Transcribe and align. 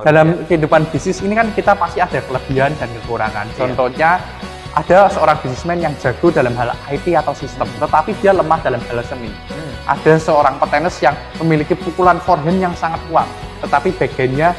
Dalam 0.00 0.48
kehidupan 0.48 0.88
bisnis 0.88 1.20
ini 1.20 1.36
kan 1.36 1.52
kita 1.52 1.76
pasti 1.76 2.00
ada 2.00 2.16
kelebihan 2.24 2.72
dan 2.80 2.88
kekurangan. 2.96 3.44
Iya. 3.44 3.56
Contohnya 3.60 4.24
ada 4.72 5.04
seorang 5.12 5.36
bisnismen 5.44 5.84
yang 5.84 5.92
jago 6.00 6.32
dalam 6.32 6.56
hal 6.56 6.72
IT 6.88 7.12
atau 7.12 7.36
sistem, 7.36 7.68
tetapi 7.76 8.16
dia 8.24 8.32
lemah 8.32 8.56
dalam 8.64 8.80
hal 8.88 9.04
seni. 9.04 9.28
Hmm. 9.28 9.72
Ada 9.92 10.16
seorang 10.16 10.56
petenis 10.56 10.96
yang 11.04 11.12
memiliki 11.44 11.76
pukulan 11.76 12.16
forehand 12.24 12.56
yang 12.56 12.72
sangat 12.72 13.04
kuat, 13.12 13.28
tetapi 13.60 13.92
backhandnya 14.00 14.56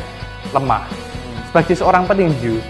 lemah. 0.53 0.85
Sebagai 1.49 1.81
seorang 1.81 2.05
petinju, 2.05 2.61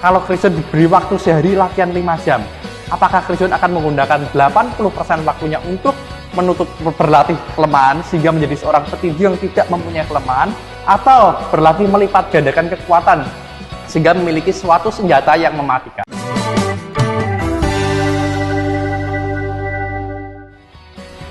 kalau 0.00 0.24
Christian 0.24 0.56
diberi 0.56 0.88
waktu 0.88 1.20
sehari 1.20 1.52
latihan 1.52 1.92
5 1.92 2.00
jam, 2.24 2.40
apakah 2.88 3.20
Christian 3.28 3.52
akan 3.52 3.76
menggunakan 3.76 4.24
80% 4.32 5.28
waktunya 5.28 5.60
untuk 5.68 5.92
menutup 6.32 6.64
berlatih 6.96 7.36
kelemahan 7.52 8.00
sehingga 8.08 8.32
menjadi 8.32 8.56
seorang 8.56 8.88
petinju 8.88 9.20
yang 9.20 9.36
tidak 9.36 9.68
mempunyai 9.68 10.08
kelemahan 10.08 10.48
atau 10.82 11.38
berlatih 11.54 11.86
melipat 11.86 12.30
gandakan 12.34 12.66
kekuatan 12.74 13.18
sehingga 13.86 14.16
memiliki 14.18 14.50
suatu 14.50 14.90
senjata 14.90 15.38
yang 15.38 15.54
mematikan. 15.54 16.02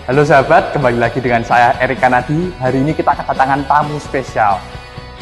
Halo 0.08 0.28
sahabat, 0.28 0.76
kembali 0.76 1.00
lagi 1.00 1.24
dengan 1.24 1.40
saya 1.48 1.72
Erik 1.80 2.04
Kanadi. 2.04 2.52
Hari 2.60 2.84
ini 2.84 2.92
kita 2.92 3.16
kedatangan 3.16 3.64
tamu 3.64 3.96
spesial. 3.96 4.60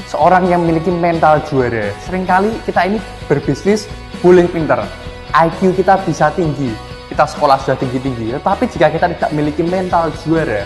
Seorang 0.10 0.50
yang 0.50 0.66
memiliki 0.66 0.90
mental 0.90 1.38
juara. 1.46 1.94
Seringkali 2.02 2.66
kita 2.66 2.90
ini 2.90 2.98
berbisnis 3.30 3.86
boleh 4.26 4.50
pinter. 4.50 4.82
IQ 5.30 5.78
kita 5.78 6.02
bisa 6.10 6.34
tinggi. 6.34 6.74
Kita 7.06 7.30
sekolah 7.30 7.62
sudah 7.62 7.78
tinggi-tinggi. 7.78 8.34
Tetapi 8.34 8.66
jika 8.66 8.90
kita 8.90 9.06
tidak 9.14 9.30
memiliki 9.30 9.62
mental 9.62 10.10
juara, 10.26 10.66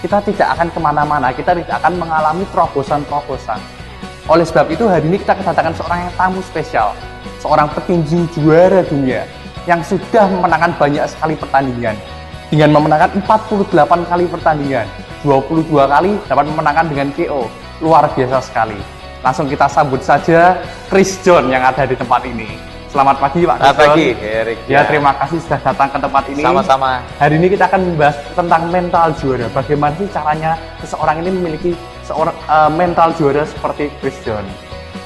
kita 0.00 0.18
tidak 0.24 0.48
akan 0.56 0.68
ke 0.72 0.80
mana-mana. 0.80 1.28
Kita 1.28 1.52
tidak 1.52 1.76
akan 1.84 2.00
mengalami 2.00 2.44
terobosan-terobosan. 2.50 3.60
Oleh 4.28 4.44
sebab 4.48 4.66
itu 4.72 4.88
hari 4.88 5.04
ini 5.08 5.20
kita 5.20 5.36
kedatangan 5.36 5.76
seorang 5.76 5.98
yang 6.08 6.12
tamu 6.16 6.40
spesial. 6.40 6.96
Seorang 7.40 7.68
petinju 7.72 8.28
juara 8.36 8.84
dunia 8.84 9.24
yang 9.68 9.84
sudah 9.84 10.24
memenangkan 10.28 10.72
banyak 10.76 11.04
sekali 11.08 11.36
pertandingan 11.36 11.96
dengan 12.48 12.68
memenangkan 12.74 13.10
48 13.22 14.10
kali 14.10 14.24
pertandingan, 14.26 14.86
22 15.22 15.70
kali 15.70 16.12
dapat 16.26 16.44
memenangkan 16.48 16.86
dengan 16.88 17.08
KO. 17.12 17.48
Luar 17.80 18.08
biasa 18.12 18.44
sekali. 18.44 18.76
Langsung 19.20 19.48
kita 19.48 19.68
sambut 19.68 20.00
saja 20.00 20.56
Chris 20.88 21.20
John 21.24 21.48
yang 21.48 21.64
ada 21.64 21.84
di 21.84 21.96
tempat 21.96 22.24
ini. 22.24 22.69
Selamat 22.90 23.22
pagi 23.22 23.46
Pak 23.46 23.56
Selamat 23.62 23.78
pagi. 23.86 24.06
Erik. 24.18 24.58
Ya, 24.66 24.82
terima 24.82 25.14
kasih 25.14 25.38
sudah 25.46 25.60
datang 25.62 25.88
ke 25.94 25.98
tempat 26.02 26.24
ini. 26.26 26.42
Sama-sama. 26.42 26.98
Hari 27.22 27.34
ini 27.38 27.46
kita 27.54 27.70
akan 27.70 27.80
membahas 27.94 28.16
tentang 28.34 28.62
mental 28.66 29.06
juara. 29.14 29.46
Bagaimana 29.54 29.94
sih 29.94 30.08
caranya 30.10 30.52
seseorang 30.82 31.22
ini 31.22 31.30
memiliki 31.30 31.70
seorang 32.02 32.34
eh, 32.34 32.70
mental 32.74 33.14
juara 33.14 33.46
seperti 33.46 33.94
Chris 34.02 34.18
John? 34.26 34.42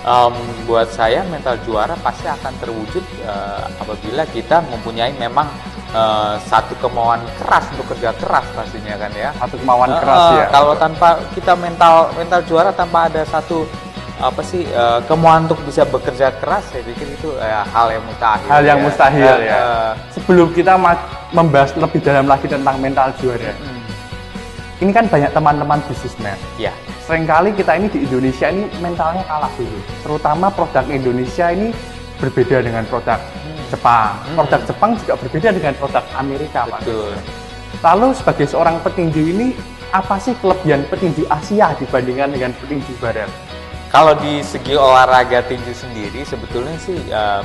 Em, 0.05 0.33
buat 0.65 0.89
saya 0.93 1.25
mental 1.29 1.61
juara 1.65 1.93
pasti 2.01 2.25
akan 2.25 2.53
terwujud 2.57 3.05
eh, 3.21 3.65
apabila 3.77 4.25
kita 4.33 4.65
mempunyai 4.65 5.13
memang 5.21 5.45
eh, 5.93 6.41
satu 6.41 6.73
kemauan 6.81 7.21
keras 7.37 7.69
untuk 7.77 7.93
kerja 7.93 8.17
keras 8.17 8.49
pastinya 8.57 8.97
kan 8.97 9.13
ya. 9.13 9.29
Satu 9.37 9.61
kemauan 9.61 9.93
Eh, 9.93 10.01
keras 10.01 10.25
ya. 10.33 10.45
Kalau 10.49 10.73
tanpa 10.81 11.21
kita 11.37 11.53
mental 11.53 12.09
mental 12.17 12.41
juara 12.49 12.73
tanpa 12.73 13.13
ada 13.13 13.29
satu 13.29 13.69
apa 14.23 14.41
sih 14.47 14.63
eh, 14.63 15.01
kemauan 15.11 15.51
untuk 15.51 15.59
bisa 15.67 15.83
bekerja 15.83 16.31
keras, 16.39 16.63
saya 16.71 16.87
pikir 16.87 17.19
itu 17.19 17.35
eh, 17.43 17.65
hal 17.67 17.91
yang 17.91 18.05
mustahil. 18.07 18.47
Hal 18.47 18.63
yang 18.63 18.79
ya. 18.79 18.85
mustahil 18.87 19.35
Eh, 19.43 19.49
ya. 19.51 19.63
Sebelum 20.15 20.49
kita 20.55 20.79
membahas 21.35 21.75
lebih 21.75 21.99
dalam 21.99 22.31
lagi 22.31 22.47
tentang 22.47 22.79
mental 22.79 23.11
juara, 23.19 23.51
hmm, 23.51 23.83
ini 24.87 24.91
kan 24.95 25.11
banyak 25.11 25.31
teman-teman 25.35 25.83
bisnismen. 25.91 26.39
ya. 26.61 26.71
Seringkali 27.05 27.53
kita 27.59 27.77
ini 27.77 27.91
di 27.91 28.07
Indonesia 28.07 28.49
ini 28.49 28.65
mentalnya 28.81 29.27
kalah 29.27 29.51
dulu. 29.59 29.79
Terutama 30.07 30.47
produk 30.49 30.87
Indonesia 30.89 31.53
ini 31.53 31.75
berbeda 32.23 32.63
dengan 32.63 32.87
produk 32.87 33.19
Jepang. 33.69 34.15
Hmm. 34.15 34.35
Produk 34.39 34.61
Jepang 34.65 34.91
juga 34.97 35.13
berbeda 35.19 35.49
dengan 35.51 35.75
produk 35.75 36.05
Amerika, 36.15 36.65
Pak. 36.71 36.81
Betul. 36.87 37.13
Lalu 37.83 38.09
sebagai 38.17 38.47
seorang 38.49 38.81
petinju 38.81 39.21
ini, 39.21 39.53
apa 39.93 40.17
sih 40.17 40.33
kelebihan 40.41 40.87
petinju 40.89 41.29
Asia 41.29 41.77
dibandingkan 41.77 42.33
dengan 42.33 42.57
petinju 42.57 42.95
Barat? 43.03 43.29
Kalau 43.95 44.19
di 44.19 44.43
segi 44.43 44.75
olahraga 44.75 45.39
tinju 45.41 45.71
sendiri 45.71 46.27
sebetulnya 46.27 46.75
sih 46.77 46.99
eh, 46.99 47.43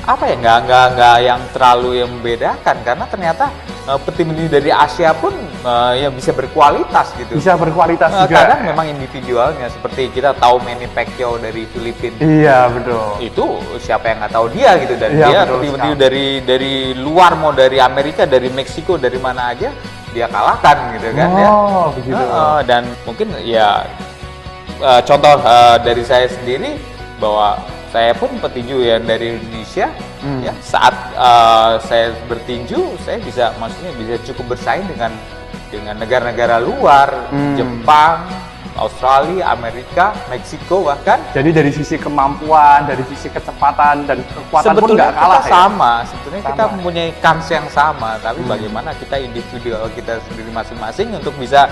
apa 0.00 0.22
ya 0.24 0.34
nggak 0.34 0.58
nggak 0.64 0.86
nggak 0.96 1.16
yang 1.20 1.40
terlalu 1.50 1.90
yang 1.98 2.08
membedakan 2.08 2.76
karena 2.80 3.04
ternyata 3.04 3.50
eh, 3.84 3.98
petinju 4.00 4.46
dari 4.46 4.70
Asia 4.70 5.10
pun 5.12 5.34
eh, 5.60 5.92
ya 6.00 6.08
bisa 6.08 6.30
berkualitas 6.30 7.10
gitu. 7.18 7.36
Bisa 7.36 7.58
berkualitas 7.58 8.06
Eh, 8.06 8.22
juga. 8.22 8.38
kadang 8.38 8.62
memang 8.62 8.86
individualnya 8.86 9.66
seperti 9.68 10.14
kita 10.14 10.30
tahu 10.34 10.62
Manny 10.62 10.86
Pacquiao 10.86 11.36
dari 11.36 11.66
Filipina 11.66 12.14
Iya, 12.16 12.70
betul. 12.70 13.02
itu 13.18 13.44
siapa 13.82 14.08
yang 14.08 14.22
nggak 14.22 14.32
tahu 14.32 14.46
dia 14.54 14.78
gitu 14.78 14.94
dan 14.94 15.10
Iya, 15.10 15.26
dia 15.26 15.40
petinju 15.44 15.90
dari 15.98 16.26
dari 16.40 16.74
luar 16.94 17.34
mau 17.34 17.50
dari 17.50 17.82
Amerika 17.82 18.24
dari 18.24 18.46
Meksiko 18.46 18.94
dari 18.94 19.18
mana 19.18 19.50
aja 19.50 19.74
dia 20.10 20.26
kalahkan 20.26 20.94
gitu 20.94 21.06
kan 21.12 21.28
ya. 21.34 21.48
Oh, 21.50 21.90
begitu. 21.92 22.14
Heeh, 22.14 22.58
dan 22.62 22.82
mungkin 23.02 23.26
ya 23.42 23.82
eh, 24.80 25.00
contoh 25.02 25.36
eh, 25.38 25.76
dari 25.80 26.02
saya 26.02 26.26
sendiri 26.26 26.76
bahwa 27.16 27.60
saya 27.90 28.14
pun 28.14 28.30
petinju 28.38 28.80
yang 28.80 29.02
dari 29.02 29.36
Indonesia 29.36 29.90
Hmm. 30.20 30.44
ya 30.44 30.52
saat 30.60 30.92
eh, 31.12 31.72
saya 31.80 32.12
bertinju 32.26 32.92
saya 33.00 33.16
bisa 33.18 33.56
maksudnya 33.56 33.88
bisa 33.94 34.14
cukup 34.22 34.52
bersaing 34.52 34.84
dengan 34.84 35.08
dengan 35.68 35.96
negara-negara 35.96 36.60
luar 36.60 37.08
Hmm. 37.32 37.56
Jepang 37.56 38.28
Australia 38.76 39.50
Amerika 39.50 40.12
Meksiko 40.28 40.86
bahkan 40.86 41.18
Jadi 41.32 41.50
dari 41.50 41.68
sisi 41.68 41.96
kemampuan, 41.96 42.84
dari 42.84 43.02
sisi 43.06 43.26
kecepatan 43.28 44.04
dan 44.04 44.20
kekuatan 44.22 44.72
pun 44.72 44.86
sebetulnya 44.86 45.08
nggak 45.10 45.16
kalah 45.16 45.40
kita 45.40 45.48
ya. 45.48 45.52
sama 45.52 45.92
sebetulnya 46.04 46.42
kita 46.44 46.62
Sama. 46.62 46.72
mempunyai 46.76 47.10
kans 47.18 47.46
yang 47.48 47.66
sama 47.68 48.10
tapi 48.18 48.40
Hmm. 48.40 48.52
bagaimana 48.52 48.90
kita 48.94 49.16
individual 49.18 49.82
kita 49.90 50.12
sendiri 50.28 50.50
masing-masing 50.50 51.08
untuk 51.12 51.32
bisa 51.34 51.64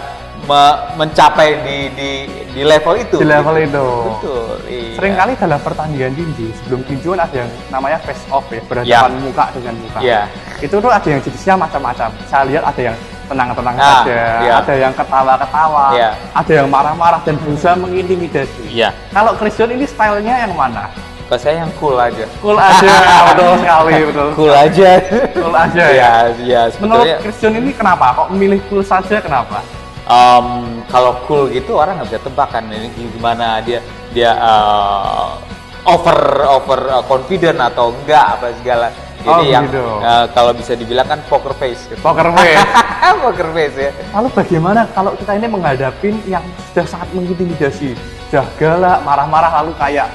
me- 0.45 0.79
mencapai 0.97 1.59
di 1.61 1.77
di 1.91 2.11
di 2.49 2.63
level 2.63 2.95
itu 2.97 3.17
Di 3.17 3.27
level 3.27 3.55
gitu. 3.57 3.67
itu. 3.67 3.87
betul 4.09 4.55
iya. 4.67 4.91
Seringkali 4.95 5.33
dalam 5.35 5.61
pertandingan 5.61 6.13
tinju, 6.13 6.47
sebelum 6.55 6.81
tinju 6.85 7.09
kan 7.15 7.21
ada 7.23 7.37
yang 7.37 7.51
namanya 7.69 7.99
face 7.99 8.25
off 8.29 8.47
ya, 8.49 8.59
berhadapan 8.63 9.13
muka 9.21 9.45
dengan 9.53 9.75
muka. 9.77 9.99
Iya. 9.99 10.23
Itu 10.59 10.75
tuh 10.77 10.91
ada 10.91 11.07
yang 11.07 11.21
jenisnya 11.21 11.55
macam-macam. 11.55 12.09
Saya 12.27 12.43
lihat 12.45 12.65
ada 12.67 12.81
yang 12.83 12.97
tenang-tenang 13.25 13.77
Ah, 13.77 14.03
saja, 14.03 14.19
iya. 14.41 14.53
ada 14.57 14.75
yang 14.75 14.93
ketawa-ketawa, 14.93 15.85
Iya. 15.93 16.11
ada 16.33 16.53
yang 16.55 16.67
marah-marah 16.67 17.21
dan 17.23 17.37
berusaha 17.37 17.77
mengintimidasi. 17.77 18.63
iya 18.67 18.89
Kalau 19.13 19.37
Christian 19.37 19.71
ini 19.71 19.85
stylenya 19.85 20.45
yang 20.45 20.55
mana? 20.55 20.89
kalau 21.29 21.37
saya 21.37 21.61
yang 21.61 21.69
cool 21.77 21.93
aja 21.95 22.25
Cool 22.41 22.57
aja, 22.57 22.89
betul 23.29 23.53
sekali, 23.61 23.93
betul. 24.01 24.29
cool 24.33 24.49
aja 24.51 24.91
Cool 25.37 25.53
aja 25.55 25.85
ya. 25.85 25.93
ya 25.93 26.13
ya 26.41 26.63
Menurut 26.81 27.05
Christian 27.21 27.53
ini 27.55 27.71
kenapa? 27.71 28.17
Kok 28.17 28.33
memilih 28.33 28.65
cool 28.67 28.81
saja 28.81 29.21
kenapa? 29.21 29.61
Em, 30.09 30.47
kalau 30.89 31.21
cool 31.23 31.53
gitu 31.53 31.77
orang 31.77 32.01
nggak 32.01 32.09
bisa 32.09 32.21
tebak 32.23 32.49
kan 32.49 32.65
ini 32.65 32.89
gimana 33.13 33.61
dia 33.61 33.85
dia 34.09 34.33
eh, 34.33 35.29
over 35.85 36.17
over 36.49 36.81
eh, 36.91 37.05
confident 37.05 37.61
atau 37.63 37.93
enggak 37.93 38.25
apa 38.35 38.57
segala 38.57 38.89
jadi 39.19 39.29
Oh, 39.29 39.45
yang 39.45 39.69
gitu. 39.69 39.85
eh, 40.01 40.25
kalau 40.33 40.57
bisa 40.57 40.73
dibilang 40.73 41.05
kan 41.05 41.21
poker 41.29 41.53
face 41.53 41.85
gitu. 41.87 42.01
Poker 42.07 42.33
face. 42.33 42.57
poker 43.21 43.49
face 43.53 43.77
ya 43.79 43.91
Lalu 44.15 44.29
bagaimana 44.33 44.81
kalau 44.89 45.13
kita 45.13 45.33
ini 45.35 45.45
menghadapi 45.47 46.09
yang 46.25 46.45
sudah 46.73 46.87
sangat 46.89 47.09
mengintimidasi, 47.13 47.93
sudah 48.25 48.49
galak, 48.57 49.05
marah-marah, 49.05 49.61
lalu 49.61 49.77
kayak 49.77 50.09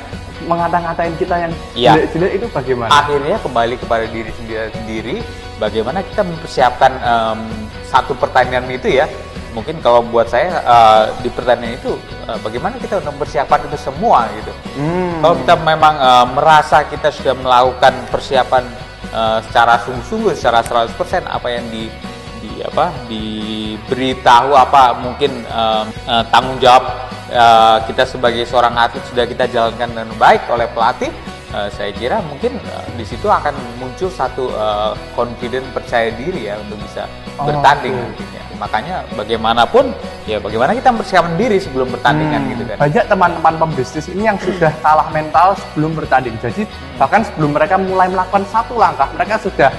mengata-ngatain 0.44 1.14
kita 1.16 1.36
yang 1.38 1.54
Iya. 1.72 1.92
jelek-jelek 1.96 2.32
itu 2.34 2.46
bagaimana? 2.50 2.90
akhirnya 2.92 3.38
kembali 3.38 3.76
kepada 3.78 4.06
diri 4.08 4.32
sendiri, 4.34 4.68
sendiri 4.74 5.16
bagaimana 5.56 6.02
kita 6.02 6.26
mempersiapkan 6.26 6.92
em, 6.98 7.40
satu 7.86 8.18
pertandingan 8.18 8.66
itu 8.70 8.90
ya 8.90 9.06
mungkin 9.54 9.78
kalau 9.80 10.02
buat 10.04 10.28
saya 10.28 10.50
eh, 10.60 11.04
di 11.22 11.30
pertandingan 11.30 11.78
itu 11.78 11.94
eh, 12.26 12.38
bagaimana 12.42 12.76
kita 12.76 12.98
mempersiapkan 13.00 13.64
itu 13.66 13.78
semua 13.78 14.26
gitu 14.36 14.52
Hmm. 14.74 15.22
Kalau 15.22 15.36
kita 15.38 15.54
memang 15.56 15.96
eh, 15.96 16.26
merasa 16.34 16.82
kita 16.84 17.08
sudah 17.08 17.38
melakukan 17.38 17.94
persiapan 18.10 18.66
eh, 19.10 19.40
secara 19.46 19.78
sungguh-sungguh, 19.80 20.34
secara 20.34 20.66
100% 20.66 20.98
apa 21.24 21.48
yang 21.48 21.66
di, 21.70 21.94
di 22.42 22.52
apa 22.60 22.90
diberitahu 23.08 24.52
apa 24.52 24.98
mungkin 24.98 25.46
eh, 25.46 25.84
eh, 26.10 26.24
tanggung 26.28 26.58
jawab 26.58 26.84
eh, 27.30 27.78
kita 27.86 28.04
sebagai 28.04 28.44
seorang 28.44 28.74
atlet 28.74 29.06
sudah 29.06 29.26
kita 29.26 29.46
jalankan 29.48 29.90
dengan 29.90 30.10
baik 30.18 30.50
oleh 30.50 30.66
pelatih, 30.70 31.14
eh, 31.54 31.70
saya 31.70 31.94
kira 31.94 32.18
mungkin 32.26 32.58
eh, 32.58 32.86
di 32.98 33.06
situ 33.06 33.30
akan 33.30 33.54
muncul 33.78 34.10
satu 34.10 34.50
eh, 34.50 34.92
confident 35.14 35.66
percaya 35.70 36.10
diri 36.12 36.50
ya 36.50 36.58
untuk 36.60 36.82
bisa 36.82 37.06
Oh, 37.34 37.50
bertanding 37.50 37.94
oke. 37.94 38.04
mungkin 38.06 38.28
ya. 38.30 38.43
Makanya 38.58 39.04
bagaimanapun 39.14 39.92
ya 40.24 40.38
bagaimana 40.38 40.72
kita 40.74 40.90
mempersiapkan 40.94 41.36
diri 41.36 41.58
sebelum 41.58 41.88
bertandingan 41.90 42.42
Hmm, 42.44 42.52
gitu 42.54 42.64
kan. 42.68 42.78
Banyak 42.80 43.06
teman-teman 43.08 43.54
pembisnis 43.60 44.06
ini 44.08 44.24
yang 44.26 44.38
sudah 44.40 44.72
kalah 44.80 45.08
mental 45.10 45.58
sebelum 45.58 45.92
bertanding. 45.94 46.36
Jadi 46.40 46.64
bahkan 46.96 47.22
sebelum 47.24 47.54
mereka 47.54 47.76
mulai 47.76 48.08
melakukan 48.08 48.44
satu 48.50 48.78
langkah, 48.78 49.08
mereka 49.14 49.36
sudah 49.40 49.72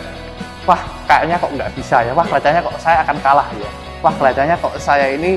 wah 0.64 0.80
kayaknya 1.04 1.36
kok 1.36 1.50
nggak 1.52 1.70
bisa 1.76 1.96
ya, 2.00 2.12
wah 2.16 2.24
kelihatannya 2.24 2.60
kok 2.64 2.76
saya 2.80 2.96
akan 3.04 3.16
kalah 3.20 3.48
ya, 3.52 3.68
wah 4.00 4.12
kelihatannya 4.16 4.56
kok 4.56 4.74
saya 4.80 5.06
ini 5.12 5.36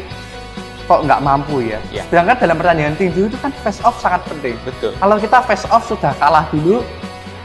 kok 0.87 1.03
nggak 1.03 1.19
mampu 1.19 1.67
ya. 1.67 1.79
Iya. 1.91 2.03
Sedangkan 2.07 2.35
dalam 2.39 2.55
pertandingan 2.55 2.95
tinju 2.95 3.27
itu 3.27 3.37
kan 3.43 3.51
face 3.59 3.83
off 3.83 3.99
sangat 3.99 4.23
penting. 4.31 4.55
betul 4.63 4.95
Kalau 4.95 5.15
kita 5.19 5.37
face 5.43 5.67
off 5.67 5.83
sudah 5.83 6.15
kalah 6.15 6.47
dulu, 6.47 6.79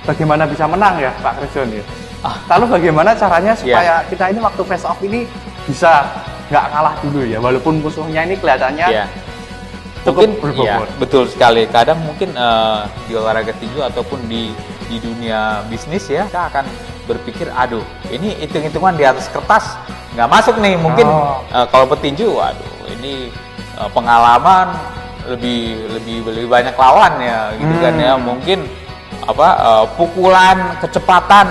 bagaimana 0.07 0.47
bisa 0.47 0.63
menang 0.71 0.95
ya 1.03 1.11
Pak 1.19 1.43
Krisjon 1.43 1.75
ya? 1.75 1.83
Ah. 2.23 2.39
Lalu 2.55 2.79
bagaimana 2.79 3.19
caranya 3.19 3.51
Iya. 3.51 3.59
supaya 3.59 3.95
kita 4.07 4.25
ini 4.31 4.39
waktu 4.39 4.63
face 4.63 4.87
off 4.87 4.99
ini 5.03 5.27
bisa 5.65 6.05
nggak 6.49 6.65
kalah 6.69 6.95
dulu 7.01 7.21
ya, 7.25 7.39
walaupun 7.39 7.81
musuhnya 7.81 8.23
ini 8.23 8.35
kelihatannya 8.37 8.87
Iya. 8.89 9.07
cukup 10.03 10.27
mungkin 10.27 10.31
berbobot. 10.43 10.67
iya, 10.67 10.99
betul 10.99 11.25
sekali 11.25 11.63
kadang 11.67 12.03
mungkin 12.03 12.35
eh, 12.35 12.81
di 13.07 13.13
olahraga 13.15 13.55
tinju 13.55 13.81
ataupun 13.81 14.19
di 14.27 14.51
di 14.87 14.99
dunia 14.99 15.63
bisnis 15.67 16.05
ya 16.07 16.27
kita 16.27 16.51
akan 16.51 16.65
berpikir 17.03 17.49
aduh 17.49 17.81
ini 18.09 18.37
hitung-hitungan 18.37 18.95
di 18.95 19.05
atas 19.05 19.27
kertas 19.27 19.79
nggak 20.13 20.29
masuk 20.29 20.59
nih 20.59 20.75
mungkin 20.77 21.07
Oh. 21.07 21.41
eh, 21.49 21.67
kalau 21.67 21.87
petinju 21.87 22.29
waduh 22.29 22.69
ini 22.93 23.31
eh, 23.79 23.91
pengalaman 23.91 24.75
lebih 25.25 25.87
lebih 25.89 26.17
lebih 26.27 26.49
banyak 26.51 26.75
lawan 26.75 27.13
ya 27.17 27.55
gitu 27.55 27.75
kan 27.79 27.95
Hmm. 27.95 28.03
ya 28.03 28.13
mungkin 28.19 28.59
apa 29.23 29.49
eh, 29.55 29.85
pukulan 29.95 30.59
kecepatan 30.83 31.47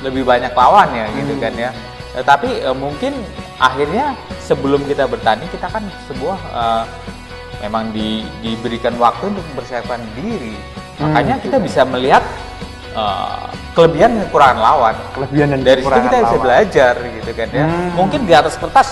lebih 0.00 0.22
banyak 0.22 0.54
lawan 0.54 0.86
ya 0.94 1.10
gitu 1.12 1.34
Hmm. 1.34 1.42
kan 1.42 1.52
ya 1.58 1.70
tetapi 2.14 2.60
eh, 2.60 2.74
mungkin 2.74 3.12
akhirnya 3.56 4.12
sebelum 4.38 4.84
kita 4.84 5.04
bertanding 5.04 5.48
kita 5.48 5.66
kan 5.66 5.80
sebuah 6.04 6.38
eh, 6.38 6.84
memang 7.60 7.90
di, 7.90 8.20
diberikan 8.40 8.96
waktu 8.96 9.28
untuk 9.28 9.44
mempersiapkan 9.50 10.00
diri 10.14 10.54
Hmm. 10.92 11.08
makanya 11.08 11.40
kita 11.40 11.56
bisa 11.56 11.82
melihat 11.82 12.20
eh, 12.92 13.44
kelebihan 13.72 14.12
dan 14.12 14.28
kekurangan 14.28 14.58
lawan 14.58 14.94
Kelebihan 15.10 15.48
dan 15.50 15.60
dari 15.62 15.80
situ 15.80 15.88
kita 15.90 16.16
bisa 16.18 16.28
lawan. 16.28 16.44
belajar 16.44 16.94
gitu 17.00 17.30
kan 17.32 17.48
ya 17.50 17.64
Hmm. 17.64 17.88
mungkin 17.92 18.20
di 18.22 18.32
atas 18.32 18.54
kertas 18.54 18.88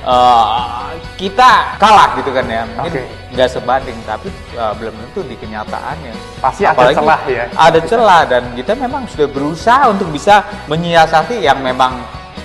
eh, 0.00 0.86
kita 1.16 1.76
kalah 1.76 2.16
gitu 2.16 2.30
kan 2.30 2.46
ya 2.46 2.62
mungkin 2.70 3.02
nggak 3.30 3.50
sebanding 3.50 3.98
tapi 4.04 4.28
eh, 4.52 4.72
belum 4.74 4.94
tentu 4.96 5.20
di 5.22 5.34
kenyataannya 5.34 6.12
Pasti 6.38 6.62
ada 6.62 6.72
Apalagi 6.72 6.96
celah 6.96 7.20
ya. 7.26 7.44
ada 7.52 7.80
celah 7.82 8.22
dan 8.24 8.42
kita 8.54 8.72
memang 8.74 9.02
sudah 9.04 9.26
berusaha 9.26 9.82
untuk 9.86 10.08
bisa 10.08 10.40
menyiasati 10.64 11.40
yang 11.40 11.58
memang 11.60 11.98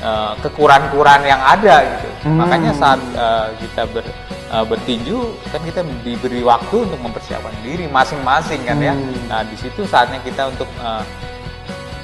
eh, 0.06 0.31
kekurangan-kekurangan 0.40 1.25
yang 1.25 1.42
ada 1.42 1.75
gitu 1.84 2.10
Hmm. 2.25 2.42
makanya 2.42 2.72
saat 2.74 3.02
eh, 3.13 3.48
kita 3.62 3.81
ber, 3.90 4.06
eh, 4.50 4.66
bertinju 4.66 5.18
kan 5.50 5.62
kita 5.62 5.81
diberi 6.02 6.42
waktu 6.42 6.75
untuk 6.86 6.98
mempersiapkan 7.00 7.54
diri 7.62 7.86
masing-masing 7.88 8.62
kan 8.63 8.78
ya 8.80 8.94
Hmm. 8.94 9.13
nah 9.25 9.42
di 9.42 9.57
situ 9.57 9.81
saatnya 9.86 10.22
kita 10.22 10.50
untuk 10.50 10.69
eh, 10.80 11.04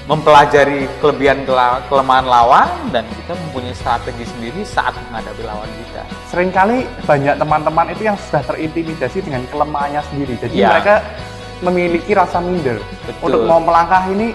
mempelajari 0.09 0.89
kelebihan 1.00 1.45
kelemahan 1.88 2.25
lawan 2.25 2.68
dan 2.89 3.06
kita 3.15 3.38
mempunyai 3.38 3.71
strategi 3.71 4.25
sendiri 4.27 4.65
saat 4.65 4.92
menghadapi 5.07 5.45
lawan 5.45 5.69
kita. 5.71 6.01
Seringkali 6.27 6.77
banyak 7.06 7.36
teman-teman 7.38 7.86
itu 7.94 8.09
yang 8.09 8.18
sudah 8.27 8.44
terintimidasi 8.44 9.24
dengan 9.24 9.45
kelemahannya 9.47 10.01
sendiri. 10.12 10.36
Jadi 10.42 10.57
Iya. 10.57 10.68
mereka 10.74 10.95
memiliki 11.62 12.12
rasa 12.12 12.42
minder. 12.42 12.81
Betul. 13.06 13.24
Untuk 13.24 13.42
mau 13.45 13.62
melangkah 13.62 14.04
ini 14.09 14.33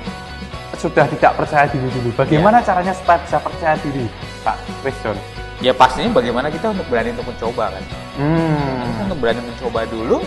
sudah 0.76 1.04
tidak 1.08 1.32
percaya 1.36 1.66
diri 1.68 1.88
dulu. 1.90 2.10
Bagaimana 2.14 2.60
caranya 2.60 2.92
supaya 2.92 3.18
bisa 3.24 3.36
percaya 3.40 3.74
diri, 3.80 4.06
Pak 4.44 4.56
Kriston? 4.84 5.16
Ya 5.64 5.72
pastinya 5.72 6.20
bagaimana 6.20 6.52
kita 6.52 6.68
untuk 6.68 6.84
berani 6.92 7.16
untuk 7.16 7.32
mencoba 7.32 7.72
kan. 7.72 7.82
Kita 7.82 8.20
Hmm. 8.20 9.04
untuk 9.08 9.18
berani 9.24 9.40
mencoba 9.40 9.80
dulu 9.88 10.18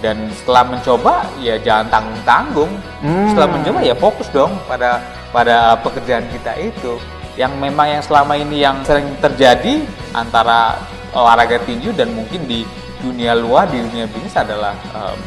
dan 0.00 0.16
setelah 0.32 0.64
mencoba 0.64 1.12
ya 1.44 1.54
jangan 1.60 1.86
tanggung-tanggung. 1.92 2.72
Hmm. 3.04 3.28
Setelah 3.28 3.48
mencoba 3.52 3.78
ya 3.84 3.94
fokus 3.94 4.28
dong 4.32 4.56
pada 4.64 5.00
pada 5.28 5.76
pekerjaan 5.80 6.24
kita 6.32 6.56
itu. 6.56 6.96
Yang 7.36 7.52
memang 7.56 7.86
yang 7.88 8.02
selama 8.04 8.32
ini 8.36 8.60
yang 8.60 8.80
sering 8.84 9.08
terjadi 9.20 9.84
antara 10.12 10.76
olahraga 11.12 11.60
tinju 11.64 11.92
dan 11.92 12.12
mungkin 12.12 12.44
di 12.44 12.64
dunia 13.00 13.36
luar 13.36 13.68
di 13.68 13.80
dunia 13.80 14.08
bisnis 14.08 14.36
adalah 14.36 14.72
em, 14.92 15.18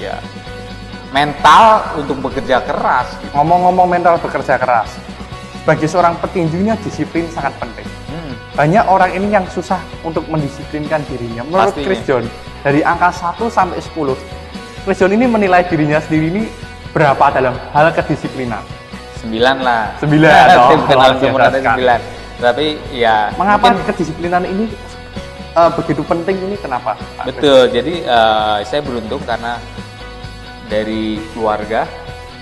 ya 0.00 0.16
mental 1.16 1.64
untuk 1.96 2.20
bekerja 2.20 2.60
keras 2.60 3.08
gitu. 3.16 3.32
Ngomong-ngomong 3.32 3.88
mental 3.88 4.20
bekerja 4.20 4.60
keras. 4.60 4.92
Bagi 5.64 5.88
seorang 5.88 6.20
petinjunya 6.20 6.76
disiplin 6.84 7.24
sangat 7.32 7.56
penting. 7.56 7.88
Hmm. 8.12 8.36
Banyak 8.52 8.84
orang 8.84 9.10
ini 9.16 9.32
yang 9.32 9.48
susah 9.48 9.80
untuk 10.04 10.28
mendisiplinkan 10.28 11.00
dirinya. 11.08 11.42
Menurut 11.42 11.72
Pastinya. 11.72 11.86
Chris 11.88 12.00
John, 12.04 12.24
dari 12.60 12.84
angka 12.84 13.08
1 13.10 13.48
sampai 13.48 13.80
10, 13.80 14.14
Chris 14.84 14.98
John 15.00 15.10
ini 15.10 15.24
menilai 15.26 15.64
dirinya 15.66 15.98
sendiri 15.98 16.28
ini 16.30 16.42
berapa 16.92 17.32
dalam 17.32 17.56
hal 17.72 17.90
kedisiplinan? 17.96 18.62
Sembilan 19.18 19.56
lah. 19.64 19.84
Sembilan, 19.98 20.30
Saya 20.30 20.58
oh, 20.60 20.70
sempurna 21.18 21.48
sekali. 21.50 21.64
sembilan. 21.64 22.00
Tapi 22.36 22.66
ya 22.92 23.32
Mengapa 23.40 23.72
mungkin- 23.72 23.88
kedisiplinan 23.88 24.44
ini 24.44 24.68
eh, 25.56 25.70
begitu 25.72 26.04
penting 26.04 26.36
ini 26.46 26.56
kenapa? 26.60 26.94
Betul. 27.24 27.72
Jadi 27.72 28.04
eh, 28.04 28.56
saya 28.62 28.80
beruntung 28.84 29.24
karena 29.26 29.56
dari 30.66 31.22
keluarga, 31.32 31.86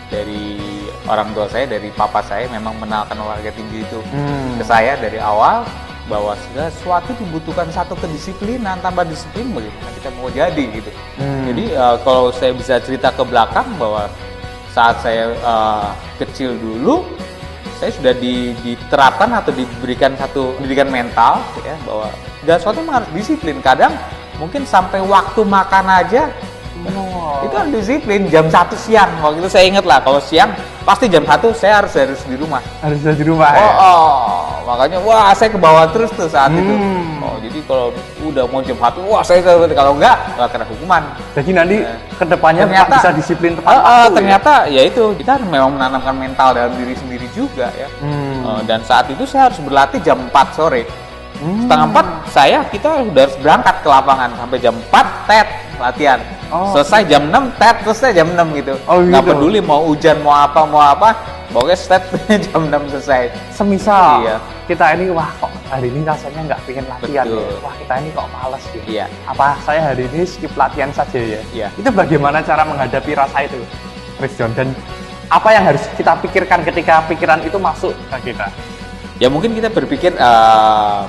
dari 0.09 0.59
orang 1.05 1.33
tua 1.37 1.47
saya, 1.49 1.69
dari 1.69 1.93
papa 1.93 2.25
saya 2.25 2.49
memang 2.49 2.77
mengenalkan 2.81 3.17
olahraga 3.19 3.53
tinju 3.53 3.85
itu 3.85 3.99
Hmm. 4.13 4.57
ke 4.57 4.65
saya 4.65 4.97
dari 4.97 5.21
awal 5.21 5.65
bahwa 6.05 6.37
segala 6.37 6.69
sesuatu 6.69 7.17
dibutuhkan 7.17 7.69
satu 7.73 7.97
kedisiplinan. 7.97 8.77
Tanpa 8.81 9.05
disiplin 9.05 9.49
bagaimana 9.53 9.91
kita 9.97 10.09
mau 10.17 10.29
jadi 10.29 10.65
gitu. 10.73 10.91
Hmm. 11.17 11.49
Jadi 11.49 11.65
eh, 11.73 11.97
kalau 12.05 12.29
saya 12.33 12.53
bisa 12.53 12.81
cerita 12.81 13.09
ke 13.13 13.25
belakang 13.25 13.69
bahwa 13.81 14.09
saat 14.73 15.01
saya 15.01 15.33
eh, 15.33 15.89
kecil 16.21 16.57
dulu 16.57 17.05
saya 17.81 17.91
sudah 17.91 18.15
di- 18.17 18.55
diterapkan 18.63 19.29
atau 19.35 19.51
diberikan 19.51 20.15
satu 20.17 20.55
pendidikan 20.57 20.89
mental 20.89 21.43
ya 21.67 21.75
bahwa 21.85 22.07
segala 22.41 22.59
sesuatu 22.61 22.81
harus 22.87 23.09
disiplin. 23.13 23.59
Kadang 23.61 23.93
mungkin 24.41 24.65
sampai 24.65 25.01
waktu 25.05 25.41
makan 25.43 25.87
aja 25.91 26.31
Oh. 26.87 27.41
itu 27.41 27.51
kan 27.51 27.67
disiplin 27.69 28.29
jam 28.29 28.47
satu 28.47 28.75
siang 28.75 29.09
waktu 29.19 29.39
itu 29.39 29.49
saya 29.49 29.65
ingat 29.67 29.85
lah 29.85 29.99
kalau 29.99 30.19
siang 30.19 30.53
pasti 30.81 31.09
jam 31.09 31.25
satu 31.25 31.49
saya 31.51 31.81
harus 31.81 31.93
harus 31.93 32.21
di 32.23 32.37
rumah 32.37 32.61
harus 32.79 33.01
di 33.01 33.25
rumah 33.25 33.49
oh, 33.49 33.57
ya. 33.57 33.69
oh, 33.75 34.39
makanya 34.65 34.99
wah 35.01 35.33
saya 35.33 35.49
ke 35.49 35.57
bawah 35.57 35.89
terus 35.89 36.13
tuh 36.13 36.27
saat 36.27 36.53
itu 36.53 36.75
Hmm. 36.75 37.21
oh 37.21 37.37
jadi 37.41 37.59
kalau 37.65 37.89
udah 38.23 38.45
mau 38.47 38.61
jam 38.61 38.77
satu 38.77 39.01
wah 39.03 39.21
saya 39.21 39.41
kalau 39.43 39.93
enggak 39.95 40.17
nggak 40.35 40.49
kena 40.51 40.67
hukuman 40.67 41.03
Jadi 41.33 41.51
nanti 41.53 41.77
Eh, 41.81 41.97
ke 42.13 42.25
depannya 42.27 42.63
ternyata 42.65 42.95
bisa 42.95 43.11
disiplin 43.13 43.53
tepat 43.55 43.67
Ah, 43.67 43.73
ah, 43.73 43.81
waktu 43.81 44.05
ya? 44.05 44.13
ternyata 44.15 44.53
ya? 44.69 44.83
itu 44.85 45.03
kita 45.17 45.33
memang 45.43 45.71
menanamkan 45.73 46.15
mental 46.15 46.49
dalam 46.53 46.73
diri 46.75 46.93
sendiri 46.95 47.27
juga 47.31 47.73
ya 47.73 47.89
Hmm. 47.99 48.45
Eh, 48.45 48.61
dan 48.65 48.81
saat 48.83 49.09
itu 49.09 49.25
saya 49.25 49.49
harus 49.49 49.57
berlatih 49.59 50.01
jam 50.01 50.21
4 50.23 50.53
sore 50.53 50.85
Hmm. 51.35 51.67
setengah 51.67 51.87
empat 51.91 52.07
saya 52.31 52.63
kita 52.65 52.89
udah 53.05 53.23
harus 53.27 53.37
berangkat 53.37 53.75
ke 53.81 53.89
lapangan 53.91 54.31
sampai 54.35 54.59
jam 54.61 54.71
4 54.87 55.27
tet 55.27 55.49
latihan 55.79 56.21
Oh. 56.53 56.71
selesai 56.71 57.03
jam 57.09 57.27
6 57.33 57.51
tet 57.59 57.77
selesai 57.83 58.11
jam 58.15 58.29
6 58.31 58.47
gitu 58.55 58.79
Oh, 58.87 59.03
nggak 59.03 59.27
gitu. 59.27 59.31
peduli 59.35 59.59
mau 59.59 59.81
hujan 59.91 60.23
mau 60.23 60.31
apa 60.31 60.63
mau 60.63 60.79
apa 60.79 61.17
pokoknya 61.51 61.75
tet 61.75 62.05
jam 62.47 62.69
6 62.71 62.95
selesai 62.95 63.23
Semisal 63.51 64.23
Iya. 64.23 64.37
kita 64.65 64.95
ini 64.95 65.11
wah 65.11 65.27
kok 65.35 65.51
hari 65.67 65.91
ini 65.91 66.07
rasanya 66.07 66.41
nggak 66.53 66.61
pengen 66.63 66.85
latihan 66.87 67.27
Betul. 67.27 67.43
ya. 67.43 67.57
Wah 67.59 67.75
kita 67.75 67.95
ini 67.99 68.09
kok 68.13 68.27
males 68.31 68.65
ya. 68.71 68.83
iya 68.87 69.07
Apa 69.27 69.59
saya 69.67 69.81
hari 69.83 70.07
ini 70.07 70.23
skip 70.23 70.53
latihan 70.55 70.95
saja 70.95 71.19
ya? 71.19 71.41
Iya. 71.51 71.69
Itu 71.75 71.91
bagaimana 71.91 72.39
cara 72.39 72.63
menghadapi 72.63 73.13
rasa 73.13 73.39
itu, 73.43 73.59
Chris 74.15 74.33
John? 74.39 74.53
Dan 74.55 74.71
apa 75.27 75.49
yang 75.51 75.65
harus 75.65 75.83
kita 75.97 76.13
pikirkan 76.21 76.61
ketika 76.63 77.03
pikiran 77.09 77.41
itu 77.41 77.57
masuk 77.57 77.97
ke 78.13 78.31
kita? 78.31 78.47
ya 79.17 79.31
mungkin 79.31 79.55
kita 79.55 79.71
berpikir 79.71 80.11
eh, 80.13 81.03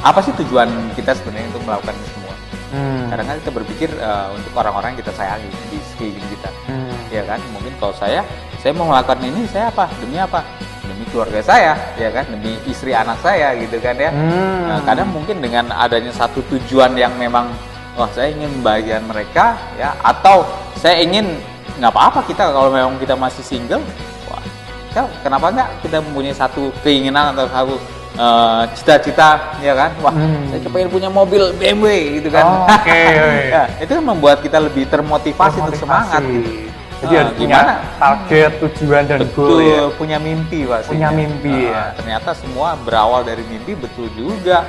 apa 0.00 0.18
sih 0.18 0.30
tujuan 0.38 0.66
kita 0.94 1.14
sebenarnya 1.14 1.50
untuk 1.50 1.62
melakukan 1.62 1.94
ini 1.94 2.06
semua 2.08 2.25
Hmm. 2.66 3.06
kadang 3.06 3.26
kan 3.30 3.36
kita 3.38 3.52
berpikir 3.54 3.88
eh, 3.94 4.28
untuk 4.34 4.52
orang-orang 4.58 4.94
yang 4.94 5.00
kita 5.06 5.12
sayangi 5.14 5.48
di 5.70 5.78
sekeliling 5.94 6.26
kita. 6.34 6.50
Hmm. 6.66 6.94
ya 7.14 7.22
kan? 7.22 7.38
Mungkin 7.54 7.72
kalau 7.78 7.94
saya 7.94 8.20
saya 8.58 8.72
mau 8.74 8.90
melakukan 8.90 9.22
ini 9.22 9.46
saya 9.46 9.70
apa? 9.70 9.86
Demi 10.02 10.18
apa? 10.18 10.42
Demi 10.82 11.04
keluarga 11.14 11.40
saya 11.42 11.72
ya 11.94 12.10
kan? 12.10 12.26
Demi 12.26 12.58
istri 12.66 12.90
anak 12.90 13.22
saya 13.22 13.54
gitu 13.54 13.78
kan 13.78 13.94
ya. 13.94 14.10
Hmm. 14.10 14.66
Nah, 14.66 14.80
kadang 14.82 15.08
mungkin 15.14 15.38
dengan 15.38 15.70
adanya 15.70 16.10
satu 16.10 16.42
tujuan 16.50 16.98
yang 16.98 17.14
memang 17.14 17.46
wah 17.94 18.10
saya 18.10 18.34
ingin 18.34 18.50
membahagiakan 18.60 19.04
mereka 19.08 19.56
ya 19.78 19.94
atau 20.02 20.44
saya 20.76 21.00
ingin 21.00 21.38
nggak 21.78 21.92
apa-apa 21.92 22.24
kita 22.26 22.50
kalau 22.50 22.70
memang 22.74 22.98
kita 22.98 23.14
masih 23.14 23.46
single. 23.46 23.84
Wah 24.26 24.42
kita, 24.90 25.06
kenapa 25.22 25.54
nggak 25.54 25.70
kita 25.86 26.02
mempunyai 26.02 26.34
satu 26.34 26.74
keinginan 26.82 27.30
atau 27.36 27.46
satu 27.46 27.76
eh, 28.16 28.62
cita-cita 28.72 29.28
ya 29.58 29.72
kan 29.72 29.90
wah 29.98 30.10
Hmm. 30.10 30.48
saya 30.48 30.60
kepengen 30.62 30.88
punya 30.88 31.08
mobil 31.08 31.52
BMW 31.52 31.86
gitu 32.16 32.28
kan 32.30 32.44
Oh, 32.44 32.64
oke, 32.66 32.88
oke. 33.22 33.42
ya, 33.46 33.62
itu 33.76 33.90
kan 33.90 34.04
membuat 34.04 34.40
kita 34.40 34.58
lebih 34.58 34.84
termotivasi, 34.86 35.56
untuk 35.58 35.76
semangat 35.76 36.22
gitu. 36.22 36.64
Jadi 36.96 37.12
Ah, 37.12 37.20
harus 37.20 37.34
punya 37.34 37.58
gimana? 37.60 37.74
target, 37.98 38.50
tujuan 38.58 39.02
dan 39.04 39.20
goal 39.28 39.52
betul 39.52 39.60
ya. 39.60 39.80
punya 39.92 40.16
mimpi 40.18 40.64
pastinya. 40.64 40.88
Punya 40.88 41.08
mimpi, 41.12 41.56
Nah, 41.62 41.68
ya. 41.68 41.84
ternyata 41.92 42.30
semua 42.32 42.68
berawal 42.78 43.20
dari 43.20 43.44
mimpi 43.44 43.76
betul 43.76 44.08
juga 44.10 44.64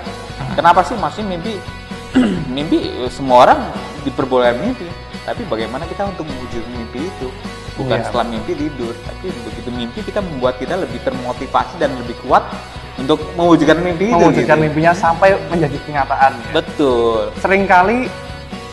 kenapa 0.53 0.83
sih 0.83 0.93
masih 0.93 1.23
mimpi 1.23 1.55
mimpi 2.49 2.77
semua 3.07 3.45
orang 3.45 3.59
diperbolehkan 4.03 4.59
mimpi 4.59 4.87
tapi 5.23 5.43
bagaimana 5.45 5.83
kita 5.85 6.03
untuk 6.05 6.23
mewujudkan 6.23 6.71
mimpi 6.73 6.99
itu 7.05 7.27
bukan 7.75 7.95
Iya. 7.95 8.05
setelah 8.05 8.25
mimpi 8.25 8.51
tidur 8.55 8.93
tapi 8.97 9.27
begitu 9.43 9.69
mimpi 9.69 9.99
kita 10.01 10.19
membuat 10.19 10.55
kita 10.57 10.75
lebih 10.75 10.99
termotivasi 11.01 11.75
dan 11.77 11.95
lebih 11.95 12.15
kuat 12.21 12.43
untuk 12.97 13.19
mewujudkan 13.37 13.77
mimpi 13.79 14.09
itu. 14.09 14.17
mewujudkan 14.17 14.57
gitu. 14.57 14.65
mimpinya 14.67 14.93
sampai 14.93 15.37
menjadi 15.47 15.77
kenyataan. 15.85 16.31
Betul. 16.51 17.29
Seringkali 17.39 18.09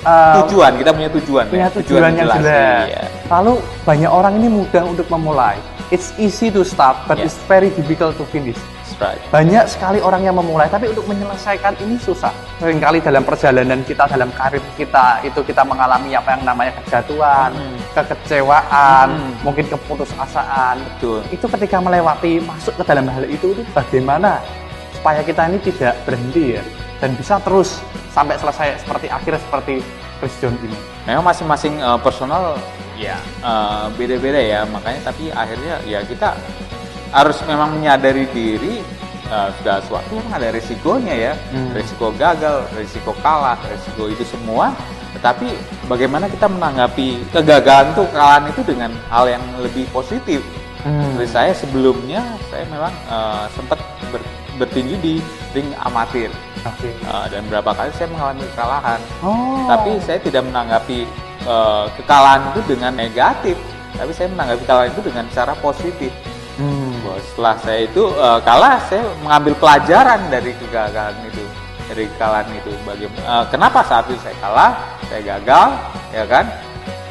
uh, 0.02 0.34
Tujuan 0.44 0.72
kita 0.80 0.90
punya 0.92 1.10
tujuan. 1.12 1.44
punya 1.48 1.68
ya. 1.68 1.76
tujuan 1.80 2.00
yang 2.10 2.16
jelas. 2.24 2.40
Iya. 2.40 3.02
Lalu 3.28 3.52
banyak 3.84 4.10
orang 4.10 4.32
ini 4.40 4.48
mudah 4.48 4.82
untuk 4.84 5.06
memulai. 5.12 5.60
It's 5.92 6.16
easy 6.16 6.48
to 6.50 6.64
start, 6.64 6.96
but 7.04 7.20
Yeah. 7.20 7.28
it's 7.28 7.36
very 7.44 7.68
difficult 7.70 8.16
to 8.16 8.24
finish. 8.32 8.56
Right. 9.00 9.18
Banyak 9.32 9.64
sekali 9.66 9.98
orang 9.98 10.22
yang 10.22 10.36
memulai, 10.38 10.68
tapi 10.70 10.86
untuk 10.92 11.08
menyelesaikan 11.08 11.74
ini 11.82 11.98
susah. 11.98 12.30
Seringkali 12.62 13.02
dalam 13.02 13.24
perjalanan 13.26 13.80
kita, 13.82 14.06
dalam 14.06 14.30
karir 14.36 14.62
kita, 14.78 15.24
itu 15.24 15.40
kita 15.42 15.64
mengalami 15.66 16.14
apa 16.14 16.36
yang 16.38 16.42
namanya 16.46 16.72
kejatuhan, 16.84 17.50
Hmm. 17.50 17.76
kekecewaan, 17.96 19.08
Hmm. 19.10 19.32
mungkin 19.42 19.66
keputusasaan. 19.66 20.78
Betul. 20.96 21.20
Itu 21.32 21.46
ketika 21.48 21.80
melewati 21.80 22.44
masuk 22.44 22.76
ke 22.78 22.84
dalam 22.86 23.08
hal 23.08 23.24
itu, 23.26 23.56
itu 23.56 23.62
bagaimana 23.72 24.38
supaya 24.94 25.20
kita 25.20 25.48
ini 25.52 25.58
tidak 25.60 25.94
berhenti 26.08 26.56
ya 26.56 26.62
dan 27.02 27.12
bisa 27.18 27.36
terus 27.42 27.80
sampai 28.14 28.38
selesai 28.40 28.80
seperti 28.80 29.06
akhir 29.10 29.36
seperti 29.36 29.84
Chris 30.22 30.34
John 30.40 30.56
ini. 30.64 30.76
Memang 31.04 31.28
masing-masing 31.28 31.76
eh, 31.76 31.98
personal 32.00 32.56
ya 32.94 33.18
eh, 33.42 33.84
beda-beda 33.98 34.38
ya 34.38 34.60
makanya 34.64 35.10
tapi 35.12 35.28
akhirnya 35.28 35.82
ya 35.84 36.00
kita 36.06 36.32
harus 37.14 37.38
memang 37.44 37.70
menyadari 37.72 38.26
diri 38.28 38.82
eh, 39.24 39.48
sudah 39.56 39.78
suatu 39.80 40.12
memang 40.12 40.34
ada 40.34 40.50
risikonya 40.50 41.14
ya 41.14 41.32
Hmm. 41.48 41.70
risiko 41.72 42.10
gagal 42.12 42.66
risiko 42.74 43.14
kalah 43.20 43.56
risiko 43.64 44.06
itu 44.06 44.26
semua 44.26 44.74
tetapi 45.14 45.46
bagaimana 45.86 46.26
kita 46.26 46.44
menanggapi 46.44 47.22
kegagalan 47.30 47.88
itu 47.88 48.02
kekalahan 48.04 48.44
itu 48.46 48.62
dengan 48.62 48.90
hal 49.08 49.24
yang 49.28 49.44
lebih 49.58 49.86
positif 49.88 50.42
Hmm. 50.82 51.00
Seperti 51.06 51.28
saya 51.32 51.52
sebelumnya 51.54 52.20
saya 52.44 52.68
memang 52.68 52.92
eh, 53.08 53.44
sempat 53.50 53.80
ber- 54.10 54.28
bertinju 54.54 55.00
di 55.00 55.16
ring 55.50 55.72
amatir 55.80 56.28
Oke. 56.60 56.92
Eh, 56.92 57.26
dan 57.30 57.40
berapa 57.48 57.72
kali 57.72 57.88
saya 57.90 58.12
mengalami 58.12 58.44
kekalahan 58.52 59.00
Oh. 59.18 59.64
tapi 59.64 59.96
saya 59.98 60.20
tidak 60.20 60.44
menanggapi 60.44 61.08
eh, 61.42 61.84
kekalahan 61.96 62.52
itu 62.52 62.60
dengan 62.68 62.92
negatif 62.92 63.56
tapi 63.94 64.12
saya 64.12 64.28
menanggapi 64.28 64.60
kekalahan 64.60 64.90
itu 64.90 65.02
dengan 65.04 65.24
cara 65.30 65.54
positif. 65.56 66.10
Bahwa 67.04 67.20
setelah 67.20 67.54
saya 67.60 67.80
itu 67.84 68.02
eh, 68.08 68.38
kalah 68.40 68.76
saya 68.88 69.04
mengambil 69.20 69.54
pelajaran 69.60 70.20
dari 70.32 70.50
kegagalan 70.56 71.16
itu 71.28 71.44
dari 71.84 72.04
kekalahan 72.16 72.48
itu. 72.56 72.72
Bagaimana 72.88 73.44
kenapa 73.52 73.84
saat 73.84 74.08
itu 74.08 74.16
saya 74.24 74.36
kalah 74.40 74.72
saya 75.12 75.20
gagal 75.20 75.68
ya 76.16 76.24
kan 76.24 76.48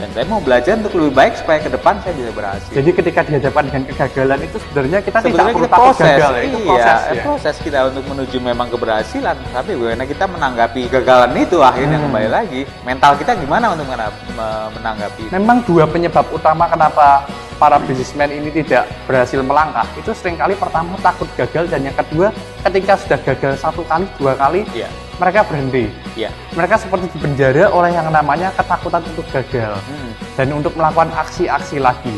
dan 0.04 0.12
saya 0.12 0.28
mau 0.28 0.44
belajar 0.44 0.76
untuk 0.76 1.00
lebih 1.00 1.16
baik 1.16 1.34
supaya 1.40 1.64
ke 1.64 1.72
depan 1.72 1.96
saya 2.04 2.12
bisa 2.12 2.32
berhasil 2.36 2.72
Jadi 2.76 2.90
ketika 2.92 3.20
dihadapkan 3.24 3.64
dengan 3.72 3.84
kegagalan 3.88 4.40
itu 4.44 4.58
sebenarnya 4.60 5.00
kita 5.00 5.18
tidak 5.18 5.24
Sebenarnya 5.24 5.54
perlu 5.56 5.64
kita 5.64 5.72
takut 5.72 5.88
proses, 5.88 6.04
gagal 6.04 6.32
ya. 6.36 6.42
Itu 6.44 6.58
iya, 6.60 6.68
proses 6.68 7.00
eh, 7.00 7.16
ya. 7.16 7.24
proses 7.24 7.56
kita 7.64 7.80
untuk 7.88 8.04
menuju 8.04 8.38
memang 8.44 8.68
keberhasilan. 8.68 9.36
Tapi 9.48 9.72
bagaimana 9.74 10.04
kita 10.04 10.26
menanggapi 10.28 10.82
kegagalan 10.92 11.32
itu 11.40 11.58
akhirnya 11.64 11.96
Hmm. 11.96 12.06
kembali 12.12 12.30
lagi, 12.30 12.62
mental 12.84 13.12
kita 13.16 13.32
gimana 13.40 13.66
untuk 13.72 13.88
mena- 13.88 14.12
me- 14.30 14.70
menanggapi? 14.76 15.24
Memang 15.32 15.58
dua 15.64 15.86
penyebab 15.88 16.26
utama 16.28 16.68
kenapa 16.68 17.24
para 17.56 17.80
bisnismen 17.80 18.28
ini 18.28 18.52
tidak 18.52 18.84
berhasil 19.08 19.40
melangkah 19.40 19.88
itu 19.96 20.12
sering 20.12 20.36
kali 20.36 20.52
pertama 20.54 21.00
takut 21.00 21.30
gagal 21.34 21.64
dan 21.70 21.80
yang 21.80 21.96
kedua 21.96 22.28
ketika 22.60 23.00
sudah 23.00 23.20
gagal 23.24 23.54
satu 23.56 23.88
kali 23.88 24.04
dua 24.20 24.36
kali 24.36 24.68
Iya, 24.76 24.90
mereka 25.22 25.46
berhenti 25.46 25.86
iya. 26.18 26.30
mereka 26.58 26.76
seperti 26.82 27.10
dipenjara 27.14 27.70
oleh 27.70 27.94
yang 27.94 28.10
namanya 28.10 28.50
ketakutan 28.58 29.02
untuk 29.06 29.26
gagal 29.30 29.76
Hmm. 29.84 30.12
dan 30.38 30.48
untuk 30.54 30.74
melakukan 30.74 31.10
aksi-aksi 31.14 31.78
lagi 31.82 32.16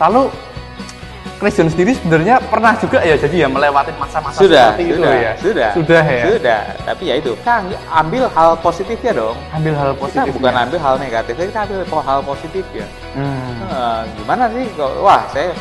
lalu 0.00 0.32
Christian 1.38 1.70
sendiri 1.70 1.94
sebenarnya 1.94 2.42
pernah 2.50 2.74
juga 2.82 2.98
ya 2.98 3.14
jadi 3.14 3.46
ya 3.46 3.48
melewati 3.48 3.94
masa-masa 3.94 4.42
Sudah, 4.42 4.74
seperti 4.74 4.90
sudah, 4.90 4.98
itu 4.98 5.06
ya 5.06 5.32
sudah, 5.38 5.70
sudah 5.70 6.02
ya 6.02 6.24
sudah. 6.34 6.60
Tapi 6.82 7.02
ya 7.06 7.14
itu, 7.22 7.30
kita 7.38 7.54
ambil 7.94 8.22
hal 8.34 8.50
positifnya 8.58 9.12
dong. 9.14 9.38
ambil 9.54 9.74
hal 9.78 9.90
Kita 9.94 10.02
positif 10.02 10.30
bukan 10.34 10.54
ambil 10.66 10.78
hal 10.82 10.94
negatif, 10.98 11.32
kita 11.38 11.60
ambil 11.62 11.78
hal 12.02 12.20
positif 12.26 12.64
ya. 12.74 12.86
hmm. 13.14 13.54
Eh, 13.70 14.02
gimana 14.18 14.44
sih? 14.50 14.66
Wah, 14.98 15.22
saya 15.30 15.54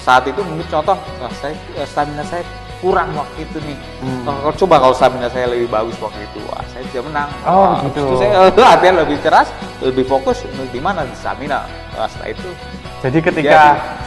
saat 0.00 0.24
itu 0.24 0.40
mungkin 0.40 0.64
contoh, 0.64 0.96
wah, 0.96 1.32
saya 1.44 1.52
eh, 1.76 1.84
stamina 1.84 2.24
saya 2.24 2.40
kurang 2.78 3.10
waktu 3.14 3.44
itu 3.44 3.58
nih. 3.62 3.76
Hmm. 4.02 4.28
Oh, 4.28 4.36
kalau 4.42 4.54
coba 4.54 4.74
kalau 4.78 4.94
stamina 4.94 5.28
saya 5.30 5.46
lebih 5.50 5.68
bagus 5.68 5.96
waktu 5.98 6.20
itu, 6.22 6.38
wah 6.46 6.62
saya 6.70 6.82
bisa 6.86 7.00
menang. 7.02 7.28
Oh, 7.42 7.74
Wah, 7.74 7.82
gitu. 7.86 8.00
Terus 8.06 8.18
saya 8.22 8.50
latihan 8.74 8.96
lebih 9.02 9.18
keras, 9.20 9.48
lebih 9.82 10.04
fokus 10.06 10.46
di 10.46 10.80
mana 10.80 11.02
di 11.02 11.14
stamina. 11.18 11.66
Wah, 11.98 12.06
setelah 12.06 12.30
itu, 12.30 12.50
jadi 12.98 13.18
ketika 13.22 13.60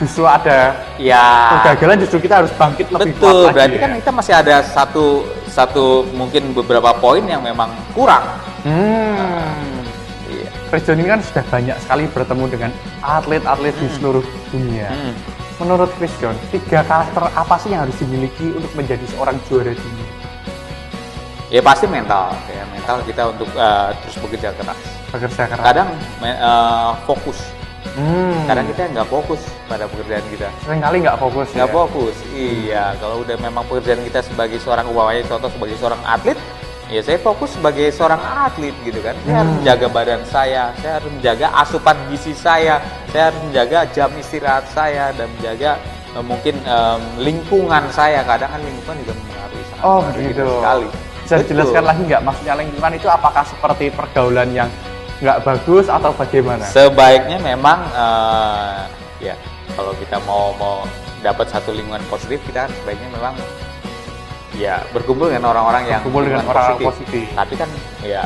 justru 0.04 0.28
ada 0.28 0.76
ya 1.00 1.24
kegagalan 1.64 1.98
justru 2.04 2.28
kita 2.28 2.44
harus 2.44 2.52
bangkit 2.60 2.92
lebih 2.92 3.16
kuat 3.16 3.32
betul. 3.32 3.44
lagi 3.48 3.56
Berarti 3.56 3.78
ya. 3.78 3.82
kan 3.84 3.92
kita 4.04 4.12
masih 4.12 4.34
ada 4.36 4.56
satu 4.68 5.06
satu 5.48 5.86
mungkin 6.12 6.52
beberapa 6.52 6.92
poin 7.00 7.24
yang 7.24 7.40
memang 7.40 7.72
kurang. 7.96 8.24
Hmm. 8.68 9.80
Iya. 10.28 10.48
Chris 10.68 10.84
John 10.84 11.00
ini 11.00 11.08
kan 11.08 11.20
sudah 11.24 11.44
banyak 11.48 11.78
sekali 11.80 12.04
bertemu 12.12 12.46
dengan 12.52 12.72
atlet-atlet 13.00 13.76
di 13.80 13.88
seluruh 13.96 14.24
dunia. 14.52 14.92
Hmm. 14.92 15.14
Menurut 15.62 15.94
Chris 16.02 16.10
John, 16.18 16.34
tiga 16.50 16.82
karakter 16.82 17.22
apa 17.38 17.56
sih 17.62 17.70
yang 17.70 17.86
harus 17.86 17.94
dimiliki 18.02 18.50
untuk 18.50 18.74
menjadi 18.74 19.06
seorang 19.14 19.38
juara 19.46 19.78
dunia? 19.78 20.10
Ya 21.54 21.62
pasti 21.62 21.86
mental, 21.86 22.34
ya 22.50 22.66
mental 22.74 23.06
kita 23.06 23.30
untuk 23.30 23.46
eh, 23.54 23.90
terus 24.02 24.18
bekerja 24.26 24.58
keras. 24.58 24.82
Bekerja 25.14 25.46
keras. 25.46 25.62
Kadang 25.62 25.94
eh, 26.26 26.92
fokus, 27.06 27.38
hmm. 27.94 28.50
kadang 28.50 28.66
kita 28.74 28.90
nggak 28.90 29.06
fokus 29.06 29.42
pada 29.70 29.86
pekerjaan 29.86 30.26
kita. 30.34 30.48
sering 30.66 30.82
kali 30.82 30.98
nggak 31.06 31.18
fokus 31.22 31.48
nggak 31.54 31.70
ya. 31.70 31.76
fokus 31.76 32.16
iya 32.34 32.84
kalau 32.98 33.16
udah 33.22 33.38
memang 33.38 33.64
pekerjaan 33.70 34.02
kita 34.02 34.20
sebagai 34.26 34.58
seorang 34.58 34.90
umpamanya 34.90 35.24
contoh 35.30 35.50
sebagai 35.54 35.78
seorang 35.78 36.02
atlet 36.10 36.38
ya 36.92 37.00
saya 37.00 37.18
fokus 37.18 37.56
sebagai 37.56 37.88
seorang 37.90 38.20
atlet 38.20 38.76
gitu 38.82 39.00
kan 39.00 39.16
saya 39.18 39.36
harus 39.38 39.48
Hmm. 39.48 39.58
menjaga 39.58 39.88
badan 39.88 40.22
saya 40.28 40.64
saya 40.76 40.94
harus 41.00 41.10
menjaga 41.10 41.48
asupan 41.56 41.98
gizi 42.08 42.34
saya 42.34 42.76
saya 43.08 43.24
harus 43.26 43.42
menjaga 43.42 43.80
jam 43.90 44.10
istirahat 44.14 44.68
saya 44.70 45.10
dan 45.12 45.32
menjaga 45.32 45.80
eh, 46.12 46.20
mungkin 46.22 46.56
em, 46.62 47.02
lingkungan 47.18 47.84
saya 47.90 48.20
kadang 48.22 48.52
kan 48.52 48.60
lingkungan 48.60 48.98
juga 49.02 49.14
mempengaruhi 49.16 49.64
sangat 49.66 49.84
Oh 49.84 50.00
begitu. 50.06 50.44
sekali 50.44 50.88
Bisa 51.22 51.34
Betul. 51.34 51.44
dijelaskan 51.48 51.84
lagi 51.86 52.02
nggak 52.04 52.22
maksudnya 52.22 52.56
lingkungan 52.58 52.92
itu 52.94 53.08
apakah 53.08 53.44
seperti 53.46 53.86
pergaulan 53.90 54.50
yang 54.52 54.70
nggak 55.18 55.38
bagus 55.42 55.86
atau 55.88 56.12
bagaimana? 56.12 56.66
sebaiknya 56.68 57.40
memang 57.40 57.80
eh, 57.88 58.80
ya 59.24 59.36
kalau 59.72 59.96
kita 59.96 60.20
mau 60.22 60.52
mau 60.54 60.84
dapat 61.22 61.48
satu 61.48 61.72
lingkungan 61.72 62.04
positif 62.10 62.44
kita 62.44 62.68
sebaiknya 62.76 63.08
memang 63.14 63.32
ya 64.54 64.84
berkumpul 64.92 65.28
dengan 65.28 65.50
orang-orang 65.50 65.84
yang 65.88 66.00
Berkumpul 66.02 66.24
dengan 66.26 66.46
orang 66.46 66.76
positif. 66.78 67.26
tapi 67.32 67.54
kan 67.56 67.70
ya 68.02 68.24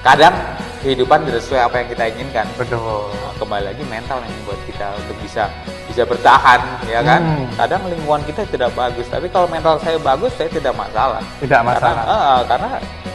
kadang 0.00 0.34
kehidupan 0.78 1.22
tidak 1.22 1.40
sesuai 1.40 1.62
apa 1.62 1.76
yang 1.76 1.88
kita 1.88 2.04
inginkan 2.10 2.46
Betul. 2.54 3.06
Nah, 3.08 3.32
kembali 3.38 3.64
lagi 3.64 3.82
mental 3.86 4.18
yang 4.18 4.34
membuat 4.36 4.60
kita 4.66 4.86
untuk 4.96 5.16
bisa 5.18 5.46
bisa 5.86 6.02
bertahan 6.02 6.60
ya 6.84 7.00
kan 7.00 7.20
Hmm. 7.22 7.46
kadang 7.54 7.82
lingkungan 7.86 8.22
kita 8.24 8.42
tidak 8.46 8.70
bagus 8.72 9.06
tapi 9.06 9.28
kalau 9.28 9.46
mental 9.46 9.78
saya 9.78 9.96
bagus 9.96 10.34
saya 10.34 10.48
tidak 10.48 10.74
masalah 10.74 11.22
Tidak 11.38 11.54
karena 11.54 11.70
masalah. 11.70 12.02
eh, 12.04 12.40
karena 12.44 12.68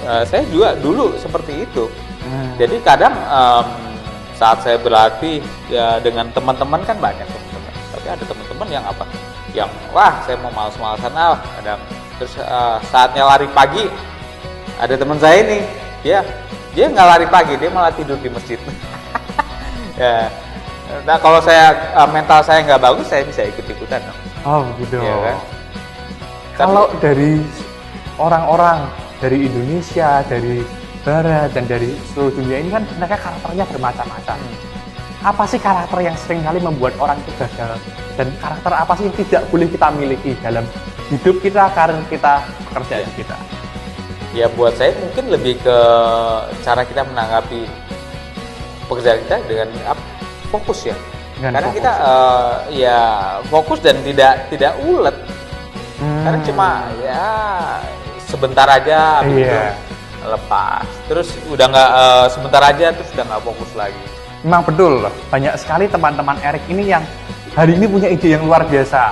eh, 0.06 0.24
saya 0.24 0.44
juga 0.48 0.70
dulu 0.76 1.14
seperti 1.16 1.54
itu 1.62 1.86
Hmm. 2.24 2.52
jadi 2.56 2.76
kadang 2.82 3.14
em, 3.16 3.66
saat 4.34 4.60
saya 4.60 4.76
berlatih 4.76 5.40
ya 5.66 5.98
dengan 5.98 6.28
teman-teman 6.30 6.78
kan 6.84 6.94
banyak 6.96 7.24
teman-teman. 7.24 7.74
Tapi 7.90 8.08
ada 8.08 8.22
teman-teman 8.22 8.68
yang 8.70 8.84
apa? 8.84 9.04
Yang 9.50 9.72
wah 9.90 10.14
saya 10.22 10.38
mau 10.38 10.52
males-malesan 10.52 11.10
ah 11.12 11.40
kadang 11.56 11.80
terus 12.18 12.34
eh, 12.38 12.78
saatnya 12.90 13.24
lari 13.26 13.48
pagi 13.54 13.86
ada 14.78 14.94
teman 14.94 15.18
saya 15.18 15.42
ini 15.42 15.60
dia 16.02 16.22
dia 16.74 16.86
nggak 16.90 17.08
lari 17.08 17.28
pagi 17.30 17.54
dia 17.58 17.70
malah 17.74 17.94
tidur 17.94 18.18
di 18.22 18.30
masjid. 18.30 18.60
ya. 20.02 20.30
Nah 21.06 21.18
kalau 21.18 21.42
saya 21.42 21.74
eh, 21.74 22.10
mental 22.10 22.42
saya 22.46 22.62
nggak 22.66 22.82
bagus 22.82 23.08
saya 23.10 23.26
bisa 23.26 23.46
ikut-ikutan. 23.46 24.02
dong. 24.02 24.20
Oh 24.46 24.62
gitu. 24.82 25.02
Iya 25.02 25.16
kan? 25.22 25.38
Kalau 26.58 26.90
dari 26.98 27.42
orang-orang 28.18 28.90
dari 29.22 29.46
Indonesia, 29.50 30.26
dari 30.26 30.62
Barat 31.06 31.56
dan 31.56 31.64
dari 31.70 31.96
seluruh 32.12 32.36
dunia 32.36 32.60
ini 32.60 32.70
kan 32.74 32.84
mereka 33.00 33.16
karakternya 33.16 33.64
bermacam-macam. 33.72 34.38
Apa 35.24 35.44
sih 35.48 35.56
karakter 35.58 36.04
yang 36.04 36.18
sering 36.20 36.44
kali 36.44 36.60
membuat 36.60 36.94
orang 37.00 37.16
itu 37.24 37.32
gagal? 37.40 37.80
Dan 38.20 38.28
karakter 38.44 38.72
apa 38.76 38.92
sih 39.00 39.08
yang 39.08 39.16
tidak 39.16 39.42
boleh 39.48 39.68
kita 39.72 39.88
miliki 39.96 40.32
dalam 40.44 40.66
hidup 41.10 41.40
kita, 41.40 41.72
karir 41.72 42.00
kita, 42.08 42.34
pekerjaan 42.68 43.10
kita? 43.14 43.38
ya 44.36 44.46
buat 44.50 44.76
saya 44.76 44.94
mungkin 45.00 45.34
lebih 45.34 45.58
ke 45.58 45.78
cara 46.62 46.84
kita 46.84 47.02
menanggapi 47.02 47.66
pekerjaan 48.86 49.18
kita 49.24 49.36
dengan 49.44 49.68
fokus 50.48 50.86
ya 50.86 50.96
Dengan 51.34 51.58
karena 51.58 51.68
fokus. 51.68 51.78
kita 51.80 51.92
eh, 51.98 52.54
ya 52.78 53.00
fokus 53.48 53.80
dan 53.80 53.96
tidak 54.04 54.34
tidak 54.48 54.74
ulet 54.84 55.18
Hmm. 55.98 56.22
karena 56.22 56.40
cuma 56.46 56.70
ya 57.02 57.26
sebentar 58.22 58.70
aja 58.70 59.18
habis 59.18 59.42
Iya. 59.42 59.74
itu 59.74 60.30
lepas 60.30 60.86
terus 61.10 61.28
udah 61.50 61.66
nggak 61.66 61.90
eh, 61.90 62.26
sebentar 62.30 62.62
aja 62.62 62.86
terus 62.94 63.10
udah 63.12 63.26
nggak 63.26 63.44
fokus 63.44 63.72
lagi 63.74 64.04
Memang 64.46 64.62
betul, 64.62 65.02
banyak 65.28 65.58
sekali 65.58 65.90
teman-teman 65.90 66.38
Erik 66.40 66.62
ini 66.70 66.94
yang 66.94 67.02
hari 67.52 67.74
ini 67.74 67.90
punya 67.90 68.06
ide 68.08 68.38
yang 68.38 68.46
luar 68.46 68.62
biasa. 68.62 69.10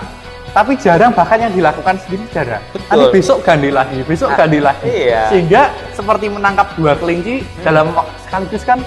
Tapi 0.56 0.80
jarang 0.80 1.12
bahkan 1.12 1.36
yang 1.38 1.52
dilakukan 1.52 2.00
sendiri 2.00 2.24
jarang. 2.32 2.64
Betul. 2.72 2.88
Nanti 2.88 3.06
besok 3.12 3.38
ganti 3.44 3.70
lagi, 3.70 4.00
besok 4.08 4.30
Ah, 4.32 4.38
ganti 4.40 4.60
lagi. 4.64 4.88
iya. 4.88 5.28
Sehingga 5.28 5.62
seperti 5.92 6.32
menangkap 6.32 6.72
dua 6.74 6.96
kelinci 6.96 7.44
dalam 7.60 7.92
wak- 7.92 8.08
sekaligus 8.24 8.64
kan 8.64 8.80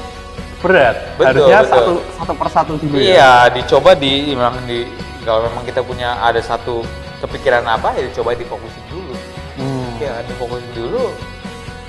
berat. 0.64 0.96
Betul, 1.14 1.44
Harusnya 1.44 1.58
betul. 1.60 1.72
satu 1.76 1.92
satu 2.16 2.32
persatu 2.34 2.72
dulu 2.80 2.96
ya. 2.96 3.04
Iya, 3.04 3.32
dicoba 3.52 3.92
di 3.92 4.32
memang 4.32 4.64
di 4.64 4.88
kalau 5.22 5.44
memang 5.44 5.60
kita 5.62 5.84
punya 5.84 6.16
ada 6.18 6.40
satu 6.40 6.80
kepikiran 7.20 7.60
apa 7.62 7.92
ya 7.94 8.08
dicoba 8.08 8.32
difokusin 8.32 8.84
dulu. 8.88 9.14
Hmm. 9.60 9.92
Ya, 10.00 10.24
difokusin 10.24 10.72
dulu. 10.72 11.12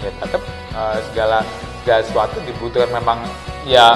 Ya 0.03 0.11
tetap 0.13 0.43
eh, 0.75 0.97
segala 1.07 1.37
segala 1.79 1.99
sesuatu 2.03 2.35
dibutuhkan 2.43 2.91
memang 2.91 3.23
ya 3.63 3.95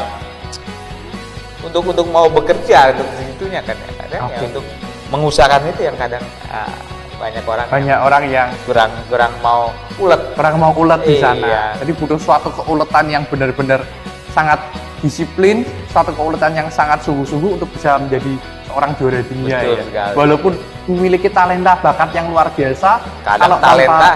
untuk 1.59 1.83
untuk 1.85 2.07
mau 2.07 2.27
bekerja 2.27 2.91
untuk 2.91 3.07
segitunya 3.13 3.59
kan 3.59 3.75
ya 3.75 3.91
kadang 3.99 4.21
ya 4.21 4.31
Oke. 4.31 4.45
untuk 4.47 4.65
mengusahakan 5.13 5.69
itu 5.69 5.85
yang 5.85 5.93
kadang 5.93 6.25
ah, 6.49 6.73
banyak 7.13 7.45
orang 7.45 7.63
yang 7.63 7.73
Banyak 7.77 7.99
orang 8.01 8.23
yang 8.27 8.49
kurang 8.65 8.91
kurang 9.07 9.31
mau 9.39 9.69
ulet 9.95 10.21
kurang 10.33 10.55
mau 10.57 10.71
ulet 10.73 11.01
di 11.05 11.15
Iya. 11.15 11.21
sana. 11.21 11.77
Jadi 11.77 11.91
butuh 11.93 12.17
suatu 12.17 12.49
keuletan 12.51 13.05
yang 13.07 13.23
benar-benar 13.29 13.85
sangat 14.33 14.57
disiplin, 14.99 15.61
suatu 15.93 16.09
keuletan 16.11 16.57
yang 16.57 16.67
sangat 16.73 17.05
sungguh-sungguh 17.05 17.61
untuk 17.61 17.69
bisa 17.69 18.01
menjadi 18.01 18.33
seorang 18.65 18.91
juara 18.97 19.21
dunia 19.21 19.61
Betul 19.61 19.75
ya. 19.77 19.83
sekali. 19.85 20.13
Walaupun 20.17 20.53
memiliki 20.89 21.29
talenta 21.29 21.77
bakat 21.77 22.09
yang 22.11 22.33
luar 22.33 22.49
biasa, 22.49 22.97
kadang 23.21 23.55
tanpa- 23.55 23.61
talenta 23.61 24.11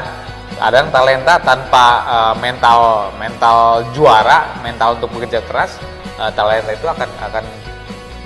kadang 0.58 0.88
talenta 0.90 1.34
tanpa 1.38 1.86
uh, 2.04 2.34
mental 2.42 2.80
mental 3.22 3.86
juara 3.94 4.58
mental 4.66 4.98
untuk 4.98 5.14
bekerja 5.14 5.46
keras 5.46 5.78
uh, 6.18 6.34
talenta 6.34 6.74
itu 6.74 6.82
akan 6.84 7.06
akan 7.22 7.44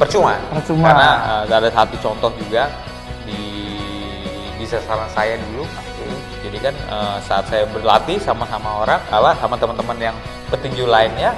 percuma. 0.01 0.33
Percuma. 0.49 0.87
karena 0.89 1.09
uh, 1.45 1.57
ada 1.61 1.69
satu 1.69 1.95
contoh 2.01 2.33
juga 2.41 2.65
di 3.21 3.41
di 4.57 4.65
sasaran 4.65 5.05
saya 5.13 5.37
dulu. 5.37 5.65
Jadi 6.41 6.57
kan 6.57 6.75
uh, 6.89 7.17
saat 7.21 7.45
saya 7.45 7.69
berlatih 7.69 8.17
sama-sama 8.17 8.81
orang 8.81 8.97
apa 9.13 9.37
sama 9.37 9.53
teman-teman 9.61 10.11
yang 10.11 10.17
petinju 10.49 10.89
lainnya 10.89 11.37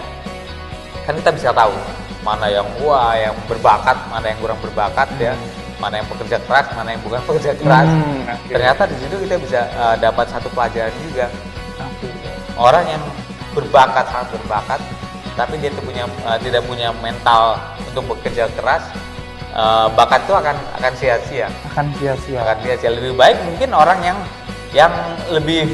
kan 1.03 1.19
kita 1.19 1.35
bisa 1.35 1.51
tahu 1.51 1.75
mana 2.23 2.47
yang 2.47 2.63
wah 2.79 3.11
yang 3.19 3.35
berbakat 3.51 3.99
mana 4.07 4.31
yang 4.31 4.39
kurang 4.39 4.59
berbakat 4.63 5.11
ya. 5.19 5.35
Mana 5.81 5.99
yang 5.99 6.07
pekerja 6.07 6.39
keras 6.47 6.71
mana 6.79 6.95
yang 6.95 7.03
bukan 7.03 7.19
pekerja 7.27 7.51
keras. 7.59 7.87
Hmm, 7.91 8.23
ternyata 8.47 8.87
di 8.87 8.95
situ 8.95 9.15
kita 9.27 9.35
bisa 9.35 9.67
uh, 9.75 9.95
dapat 9.99 10.25
satu 10.31 10.47
pelajaran 10.55 10.95
juga. 11.03 11.27
Orang 12.55 12.85
yang 12.87 13.03
berbakat 13.51 14.05
sangat 14.07 14.29
berbakat 14.39 14.79
tapi 15.33 15.57
dia 15.57 15.73
tuh 15.73 15.83
punya 15.85 16.05
uh, 16.25 16.37
tidak 16.41 16.63
punya 16.65 16.93
mental 17.01 17.57
untuk 17.89 18.17
bekerja 18.17 18.49
keras 18.53 18.85
uh, 19.53 19.87
bakat 19.93 20.25
itu 20.25 20.33
akan 20.33 20.55
akan 20.81 20.93
sia-sia. 20.97 21.47
Akan 21.73 21.87
sia-sia. 21.97 22.39
akan 22.41 22.57
sia-sia. 22.65 22.89
Lebih 22.93 23.13
baik 23.17 23.37
mungkin 23.45 23.69
orang 23.73 23.99
yang 24.01 24.17
yang 24.73 24.93
lebih 25.29 25.69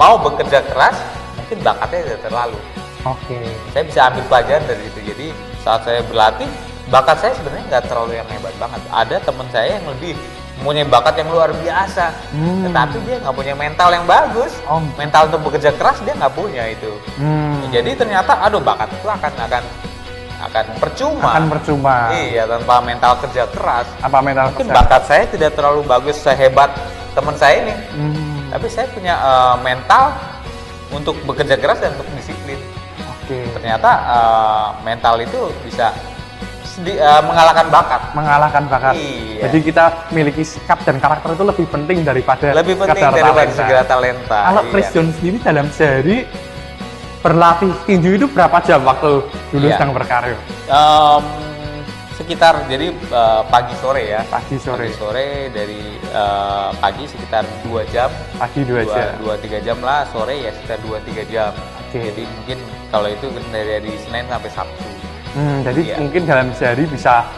mau 0.00 0.16
bekerja 0.20 0.64
keras 0.72 0.96
mungkin 1.36 1.58
bakatnya 1.64 2.00
tidak 2.12 2.20
terlalu. 2.28 2.58
Oke. 3.06 3.38
saya 3.70 3.84
bisa 3.86 4.00
ambil 4.10 4.24
pelajaran 4.26 4.64
dari 4.66 4.82
itu 4.82 5.00
jadi 5.14 5.26
saat 5.62 5.86
saya 5.86 6.02
berlatih 6.10 6.50
bakat 6.90 7.22
saya 7.22 7.32
sebenarnya 7.38 7.64
nggak 7.70 7.84
terlalu 7.86 8.12
yang 8.18 8.28
hebat 8.30 8.54
banget. 8.58 8.82
Ada 8.90 9.16
teman 9.22 9.46
saya 9.54 9.68
yang 9.78 9.86
lebih 9.86 10.18
mempunyai 10.56 10.84
bakat 10.84 11.14
yang 11.16 11.28
luar 11.28 11.52
biasa 11.52 12.04
Hmm. 12.32 12.64
tetapi 12.64 12.96
dia 13.02 13.16
nggak 13.18 13.34
punya 13.34 13.54
mental 13.54 13.88
yang 13.90 14.04
bagus 14.04 14.52
Oh. 14.64 14.80
mental 14.94 15.28
untuk 15.28 15.40
bekerja 15.44 15.70
keras 15.72 16.00
dia 16.00 16.12
nggak 16.12 16.32
punya 16.32 16.64
itu 16.66 16.90
Hmm. 17.16 17.60
jadi 17.68 17.92
ternyata 17.92 18.40
aduh 18.40 18.58
bakat 18.58 18.88
itu 18.90 19.06
akan 19.06 19.32
akan 19.38 19.62
akan 20.38 20.64
percuma 20.76 21.28
akan 21.30 21.48
percuma. 21.48 21.96
iya 22.12 22.44
tanpa 22.44 22.80
mental 22.80 23.16
kerja 23.18 23.48
keras 23.48 23.88
Apa 23.98 24.20
mental 24.20 24.48
mungkin 24.50 24.64
kesehatan? 24.64 24.80
bakat 24.82 25.02
saya 25.04 25.24
tidak 25.26 25.50
terlalu 25.52 25.80
bagus 25.82 26.16
sehebat 26.18 26.70
teman 27.12 27.32
saya 27.34 27.62
ini 27.62 27.74
Hmm. 27.92 28.48
tapi 28.48 28.66
saya 28.66 28.86
punya 28.90 29.14
eh, 29.14 29.56
mental 29.62 30.12
untuk 30.88 31.16
bekerja 31.22 31.56
keras 31.56 31.78
dan 31.78 31.92
untuk 31.92 32.08
disiplin 32.12 32.60
Oke. 33.18 33.48
ternyata 33.52 33.90
eh, 34.06 34.66
mental 34.82 35.16
itu 35.18 35.40
bisa 35.62 35.92
sedi- 36.76 36.94
eh, 36.94 37.22
mengalahkan 37.22 37.66
bakat 37.66 38.02
Mengalahkan 38.12 38.64
bakat. 38.66 38.94
Iya. 38.94 39.40
Jadi 39.42 39.58
kita 39.62 39.84
memiliki 40.08 40.42
sikap 40.42 40.78
dan 40.82 40.96
karakter 40.96 41.32
itu 41.32 41.44
lebih 41.44 41.66
penting 41.66 41.98
daripada 42.02 42.52
lebih 42.52 42.76
penting 42.76 43.00
sekadar 43.00 43.12
daripada 43.14 43.32
talenta. 43.42 43.56
segala 43.58 43.82
talenta 43.84 44.38
Kalau 44.44 44.62
Iya. 44.62 44.70
Chris 44.70 44.88
John 44.90 45.08
sendiri 45.10 45.36
dalam 45.40 45.66
sehari 45.70 46.16
berlatih 47.18 47.72
tinju 47.84 48.10
itu 48.14 48.26
berapa 48.28 48.56
jam 48.62 48.80
waktu 48.82 49.12
dulu 49.50 49.66
Iya. 49.66 49.74
sedang 49.74 49.90
berkarir? 49.92 50.36
Em, 50.64 51.22
sekitar 52.14 52.64
jadi 52.64 52.86
eh, 52.90 53.42
pagi 53.46 53.74
sore 53.76 54.02
ya 54.06 54.22
Pagi 54.26 54.56
sore. 54.56 54.86
pagi 54.86 54.94
sore 54.94 55.26
dari 55.50 55.80
eh, 55.98 56.68
pagi 56.74 57.04
sekitar 57.04 57.44
dua 57.60 57.82
jam 57.86 58.08
Pagi 58.36 58.62
dua 58.62 58.82
jam. 58.84 59.10
dua 59.18 59.34
tiga 59.36 59.58
jam 59.58 59.78
lah 59.80 60.06
sore 60.08 60.38
ya 60.38 60.50
sekitar 60.50 60.78
dua 60.80 60.96
tiga 61.02 61.22
jam 61.26 61.52
Oke. 61.82 62.00
jadi 62.02 62.22
mungkin 62.24 62.58
kalau 62.88 63.08
itu 63.08 63.26
dari, 63.46 63.68
dari 63.76 63.92
Senin 63.98 64.24
sampai 64.26 64.50
Sabtu 64.50 64.84
Hmm, 65.36 65.60
jadi 65.60 65.80
Iya. 65.84 65.96
mungkin 66.00 66.22
dalam 66.24 66.48
sehari 66.56 66.88
bisa 66.88 67.28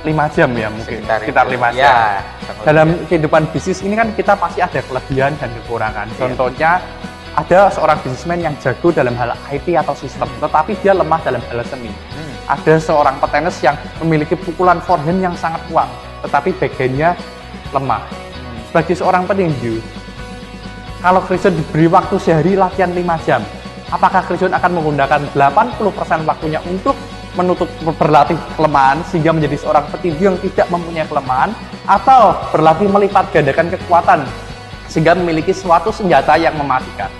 lima 0.00 0.24
jam 0.32 0.48
ya 0.52 0.68
mungkin 0.68 1.00
sekitar, 1.00 1.44
itu. 1.48 1.52
lima 1.56 1.68
ya, 1.72 1.76
jam. 1.76 1.96
kurang 2.44 2.64
Dalam 2.64 2.88
lebih. 2.92 3.06
kehidupan 3.08 3.42
bisnis 3.52 3.78
ini 3.80 3.94
kan 3.96 4.08
kita 4.12 4.32
pasti 4.36 4.60
ada 4.60 4.80
kelebihan 4.80 5.32
dan 5.36 5.48
kekurangan. 5.60 6.06
Iya. 6.08 6.16
Contohnya 6.20 6.70
ada 7.34 7.60
seorang 7.68 7.98
bisnismen 8.00 8.40
yang 8.40 8.54
jago 8.60 8.88
dalam 8.88 9.12
hal 9.16 9.32
IT 9.50 9.66
atau 9.74 9.92
sistem, 9.92 10.28
tetapi 10.38 10.72
dia 10.80 10.92
lemah 10.92 11.20
dalam 11.20 11.42
hal 11.44 11.60
seni. 11.66 11.90
Hmm. 11.90 12.32
Ada 12.46 12.80
seorang 12.80 13.16
petenis 13.18 13.56
yang 13.60 13.76
memiliki 14.00 14.36
pukulan 14.36 14.80
forehand 14.80 15.20
yang 15.20 15.34
sangat 15.34 15.60
kuat, 15.68 15.88
tetapi 16.24 16.52
backhandnya 16.56 17.16
lemah. 17.72 18.00
Hmm. 18.04 18.56
Sebagai 18.70 18.94
seorang 18.94 19.24
petinju, 19.24 19.80
kalau 21.00 21.20
Christian 21.24 21.52
diberi 21.52 21.88
waktu 21.88 22.16
sehari 22.16 22.52
latihan 22.54 22.92
5 22.92 23.18
jam, 23.24 23.40
apakah 23.88 24.20
Christian 24.24 24.52
akan 24.52 24.70
menggunakan 24.80 25.20
80% 25.34 26.24
waktunya 26.24 26.60
untuk 26.64 26.94
menutup 27.34 27.66
berlatih 27.82 28.38
kelemahan 28.54 29.02
sehingga 29.10 29.34
menjadi 29.34 29.56
seorang 29.58 29.84
petinju 29.90 30.22
yang 30.22 30.38
tidak 30.38 30.66
mempunyai 30.70 31.06
kelemahan 31.06 31.50
atau 31.84 32.38
berlatih 32.54 32.88
melipat 32.88 33.28
gandakan 33.34 33.68
kekuatan 33.74 34.20
sehingga 34.88 35.18
memiliki 35.18 35.50
suatu 35.50 35.90
senjata 35.90 36.38
yang 36.38 36.54
mematikan. 36.54 37.10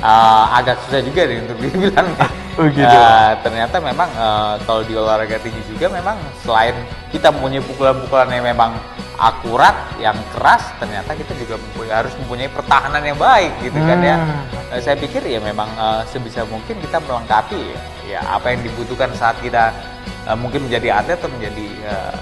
Ah, 0.00 0.56
agak 0.56 0.80
susah 0.88 1.04
juga 1.04 1.28
nih 1.28 1.44
untuk 1.44 1.56
dibilang 1.64 2.08
ya. 2.16 2.28
Oh, 2.56 2.66
gitu. 2.72 2.88
Ah, 2.88 3.36
ternyata 3.44 3.76
memang 3.78 4.08
eh, 4.08 4.54
kalau 4.64 4.82
di 4.84 4.96
olahraga 4.96 5.36
tinggi 5.44 5.60
juga 5.68 5.92
memang 5.92 6.16
selain 6.40 6.72
kita 7.12 7.28
mempunyai 7.28 7.60
pukulan-pukulan 7.64 8.28
yang 8.32 8.44
memang 8.48 8.80
akurat, 9.20 9.76
yang 10.00 10.16
keras, 10.32 10.64
ternyata 10.80 11.12
kita 11.12 11.36
juga 11.36 11.60
mempunyai- 11.60 11.92
harus 11.92 12.16
mempunyai 12.16 12.48
pertahanan 12.48 13.04
yang 13.04 13.20
baik 13.20 13.52
gitu 13.60 13.76
kan 13.76 14.00
ya. 14.00 14.16
Hmm. 14.16 14.72
Eh, 14.72 14.80
saya 14.80 14.96
pikir 14.96 15.20
ya 15.22 15.38
memang 15.38 15.68
eh, 15.68 16.00
sebisa 16.08 16.48
mungkin 16.48 16.80
kita 16.80 17.04
melengkapi 17.04 17.60
ya, 17.60 17.80
ya 18.08 18.20
apa 18.32 18.56
yang 18.56 18.64
dibutuhkan 18.64 19.12
saat 19.12 19.36
kita 19.44 19.76
eh, 20.24 20.36
mungkin 20.40 20.64
menjadi 20.64 21.04
atlet 21.04 21.20
atau 21.20 21.28
menjadi 21.28 21.66
eh, 21.84 22.18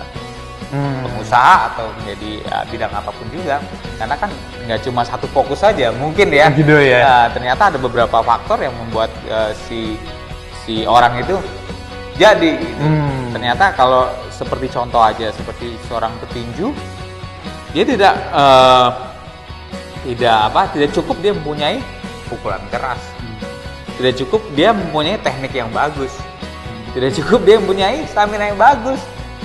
Hmm. 0.69 1.01
pengusaha 1.01 1.73
atau 1.73 1.89
menjadi 1.97 2.45
ya, 2.45 2.61
bidang 2.69 2.93
apa 2.93 3.09
pun 3.09 3.25
juga 3.33 3.57
karena 3.97 4.13
kan 4.21 4.29
nggak 4.69 4.85
cuma 4.85 5.01
satu 5.01 5.25
fokus 5.33 5.65
saja 5.65 5.89
mungkin 5.97 6.29
ya 6.29 6.53
Gitu 6.53 6.77
ya. 6.85 7.01
Nah, 7.01 7.27
ternyata 7.33 7.73
ada 7.73 7.81
beberapa 7.81 8.21
faktor 8.21 8.61
yang 8.61 8.77
membuat 8.77 9.09
eh, 9.25 9.57
si 9.65 9.97
si 10.69 10.85
orang 10.85 11.25
itu 11.25 11.41
jadi 12.19 12.53
gitu. 12.59 12.85
Hmm. 12.85 13.31
ternyata 13.33 13.71
kalau 13.79 14.11
seperti 14.35 14.67
contoh 14.75 14.99
aja 14.99 15.31
seperti 15.31 15.79
seorang 15.87 16.11
petinju 16.27 16.75
dia 17.73 17.85
tidak 17.85 18.15
eh, 18.35 18.89
tidak 20.09 20.37
apa 20.53 20.63
tidak 20.73 20.91
cukup 20.97 21.17
dia 21.21 21.33
mempunyai 21.37 21.79
pukulan 22.29 22.63
keras. 22.73 23.01
Tidak 23.99 24.15
cukup 24.25 24.41
dia 24.55 24.71
mempunyai 24.71 25.19
teknik 25.19 25.53
yang 25.53 25.69
bagus. 25.75 26.15
Tidak 26.95 27.11
cukup 27.19 27.43
dia 27.45 27.57
mempunyai 27.59 28.07
stamina 28.07 28.49
yang 28.53 28.61
bagus. 28.61 29.03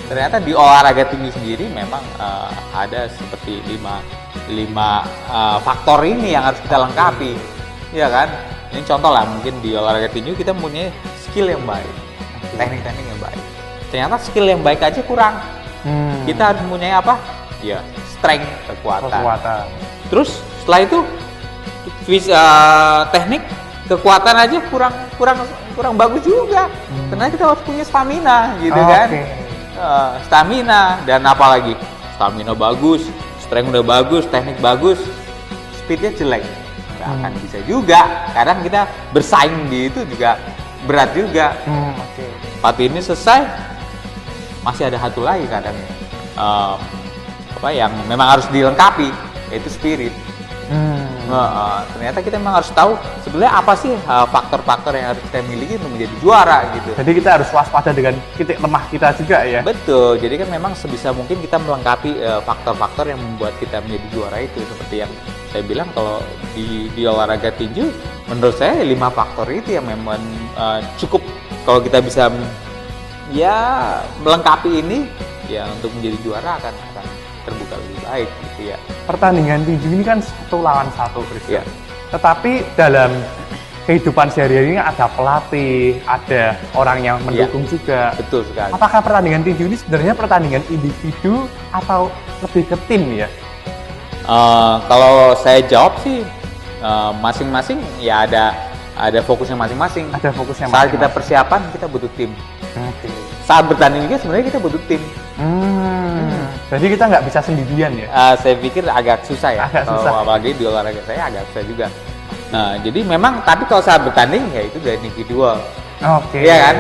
Ternyata 0.07 0.37
di 0.43 0.51
olahraga 0.53 1.09
tinggi 1.09 1.31
sendiri 1.33 1.65
memang 1.71 2.03
eh, 2.19 2.51
ada 2.75 3.09
seperti 3.09 3.63
lima 3.65 4.03
lima 4.51 5.03
eh, 5.31 5.57
faktor 5.63 6.05
ini 6.05 6.37
yang 6.37 6.47
harus 6.47 6.61
kita 6.61 6.77
lengkapi. 6.79 7.33
Ya 7.91 8.07
kan? 8.07 8.29
Ini 8.73 8.81
contoh 8.89 9.13
lah 9.13 9.25
mungkin 9.29 9.57
di 9.61 9.73
olahraga 9.77 10.09
tinju 10.09 10.33
kita 10.33 10.49
mempunyai 10.53 10.89
skill 11.21 11.45
yang 11.45 11.61
baik 11.61 12.02
teknik-teknik 12.55 13.05
yang 13.05 13.21
baik 13.21 13.41
ternyata 13.89 14.15
skill 14.17 14.47
yang 14.49 14.61
baik 14.61 14.81
aja 14.81 15.01
kurang 15.05 15.35
Hmm. 15.83 16.23
kita 16.23 16.55
harus 16.55 16.63
mempunyai 16.63 16.95
apa 16.95 17.19
ya 17.59 17.83
strength 18.07 18.47
kekuatan 18.71 19.11
kekuatan. 19.11 19.67
Terus 20.07 20.39
setelah 20.63 20.79
itu 20.87 20.99
eh, 22.07 23.01
teknik 23.11 23.43
kekuatan 23.91 24.35
aja 24.47 24.57
kurang 24.71 24.95
kurang 25.19 25.43
kurang 25.75 25.93
bagus 25.99 26.23
juga. 26.23 26.71
Karena 27.11 27.27
kita 27.27 27.43
harus 27.51 27.59
punya 27.67 27.83
stamina 27.83 28.55
gitu 28.63 28.79
kan. 28.79 29.07
Oke. 29.11 29.21
Eh, 29.75 30.11
stamina 30.23 31.03
dan 31.03 31.19
apa 31.27 31.45
lagi? 31.51 31.75
Stamina 32.15 32.55
bagus, 32.55 33.03
strength 33.43 33.75
udah 33.75 33.83
bagus, 33.83 34.23
teknik 34.31 34.55
bagus, 34.63 35.03
speednya 35.83 36.15
jelek. 36.15 36.47
Nggak 36.95 37.09
akan 37.19 37.31
bisa 37.43 37.59
juga. 37.67 38.31
Kadang 38.31 38.63
kita 38.63 38.87
bersaing 39.11 39.67
di 39.67 39.91
itu 39.91 39.99
juga 40.07 40.39
berat 40.87 41.11
juga. 41.11 41.59
Hmm, 41.67 41.91
Part 42.63 42.79
ini 42.79 43.03
selesai, 43.03 43.43
masih 44.63 44.87
ada 44.87 44.95
satu 44.95 45.19
lagi 45.19 45.43
kadang. 45.51 45.75
Em, 46.39 46.79
apa 47.59 47.69
yang 47.75 47.91
memang 48.07 48.39
harus 48.39 48.47
dilengkapi 48.55 49.11
yaitu 49.51 49.67
spirit. 49.67 50.15
Hmm. 50.71 51.03
Nah, 51.27 51.49
uh, 51.51 51.79
ternyata 51.91 52.23
kita 52.23 52.39
memang 52.39 52.63
harus 52.63 52.71
tahu 52.71 52.95
sebenarnya 53.23 53.51
apa 53.51 53.73
sih 53.75 53.91
uh, 54.07 54.23
faktor-faktor 54.31 54.95
yang 54.95 55.11
harus 55.11 55.19
kita 55.27 55.43
miliki 55.43 55.75
untuk 55.75 55.91
menjadi 55.91 56.15
juara 56.23 56.59
gitu. 56.71 56.89
Jadi 56.95 57.11
kita 57.19 57.29
harus 57.35 57.49
waspada 57.51 57.91
dengan 57.91 58.15
titik 58.39 58.59
lemah 58.63 58.83
kita 58.87 59.11
juga 59.19 59.43
ya. 59.43 59.59
Betul. 59.59 60.23
Jadi 60.23 60.35
kan 60.39 60.47
memang 60.47 60.71
sebisa 60.71 61.11
mungkin 61.11 61.43
kita 61.43 61.59
melengkapi 61.59 62.15
uh, 62.23 62.39
faktor-faktor 62.47 63.11
yang 63.11 63.19
membuat 63.19 63.59
kita 63.59 63.83
menjadi 63.83 64.07
juara 64.15 64.37
itu 64.39 64.59
seperti 64.63 65.03
yang 65.03 65.11
saya 65.51 65.63
bilang 65.67 65.87
kalau 65.91 66.23
di, 66.55 66.87
di 66.95 67.03
olahraga 67.05 67.53
tinju 67.53 67.91
menurut 68.31 68.55
saya 68.57 68.81
lima 68.81 69.11
faktor 69.13 69.45
itu 69.51 69.77
yang 69.77 69.85
memang 69.85 70.19
uh, 70.57 70.79
cukup 70.97 71.21
kalau 71.63 71.79
kita 71.79 71.99
bisa 72.03 72.27
ya 73.31 73.57
melengkapi 74.21 74.83
ini 74.83 75.07
ya 75.47 75.67
untuk 75.79 75.91
menjadi 75.97 76.17
juara 76.23 76.51
akan 76.59 76.73
akan 76.93 77.05
terbuka 77.43 77.75
lebih 77.75 77.99
baik 78.07 78.29
gitu 78.51 78.61
ya. 78.71 78.77
Pertandingan 79.03 79.67
tinju 79.67 79.87
ini 79.91 80.03
kan 80.03 80.19
satu 80.23 80.63
lawan 80.63 80.87
satu, 80.95 81.19
Chris. 81.27 81.59
Ya. 81.59 81.63
Tetapi 82.11 82.63
dalam 82.79 83.11
kehidupan 83.83 84.31
sehari-hari 84.31 84.75
ini 84.75 84.79
ada 84.79 85.11
pelatih, 85.11 85.99
ada 86.07 86.55
orang 86.71 87.03
yang 87.03 87.17
mendukung 87.27 87.67
juga. 87.67 88.15
Betul 88.15 88.47
sekali. 88.47 88.71
Apakah 88.71 88.99
pertandingan 89.03 89.43
tinju 89.43 89.63
ini 89.67 89.75
sebenarnya 89.75 90.13
pertandingan 90.15 90.63
individu 90.71 91.51
atau 91.75 92.07
lebih 92.39 92.63
ke 92.71 92.77
tim 92.87 93.03
ya? 93.11 93.27
Uh, 94.23 94.79
kalau 94.87 95.35
saya 95.35 95.59
jawab 95.67 95.99
sih 95.99 96.23
uh, 96.79 97.11
masing-masing 97.19 97.83
ya 97.99 98.23
ada 98.23 98.55
ada 98.93 99.19
fokusnya 99.25 99.57
masing-masing. 99.57 100.05
Ada 100.13 100.29
fokusnya 100.33 100.67
Saat 100.69 100.93
kita 100.93 101.09
masing-masing. 101.09 101.15
persiapan 101.15 101.61
kita 101.73 101.85
butuh 101.89 102.11
tim. 102.13 102.31
Oke. 102.77 103.07
Saat 103.43 103.63
bertanding 103.67 104.05
juga 104.05 104.17
sebenarnya 104.21 104.45
kita 104.53 104.59
butuh 104.61 104.81
tim. 104.85 105.01
Hmm. 105.37 106.47
Jadi 106.69 106.85
kita 106.97 107.03
nggak 107.09 107.23
bisa 107.29 107.39
sendirian 107.41 107.91
ya? 107.97 108.07
Uh, 108.09 108.33
saya 108.37 108.55
pikir 108.57 108.85
agak 108.85 109.25
susah 109.25 109.49
ya. 109.53 109.61
Agak 109.69 109.83
kalau 109.85 110.01
susah. 110.01 110.11
apalagi 110.25 110.49
di 110.57 110.63
olahraga 110.65 111.01
saya 111.05 111.21
agak 111.29 111.43
susah 111.51 111.63
juga. 111.65 111.87
Nah, 112.53 112.77
jadi 112.85 112.99
memang 113.01 113.41
tapi 113.41 113.65
kalau 113.65 113.81
saat 113.81 114.05
bertanding 114.05 114.45
ya 114.53 114.61
itu 114.65 114.77
dari 114.77 114.97
individual. 115.01 115.57
Oke. 116.01 116.45
Iya 116.45 116.55
kan? 116.69 116.75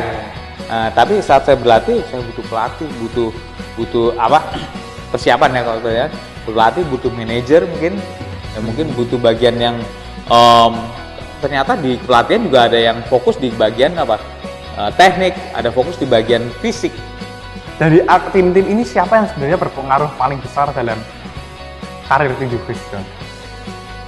Nah, 0.69 0.89
tapi 0.93 1.17
saat 1.21 1.45
saya 1.45 1.57
berlatih, 1.57 2.01
saya 2.09 2.21
butuh 2.25 2.45
pelatih, 2.45 2.89
butuh 3.01 3.29
butuh 3.77 4.07
apa? 4.21 4.41
Persiapan 5.09 5.49
ya 5.57 5.61
kalau 5.65 5.81
saya. 5.81 6.05
Pelatih 6.43 6.83
butuh 6.91 7.11
manajer 7.13 7.63
mungkin, 7.63 7.95
ya 8.51 8.59
mungkin 8.59 8.85
butuh 8.97 9.15
bagian 9.15 9.55
yang 9.55 9.77
em, 10.27 10.73
ternyata 11.43 11.75
di 11.75 11.99
pelatihan 11.99 12.41
juga 12.47 12.59
ada 12.71 12.79
yang 12.79 13.03
fokus 13.11 13.35
di 13.35 13.51
bagian 13.51 13.91
apa? 13.99 14.15
Eh, 14.73 14.91
teknik, 14.95 15.35
ada 15.51 15.69
fokus 15.69 15.99
di 15.99 16.07
bagian 16.07 16.47
fisik. 16.63 16.95
Dari 17.75 17.99
tim-tim 18.31 18.63
ini 18.63 18.87
siapa 18.87 19.19
yang 19.19 19.27
sebenarnya 19.27 19.59
berpengaruh 19.59 20.15
paling 20.15 20.39
besar 20.39 20.71
dalam 20.71 20.95
karir 22.07 22.31
tinju 22.39 22.55
Christian? 22.63 23.03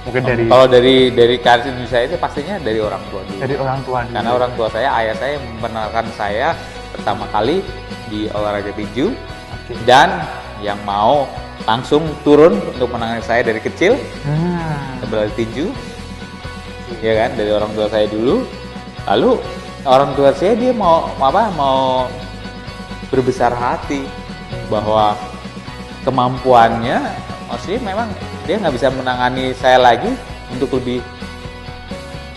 Mungkin 0.06 0.22
dari 0.22 0.42
Kalau 0.46 0.66
dari 0.70 1.10
dari 1.10 1.36
karir 1.36 1.66
tinju 1.66 1.84
saya 1.86 2.06
itu 2.08 2.16
pastinya 2.16 2.56
dari 2.58 2.78
orang 2.80 3.02
tua 3.10 3.20
dulu. 3.26 3.38
dari 3.42 3.54
orang 3.58 3.78
tua 3.84 3.98
dulu. 4.06 4.14
Karena 4.16 4.30
orang 4.32 4.52
tua 4.56 4.68
saya, 4.72 4.88
ayah 5.02 5.14
saya 5.18 5.34
memperkenalkan 5.38 6.06
saya 6.16 6.48
pertama 6.94 7.26
kali 7.28 7.60
di 8.08 8.30
olahraga 8.32 8.70
tinju 8.72 9.12
Oke. 9.12 9.74
dan 9.84 10.24
yang 10.62 10.78
mau 10.86 11.26
langsung 11.66 12.06
turun 12.22 12.56
untuk 12.70 12.86
menangani 12.88 13.20
saya 13.26 13.42
dari 13.42 13.58
kecil 13.58 13.98
Hmm. 14.22 15.02
sebelah 15.02 15.26
tinju 15.34 15.74
ya 17.02 17.14
kan? 17.24 17.30
Dari 17.34 17.50
orang 17.52 17.70
tua 17.74 17.86
saya 17.90 18.06
dulu. 18.10 18.46
Lalu 19.06 19.30
orang 19.86 20.10
tua 20.18 20.30
saya 20.34 20.58
dia 20.58 20.72
mau 20.74 21.10
apa 21.18 21.50
mau 21.54 22.10
berbesar 23.10 23.54
hati 23.54 24.02
bahwa 24.66 25.14
kemampuannya 26.02 27.06
maksudnya 27.46 27.80
memang 27.94 28.08
dia 28.46 28.58
nggak 28.58 28.74
bisa 28.74 28.90
menangani 28.90 29.54
saya 29.54 29.78
lagi 29.78 30.10
untuk 30.50 30.74
lebih 30.78 30.98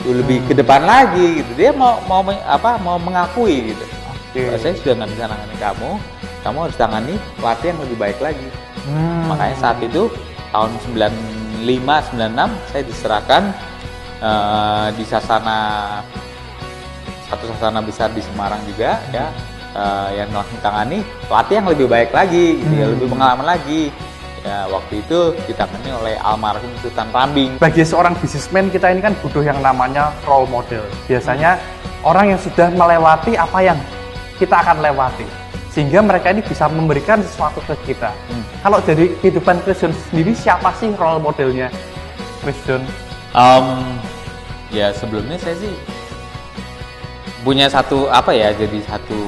lebih 0.06 0.46
ke 0.46 0.54
depan 0.54 0.86
lagi 0.86 1.42
gitu. 1.42 1.52
Dia 1.58 1.72
mau 1.74 2.02
mau 2.06 2.22
apa 2.46 2.78
mau 2.82 3.02
mengakui 3.02 3.74
gitu. 3.74 3.86
Bahwa 4.30 4.58
saya 4.62 4.74
sudah 4.78 4.94
nggak 5.04 5.10
bisa 5.14 5.24
menangani 5.26 5.58
kamu 5.58 5.92
kamu 6.40 6.58
harus 6.70 6.78
tangani 6.80 7.16
pelatih 7.40 7.68
yang 7.76 7.80
lebih 7.84 7.98
baik 8.00 8.20
lagi. 8.24 8.48
Hmm. 8.88 9.28
Makanya 9.28 9.56
saat 9.60 9.78
itu 9.84 10.08
tahun 10.56 10.72
95 10.96 12.16
96 12.16 12.72
saya 12.72 12.84
diserahkan 12.88 13.44
eh, 14.20 14.88
di 14.94 15.04
sasana 15.08 15.60
satu 17.30 17.46
sasana 17.56 17.80
besar 17.82 18.10
di 18.12 18.22
Semarang 18.26 18.62
juga 18.66 18.98
ya 19.14 19.30
eh, 19.76 20.10
yang 20.20 20.30
tangani 20.60 21.06
pelatih 21.30 21.56
yang 21.62 21.68
lebih 21.70 21.88
baik 21.88 22.10
lagi, 22.12 22.58
gitu 22.58 22.74
ya, 22.74 22.86
Hmm. 22.90 22.94
lebih 22.98 23.08
pengalaman 23.12 23.48
lagi. 23.48 23.84
Ya 24.40 24.72
waktu 24.72 25.04
itu 25.04 25.36
ditangani 25.52 25.92
oleh 25.92 26.16
almarhum 26.24 26.72
Sultan 26.80 27.12
Rambing. 27.12 27.60
bagi 27.60 27.84
seorang 27.84 28.16
bisnismen 28.24 28.72
kita 28.72 28.88
ini 28.88 29.04
kan 29.04 29.12
butuh 29.20 29.44
yang 29.44 29.60
namanya 29.60 30.16
role 30.24 30.48
model. 30.48 30.80
Biasanya 31.12 31.60
orang 32.08 32.32
yang 32.32 32.40
sudah 32.40 32.72
melewati 32.72 33.36
apa 33.36 33.60
yang 33.60 33.76
kita 34.40 34.64
akan 34.64 34.80
lewati. 34.80 35.28
Sehingga 35.76 36.00
mereka 36.00 36.32
ini 36.32 36.40
bisa 36.40 36.72
memberikan 36.72 37.20
sesuatu 37.20 37.60
ke 37.68 37.76
kita. 37.92 38.16
Hmm. 38.32 38.44
Kalau 38.64 38.80
dari 38.80 39.12
kehidupan 39.20 39.60
Christian 39.68 39.92
sendiri, 40.08 40.32
siapa 40.32 40.72
sih 40.80 40.88
role 40.96 41.20
modelnya 41.20 41.68
Christian? 42.40 42.80
Em, 43.30 43.66
ya 44.70 44.90
sebelumnya 44.90 45.38
saya 45.38 45.56
sih 45.58 45.74
punya 47.40 47.72
satu 47.72 48.10
apa 48.10 48.36
ya 48.36 48.52
jadi 48.52 48.84
satu 48.84 49.20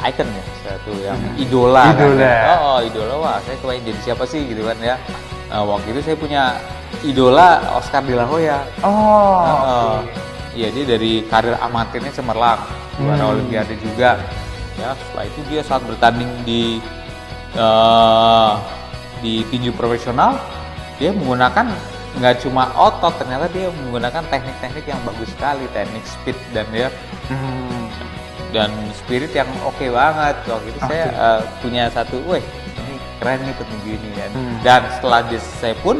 icon 0.00 0.24
ya 0.24 0.44
satu 0.64 0.92
yang 1.04 1.18
idola 1.36 1.92
kan, 1.92 2.08
Idola. 2.08 2.24
ya. 2.24 2.54
oh 2.56 2.78
idola 2.80 3.14
wah 3.20 3.36
saya 3.44 3.56
kepengen 3.60 3.82
jadi 3.86 4.00
siapa 4.02 4.24
sih 4.24 4.40
gitu 4.46 4.62
kan 4.64 4.78
ya 4.80 4.96
Nah, 5.46 5.62
waktu 5.62 5.94
itu 5.94 6.00
saya 6.02 6.18
punya 6.18 6.42
idola 7.06 7.62
Oscar 7.70 8.02
de 8.02 8.18
la 8.18 8.26
Hoya 8.26 8.66
Oh, 8.82 9.38
Heeh. 9.46 9.94
Iya 10.58 10.68
dia 10.74 10.84
dari 10.90 11.22
karir 11.22 11.54
amatirnya 11.54 12.10
cemerlang, 12.10 12.58
juara 12.98 13.22
Hmm. 13.22 13.32
Olimpiade 13.38 13.78
juga. 13.78 14.18
Ya 14.74 14.90
setelah 14.90 15.24
itu 15.28 15.40
dia 15.46 15.62
saat 15.62 15.86
bertanding 15.86 16.26
di 16.42 16.82
eh, 17.54 18.52
di 19.22 19.46
tinju 19.46 19.70
profesional, 19.72 20.34
dia 20.98 21.14
menggunakan 21.14 21.70
nggak 22.16 22.40
cuma 22.40 22.72
otot, 22.72 23.12
ternyata 23.16 23.44
dia 23.48 23.68
menggunakan 23.68 24.24
teknik-teknik 24.26 24.84
yang 24.84 25.00
bagus 25.04 25.28
sekali, 25.30 25.64
teknik 25.70 26.04
speed 26.04 26.36
dan 26.50 26.64
dia 26.70 26.88
Hmm. 27.26 27.90
dan 28.50 28.70
spirit 28.94 29.30
yang 29.30 29.48
oke 29.62 29.82
banget. 29.84 30.36
Waktu 30.44 30.68
itu 30.70 30.80
saya 30.80 31.04
Oke. 31.06 31.18
eh, 31.18 31.40
punya 31.60 31.84
satu, 31.90 32.16
weh 32.24 32.40
ini 32.78 32.94
keren 33.18 33.42
nih 33.42 33.54
petinju 33.54 33.90
ini 33.92 34.08
kan. 34.14 34.30
Hmm. 34.32 34.56
Dan 34.62 34.80
setelah 34.94 35.20
dia 35.26 35.40
selesai 35.42 35.74
pun 35.82 35.96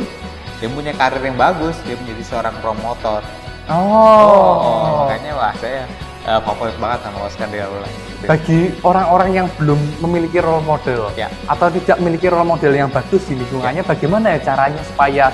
dia 0.56 0.68
punya 0.70 0.92
karir 0.94 1.20
yang 1.20 1.36
bagus, 1.36 1.76
dia 1.84 1.98
menjadi 1.98 2.22
seorang 2.24 2.54
promotor. 2.60 3.20
Oh. 3.66 5.04
makanya 5.04 5.32
wah 5.34 5.52
saya 5.58 5.82
eh, 6.22 6.40
favorit 6.40 6.76
banget 6.78 7.00
sama 7.02 7.18
Oscar 7.22 7.46
de 7.50 7.58
la. 7.60 7.90
Bagi 8.24 8.72
orang-orang 8.80 9.30
yang 9.34 9.46
belum 9.58 9.76
memiliki 10.00 10.40
role 10.40 10.64
model 10.64 11.10
Ya. 11.14 11.28
atau 11.46 11.68
tidak 11.68 12.00
memiliki 12.00 12.26
role 12.26 12.46
model 12.46 12.72
yang 12.72 12.88
bagus 12.88 13.26
di 13.26 13.34
lingkungannya, 13.34 13.82
bagaimana 13.82 14.34
ya 14.34 14.54
caranya 14.54 14.80
supaya 14.82 15.28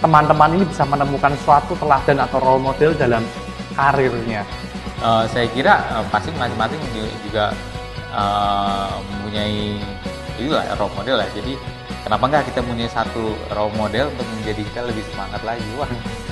teman-teman 0.00 0.50
ini 0.56 0.64
bisa 0.68 0.84
menemukan 0.84 1.32
suatu 1.42 1.72
teladan 1.80 2.20
atau 2.20 2.38
role 2.40 2.62
model 2.62 2.92
dalam 2.96 3.24
karirnya? 3.72 4.44
Eh, 5.00 5.24
saya 5.28 5.46
kira 5.52 5.80
eh, 5.92 6.04
pasti 6.08 6.32
masing-masing 6.36 6.80
ju- 6.96 7.16
juga 7.28 7.52
eh, 8.12 8.94
mempunyai 9.12 9.80
inilah 10.40 10.64
role 10.76 10.94
model 10.96 11.16
lah. 11.20 11.28
Jadi 11.32 11.56
kenapa 12.04 12.24
nggak 12.28 12.44
kita 12.52 12.60
punya 12.64 12.86
satu 12.88 13.36
role 13.52 13.74
model 13.76 14.12
untuk 14.12 14.26
menjadi 14.40 14.62
kita 14.72 14.80
lebih 14.88 15.04
semangat 15.12 15.40
lagi? 15.44 15.68
Wah, 15.80 15.88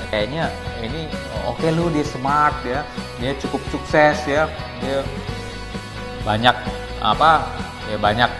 kayaknya 0.09 0.49
ini 0.81 1.09
oke 1.45 1.65
lu 1.73 1.89
dia 1.93 2.05
smart 2.05 2.57
ya, 2.65 2.81
dia 3.17 3.33
cukup 3.41 3.61
sukses 3.73 4.17
ya, 4.25 4.49
dia 4.81 5.01
banyak 6.25 6.55
apa 7.05 7.45
ya 7.85 7.97
banyak 8.01 8.31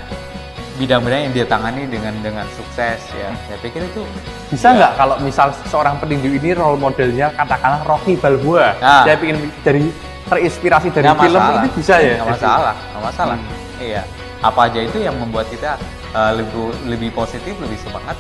bidang-bidang 0.75 1.21
yang 1.25 1.33
dia 1.33 1.45
tangani 1.45 1.87
dengan 1.87 2.11
dengan 2.19 2.45
sukses 2.51 2.99
ya. 3.11 3.29
Saya 3.47 3.57
pikir 3.59 3.81
itu 3.81 4.03
Bisa 4.47 4.69
ya, 4.69 4.77
nggak 4.77 4.91
kalau 4.95 5.15
misal 5.19 5.47
seorang 5.65 5.95
petinju 5.97 6.35
ini 6.35 6.51
role 6.51 6.75
modelnya 6.75 7.31
katakanlah 7.31 7.81
Rocky 7.83 8.15
Balboa, 8.15 8.75
Nah. 8.77 9.03
dia 9.03 9.15
ingin 9.15 9.37
dari 9.61 9.87
terinspirasi 10.25 10.89
dari 10.89 11.05
Nggak 11.05 11.21
film 11.21 11.39
masalah. 11.39 11.59
ini 11.59 11.69
bisa 11.71 11.95
ya? 11.97 12.15
Nggak 12.17 12.29
masalah, 12.33 12.75
nggak 12.75 13.03
masalah. 13.03 13.37
Hmm. 13.37 13.79
Iya. 13.79 14.01
Apa 14.39 14.59
aja 14.67 14.79
itu 14.79 14.97
yang 14.99 15.15
membuat 15.15 15.47
kita 15.47 15.71
uh, 16.11 16.31
lebih 16.33 16.63
lebih 16.85 17.09
positif, 17.11 17.53
lebih 17.57 17.79
semangat. 17.79 18.17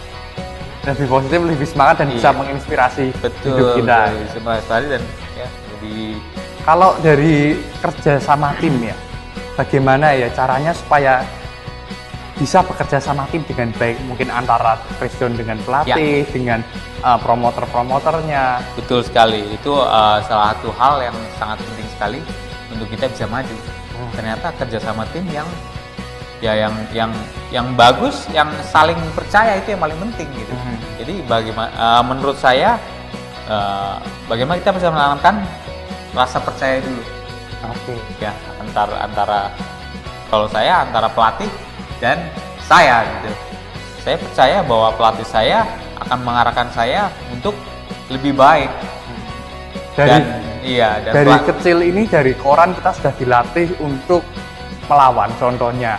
Lebih 0.85 1.07
positif, 1.09 1.39
lebih 1.41 1.67
semangat 1.67 1.95
dan 1.97 2.07
bisa 2.09 2.29
Iya. 2.29 2.37
menginspirasi 2.37 3.03
hidup 3.09 3.23
Betul. 3.25 3.73
kita. 3.81 3.99
Lebih 4.09 4.29
semangat 4.31 4.61
sekali 4.63 4.85
dan 4.89 5.01
ya 5.33 5.47
lebih 5.75 6.01
Kalau 6.61 6.97
dari 6.97 7.61
kerja 7.77 8.17
sama 8.17 8.57
tim 8.57 8.73
ya, 8.81 8.97
bagaimana 9.53 10.17
ya 10.17 10.33
caranya 10.33 10.73
supaya 10.73 11.21
bisa 12.35 12.59
bekerja 12.59 12.99
sama 12.99 13.23
tim 13.31 13.41
dengan 13.47 13.71
baik 13.75 13.95
mungkin 14.05 14.27
antara 14.27 14.75
Christian 14.99 15.33
dengan 15.33 15.55
pelatih, 15.63 16.27
Ya. 16.27 16.31
dengan 16.31 16.59
uh, 16.99 17.15
promoter-promoternya. 17.15 18.59
betul 18.75 18.99
sekali. 18.99 19.47
Itu 19.51 19.71
uh, 19.71 20.19
salah 20.21 20.51
satu 20.55 20.69
hal 20.75 20.99
yang 21.01 21.15
sangat 21.35 21.63
penting 21.63 21.87
sekali 21.95 22.19
untuk 22.69 22.87
kita 22.91 23.07
bisa 23.07 23.25
maju. 23.25 23.55
Hmm. 23.95 24.11
Ternyata 24.11 24.47
kerjasama 24.59 25.07
tim 25.15 25.23
yang 25.31 25.47
ya 26.43 26.51
yang 26.51 26.75
yang 26.91 27.11
yang 27.47 27.67
bagus 27.73 28.27
yang 28.29 28.51
saling 28.61 28.99
percaya 29.15 29.55
itu 29.55 29.71
yang 29.71 29.79
paling 29.79 29.95
penting 29.95 30.27
gitu 30.35 30.51
Mhm. 30.51 30.75
jadi 30.99 31.13
bagaimana 31.31 31.71
eh, 31.71 32.03
menurut 32.03 32.35
saya 32.35 32.75
eh, 33.47 33.95
bagaimana 34.27 34.59
kita 34.59 34.75
bisa 34.75 34.91
menanamkan 34.91 35.39
rasa 36.11 36.43
percaya 36.43 36.83
dulu 36.83 36.99
Oke. 37.71 37.95
ya 38.19 38.35
antara 38.59 38.95
antara 38.99 39.39
kalau 40.27 40.45
saya 40.51 40.83
antara 40.83 41.07
pelatih 41.07 41.47
dan 41.99 42.17
saya 42.65 43.05
gitu. 43.05 43.31
Saya 44.05 44.17
percaya 44.21 44.57
bahwa 44.61 44.89
pelatih 44.93 45.27
saya 45.27 45.65
akan 46.05 46.19
mengarahkan 46.21 46.67
saya 46.73 47.09
untuk 47.33 47.55
lebih 48.13 48.37
baik. 48.37 48.69
Dari 49.95 50.09
dan 50.11 50.23
iya 50.61 50.99
dan 51.01 51.13
dari 51.23 51.31
pelat- 51.31 51.47
kecil 51.55 51.77
ini 51.81 52.03
dari 52.05 52.35
koran 52.35 52.75
kita 52.75 52.91
sudah 52.93 53.13
dilatih 53.15 53.67
untuk 53.81 54.21
melawan. 54.85 55.31
Contohnya 55.39 55.97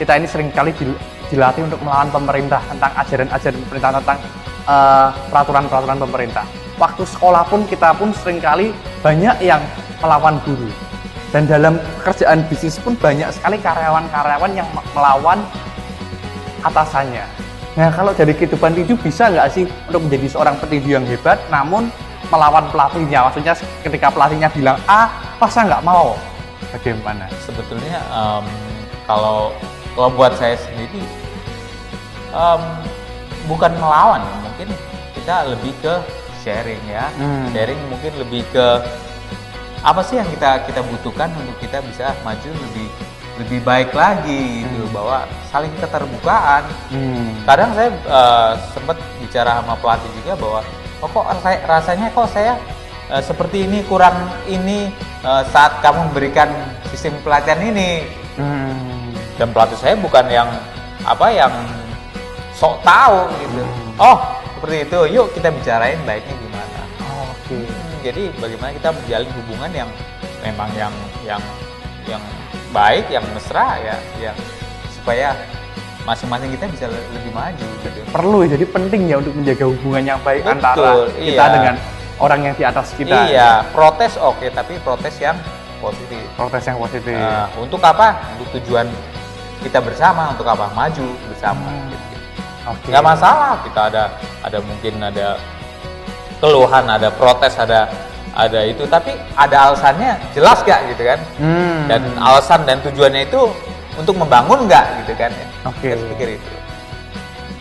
kita 0.00 0.18
ini 0.18 0.26
sering 0.26 0.48
kali 0.50 0.72
dil- 0.74 0.98
dilatih 1.30 1.68
untuk 1.68 1.80
melawan 1.84 2.08
pemerintah 2.10 2.62
tentang 2.66 2.92
ajaran-ajaran 2.96 3.58
pemerintah 3.68 3.90
tentang 4.02 4.18
eh, 4.66 5.08
peraturan-peraturan 5.30 5.98
pemerintah. 6.02 6.44
Waktu 6.76 7.02
sekolah 7.08 7.46
pun 7.48 7.64
kita 7.70 7.94
pun 7.96 8.10
sering 8.12 8.42
kali 8.42 8.74
banyak 9.00 9.36
yang 9.40 9.62
melawan 10.02 10.36
guru 10.44 10.68
dan 11.36 11.44
dalam 11.44 11.76
pekerjaan 12.00 12.48
bisnis 12.48 12.80
pun 12.80 12.96
banyak 12.96 13.28
sekali 13.28 13.60
karyawan-karyawan 13.60 14.56
yang 14.56 14.64
me- 14.72 14.80
melawan 14.96 15.36
atasannya. 16.64 17.28
Nah, 17.76 17.92
kalau 17.92 18.16
dari 18.16 18.32
kehidupan 18.32 18.72
tinju 18.72 18.96
bisa 18.96 19.28
nggak 19.28 19.52
sih 19.52 19.68
untuk 19.84 20.08
menjadi 20.08 20.32
seorang 20.32 20.56
petinju 20.56 20.96
yang 20.96 21.04
hebat, 21.04 21.36
namun 21.52 21.92
melawan 22.32 22.64
pelatihnya? 22.72 23.28
Maksudnya 23.28 23.52
ketika 23.84 24.08
pelatihnya 24.08 24.48
bilang 24.48 24.80
A, 24.88 25.12
masa 25.36 25.60
nggak 25.60 25.84
mau? 25.84 26.16
Bagaimana? 26.72 27.28
sebetulnya 27.44 28.00
em, 28.00 28.44
kalau 29.04 29.52
kalau 29.92 30.08
buat 30.08 30.32
saya 30.34 30.56
sendiri 30.56 31.04
em, 32.32 32.60
bukan 33.44 33.76
melawan 33.76 34.24
mungkin 34.40 34.72
kita 35.12 35.52
lebih 35.52 35.76
ke 35.84 35.94
sharing 36.40 36.80
ya 36.88 37.12
Hmm. 37.20 37.44
sharing 37.52 37.76
mungkin 37.92 38.12
lebih 38.16 38.40
ke 38.50 38.66
apa 39.86 40.02
sih 40.02 40.18
yang 40.18 40.26
kita 40.26 40.66
kita 40.66 40.82
butuhkan 40.82 41.30
untuk 41.32 41.54
kita 41.58 41.78
bisa 41.80 42.10
maju 42.20 42.50
lebih 42.50 42.86
lebih 43.36 43.60
baik 43.62 43.90
lagi 43.92 44.64
gitu 44.64 44.88
bahwa 44.90 45.22
saling 45.46 45.70
keterbukaan 45.78 46.64
Hmm. 46.88 47.30
kadang 47.44 47.70
saya 47.70 47.88
eh, 47.92 48.52
sempat 48.72 48.96
bicara 49.18 49.60
sama 49.60 49.76
pelatih 49.76 50.10
juga 50.16 50.32
bahwa 50.34 50.60
oh 50.98 51.08
kok 51.08 51.24
rasa- 51.30 51.62
rasanya 51.64 52.08
kok 52.10 52.26
saya 52.26 52.58
eh, 53.06 53.22
seperti 53.22 53.62
ini 53.62 53.84
kurang 53.84 54.16
ini 54.44 54.90
eh, 55.22 55.42
saat 55.46 55.78
kamu 55.80 56.10
memberikan 56.10 56.50
sistem 56.88 57.14
pelatihan 57.22 57.62
ini 57.62 58.08
Hmm. 58.36 59.12
dan 59.38 59.48
pelatih 59.48 59.76
saya 59.76 59.94
bukan 59.96 60.26
yang 60.26 60.48
apa 61.00 61.30
yang 61.30 61.52
sok 62.52 62.82
tahu 62.82 63.28
gitu 63.38 63.62
Hmm. 63.62 63.92
oh 64.02 64.18
seperti 64.56 64.76
itu 64.82 64.98
yuk 65.12 65.26
kita 65.30 65.48
bicarain 65.50 66.00
baiknya 66.02 66.34
gimana 66.34 66.80
Oh, 67.06 67.28
Oke. 67.30 67.54
Hmm, 67.54 67.75
jadi 68.06 68.22
bagaimana 68.36 68.70
kita 68.72 68.88
menjalin 68.92 69.30
hubungan 69.34 69.70
yang 69.74 69.90
memang 70.40 70.70
yang 70.72 70.94
yang 71.22 71.42
yang 72.06 72.22
baik 72.70 73.06
yang 73.08 73.24
mesra 73.34 73.78
ya 73.78 73.96
yang 74.20 74.36
supaya 74.92 75.34
masing-masing 76.02 76.54
kita 76.54 76.64
bisa 76.68 76.86
le- 76.86 77.08
lebih 77.12 77.32
maju 77.32 77.66
gitu 77.82 77.98
Perlu 78.06 78.40
jadi 78.46 78.64
penting 78.64 79.00
ya 79.06 79.18
untuk 79.18 79.34
menjaga 79.34 79.64
hubungan 79.66 80.02
yang 80.06 80.20
baik 80.22 80.42
Betul, 80.42 80.54
antara 80.54 80.90
kita 81.18 81.44
iya. 81.44 81.46
dengan 81.50 81.74
orang 82.16 82.40
yang 82.42 82.54
di 82.54 82.64
atas 82.64 82.88
kita. 82.94 83.16
iya 83.26 83.66
protes 83.74 84.14
oke 84.16 84.46
tapi 84.50 84.78
protes 84.80 85.18
yang 85.18 85.34
positif 85.76 86.22
Protes 86.32 86.64
yang 86.64 86.78
positif. 86.78 87.12
Nah, 87.12 87.50
untuk 87.56 87.82
apa 87.82 88.16
untuk 88.32 88.48
tujuan 88.56 88.86
kita 89.60 89.82
bersama 89.82 90.30
untuk 90.30 90.46
apa 90.46 90.70
maju 90.70 91.06
bersama 91.26 91.66
Hmm. 91.66 91.90
gitu. 91.90 92.04
Oke. 92.66 92.86
nggak 92.88 93.04
masalah 93.04 93.52
kita 93.62 93.80
ada 93.90 94.04
ada 94.42 94.58
mungkin 94.58 94.94
ada 95.00 95.38
keluhan 96.38 96.84
ada 96.86 97.08
protes 97.10 97.56
ada 97.56 97.88
ada 98.32 98.60
itu 98.62 98.84
tapi 98.84 99.10
ada 99.32 99.70
alasannya 99.70 100.20
jelas 100.30 100.60
gak 100.60 100.84
gitu 100.90 101.02
kan 101.02 101.18
Hmm. 101.36 101.88
dan 101.88 102.00
alasan 102.18 102.60
dan 102.62 102.78
tujuannya 102.80 103.24
itu 103.24 103.40
untuk 103.96 104.12
membangun 104.14 104.68
nggak 104.68 104.84
gitu 105.00 105.12
kan 105.14 105.32
ya 105.32 105.46
Oke. 105.64 105.88
Saya 105.88 106.04
pikir 106.12 106.28
itu 106.36 106.48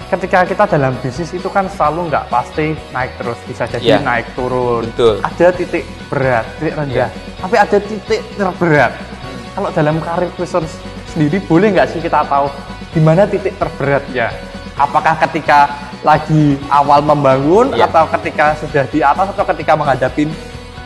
ketika 0.05 0.45
kita 0.45 0.63
dalam 0.69 0.93
bisnis 0.99 1.31
itu 1.31 1.47
kan 1.47 1.65
selalu 1.65 2.07
nggak 2.07 2.29
pasti 2.29 2.77
naik 2.91 3.15
terus 3.17 3.39
bisa 3.43 3.63
jadi 3.65 3.81
Iya. 3.81 3.97
naik 3.99 4.27
turun 4.35 4.85
Betul. 4.87 5.17
ada 5.19 5.47
titik 5.49 5.81
berat 6.07 6.45
titik 6.59 6.75
rendah 6.75 6.93
Iya. 6.93 7.07
tapi 7.39 7.55
ada 7.57 7.77
titik 7.79 8.21
terberat 8.35 8.93
kalau 9.55 9.69
dalam 9.71 9.97
karir 9.97 10.29
Kristen 10.35 10.67
sendiri 11.07 11.39
boleh 11.41 11.71
nggak 11.71 11.87
sih 11.89 11.99
kita 11.99 12.21
tahu 12.21 12.51
di 12.91 12.99
mana 12.99 13.25
titik 13.25 13.55
terberatnya 13.55 14.29
apakah 14.75 15.15
ketika 15.25 15.71
lagi 16.05 16.55
awal 16.69 17.01
membangun 17.01 17.73
Iya. 17.73 17.89
atau 17.89 18.05
ketika 18.13 18.53
sudah 18.61 18.85
di 18.93 19.01
atas 19.01 19.33
atau 19.33 19.45
ketika 19.49 19.73
menghadapi 19.73 20.29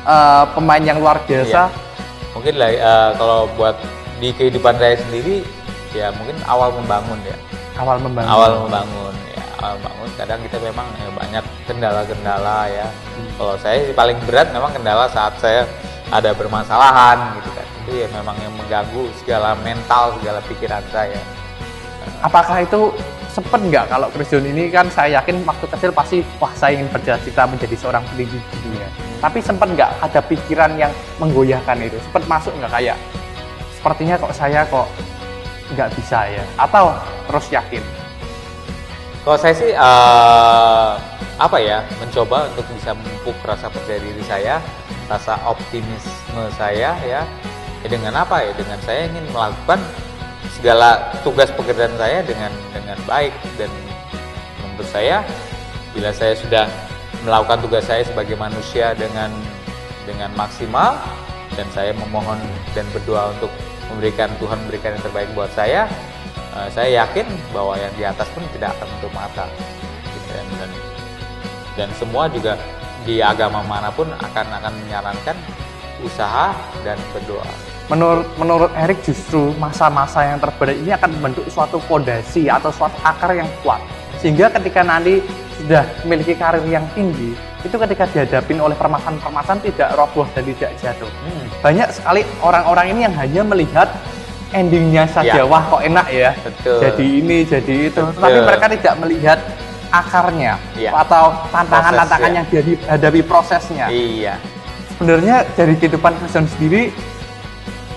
eh, 0.08 0.44
pemain 0.56 0.80
yang 0.80 1.04
luar 1.04 1.20
biasa? 1.28 1.68
Mungkin 2.32 2.56
lah 2.56 2.72
eh, 2.72 3.10
kalau 3.20 3.52
buat 3.60 3.76
di 4.24 4.32
kehidupan 4.32 4.80
saya 4.80 4.96
sendiri 4.96 5.44
ya 5.92 6.08
mungkin 6.16 6.40
awal 6.48 6.72
membangun 6.72 7.20
ya. 7.28 7.36
Awal 7.76 8.00
membangun. 8.00 8.32
Awal 8.32 8.52
membangun 8.64 9.16
ya. 9.36 9.44
Awal 9.60 9.74
membangun 9.84 10.10
kadang 10.16 10.40
kita 10.48 10.58
memang 10.64 10.88
ya, 10.96 11.10
banyak 11.12 11.44
kendala-kendala 11.68 12.60
ya. 12.72 12.88
Kalau 13.36 13.56
saya 13.60 13.92
paling 13.92 14.18
berat 14.24 14.48
memang 14.56 14.72
kendala 14.72 15.12
saat 15.12 15.36
saya 15.40 15.68
ada 16.10 16.32
bermasalahan 16.32 17.36
gitu 17.44 17.50
kan. 17.52 17.68
Itu 17.84 17.92
ya 17.96 18.08
memang 18.16 18.36
yang 18.40 18.56
mengganggu 18.56 19.04
segala 19.20 19.56
mental 19.64 20.16
segala 20.20 20.40
pikiran 20.48 20.84
saya 20.96 21.20
Apakah 22.20 22.66
itu 22.66 22.92
sempet 23.30 23.62
nggak 23.62 23.86
kalau 23.94 24.08
Christian 24.12 24.44
ini 24.44 24.74
kan 24.74 24.90
saya 24.90 25.22
yakin 25.22 25.46
waktu 25.46 25.66
kecil 25.70 25.92
pasti 25.94 26.18
wah 26.42 26.52
saya 26.58 26.76
ingin 26.76 26.90
bercita-cita 26.92 27.46
menjadi 27.46 27.76
seorang 27.78 28.04
di 28.18 28.26
dunia. 28.28 28.90
Tapi 29.20 29.40
sempet 29.40 29.68
nggak 29.74 29.92
ada 30.04 30.20
pikiran 30.26 30.76
yang 30.76 30.92
menggoyahkan 31.22 31.78
itu? 31.80 31.98
Sempet 32.10 32.24
masuk 32.26 32.52
nggak 32.58 32.72
kayak 32.74 32.98
sepertinya 33.76 34.16
kok 34.20 34.34
saya 34.36 34.62
kok 34.68 34.88
nggak 35.74 35.90
bisa 35.96 36.20
ya? 36.28 36.44
Atau 36.58 36.92
terus 37.30 37.48
yakin? 37.54 37.84
kalau 39.30 39.38
saya 39.38 39.54
sih 39.54 39.72
eh, 39.76 40.92
apa 41.38 41.58
ya 41.62 41.86
mencoba 42.02 42.50
untuk 42.50 42.66
bisa 42.74 42.98
memupuk 42.98 43.38
rasa 43.46 43.70
percaya 43.70 44.00
diri 44.02 44.24
saya 44.26 44.58
rasa 45.06 45.38
optimisme 45.46 46.44
saya 46.58 46.98
ya 47.04 47.24
Ya 47.80 47.88
dengan 47.88 48.12
apa 48.12 48.44
ya 48.44 48.52
dengan 48.60 48.76
saya 48.84 49.08
ingin 49.08 49.24
melakukan 49.32 49.80
segala 50.56 51.14
tugas 51.22 51.50
pekerjaan 51.54 51.94
saya 51.98 52.26
dengan 52.26 52.52
dengan 52.74 52.98
baik. 53.06 53.34
Dan 53.58 53.72
menurut 54.64 54.90
saya 54.90 55.22
bila 55.94 56.10
saya 56.14 56.34
sudah 56.38 56.66
melakukan 57.26 57.60
tugas 57.66 57.84
saya 57.86 58.06
sebagai 58.06 58.40
manusia 58.40 58.96
dengan 58.96 59.30
dengan 60.08 60.32
maksimal 60.34 60.98
dan 61.54 61.68
saya 61.76 61.92
memohon 61.94 62.40
dan 62.72 62.88
berdoa 62.96 63.36
untuk 63.36 63.52
memberikan 63.92 64.32
Tuhan 64.40 64.58
memberikan 64.66 64.96
yang 64.96 65.04
terbaik 65.04 65.30
buat 65.36 65.52
saya 65.52 65.90
eh, 66.56 66.68
saya 66.72 67.04
yakin 67.04 67.26
bahwa 67.52 67.76
yang 67.76 67.94
di 67.98 68.04
atas 68.06 68.30
pun 68.32 68.46
tidak 68.56 68.74
akan 68.78 68.88
menutup 68.88 69.14
mata. 69.14 69.46
Dan, 70.30 70.46
dan 70.62 70.72
dan 71.74 71.90
semua 71.98 72.30
juga 72.30 72.54
di 73.02 73.18
agama 73.18 73.66
mana 73.66 73.90
pun 73.90 74.06
akan 74.14 74.46
akan 74.62 74.74
menyarankan 74.86 75.38
usaha 76.06 76.54
dan 76.86 76.96
berdoa 77.12 77.69
Menurut 77.90 78.30
menurut 78.38 78.72
Erik 78.78 79.02
justru 79.02 79.50
masa-masa 79.58 80.22
yang 80.22 80.38
terberat 80.38 80.78
ini 80.78 80.94
akan 80.94 81.10
membentuk 81.18 81.50
suatu 81.50 81.82
fondasi 81.82 82.46
atau 82.46 82.70
suatu 82.70 82.94
akar 83.02 83.34
yang 83.34 83.50
kuat. 83.66 83.82
Sehingga 84.22 84.54
ketika 84.54 84.86
nanti 84.86 85.26
sudah 85.58 85.82
memiliki 86.06 86.38
karir 86.38 86.62
yang 86.70 86.86
tinggi, 86.94 87.34
itu 87.66 87.74
ketika 87.74 88.06
dihadapin 88.14 88.62
oleh 88.62 88.78
permasalahan-permasalahan 88.78 89.60
tidak 89.66 89.90
roboh 89.98 90.28
dan 90.38 90.44
tidak 90.54 90.72
jatuh. 90.78 91.10
Hmm, 91.10 91.46
banyak 91.66 91.90
sekali 91.90 92.22
orang-orang 92.46 92.86
ini 92.94 93.00
yang 93.10 93.16
hanya 93.18 93.42
melihat 93.42 93.90
endingnya 94.54 95.06
saja 95.10 95.42
Ya. 95.42 95.46
wah 95.46 95.62
kok 95.62 95.82
enak 95.86 96.08
ya 96.10 96.32
Betul. 96.42 96.78
jadi 96.82 97.06
ini 97.22 97.38
jadi 97.46 97.76
itu 97.90 98.02
Betul. 98.02 98.22
tapi 98.22 98.38
mereka 98.42 98.66
tidak 98.70 98.94
melihat 98.98 99.40
akarnya 99.94 100.54
Ya. 100.74 100.90
atau 100.94 101.34
tantangan-tantangan 101.54 102.30
ya. 102.30 102.38
yang 102.38 102.46
dia 102.50 102.62
hadapi 102.90 103.22
prosesnya 103.26 103.86
iya 103.94 104.42
sebenarnya 104.98 105.46
dari 105.54 105.74
kehidupan 105.78 106.18
Kristen 106.18 106.50
sendiri 106.50 106.90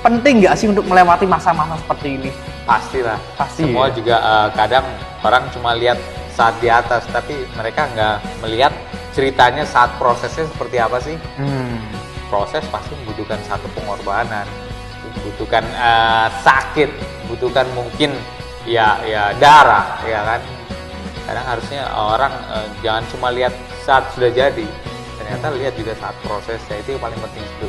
penting 0.03 0.43
nggak 0.43 0.55
sih 0.59 0.67
untuk 0.69 0.85
melewati 0.85 1.25
masa-masa 1.25 1.79
seperti 1.79 2.19
ini? 2.19 2.31
Pastilah. 2.67 3.19
Pasti, 3.38 3.65
semua 3.65 3.88
ya. 3.88 3.95
juga 3.95 4.17
eh, 4.19 4.49
kadang 4.59 4.87
orang 5.23 5.47
cuma 5.55 5.71
lihat 5.79 5.97
saat 6.35 6.59
di 6.59 6.69
atas 6.69 7.07
tapi 7.15 7.47
mereka 7.55 7.87
nggak 7.95 8.17
melihat 8.43 8.75
ceritanya 9.15 9.62
saat 9.62 9.95
prosesnya 9.97 10.45
seperti 10.51 10.77
apa 10.83 10.99
sih. 10.99 11.17
Hmm. 11.38 11.79
proses 12.33 12.65
pasti 12.73 12.97
membutuhkan 13.05 13.37
satu 13.45 13.69
pengorbanan 13.77 14.49
membutuhkan 15.05 15.61
eh, 15.69 16.29
sakit 16.41 16.88
membutuhkan 17.25 17.69
mungkin 17.77 18.17
ya 18.65 18.97
ya 19.05 19.37
darah 19.37 20.01
ya 20.09 20.21
kan. 20.25 20.41
Kadang 21.29 21.47
harusnya 21.47 21.83
orang 21.93 22.33
eh, 22.51 22.67
jangan 22.81 23.05
cuma 23.12 23.29
lihat 23.31 23.53
saat 23.85 24.09
sudah 24.17 24.33
jadi 24.33 24.67
ternyata 25.21 25.55
lihat 25.55 25.75
juga 25.79 25.93
saat 26.01 26.17
prosesnya 26.25 26.81
itu 26.83 26.97
yang 26.97 27.03
paling 27.05 27.21
penting 27.21 27.45
itu 27.45 27.69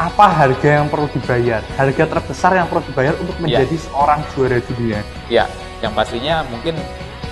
apa 0.00 0.24
harga 0.24 0.68
yang 0.80 0.88
perlu 0.88 1.08
dibayar? 1.12 1.60
Harga 1.76 2.04
terbesar 2.08 2.56
yang 2.56 2.68
perlu 2.68 2.82
dibayar 2.88 3.14
untuk 3.20 3.36
menjadi 3.40 3.76
seorang 3.76 4.20
juara 4.32 4.58
dunia. 4.64 5.00
Ya, 5.28 5.44
yang 5.84 5.92
pastinya 5.92 6.40
mungkin 6.48 6.76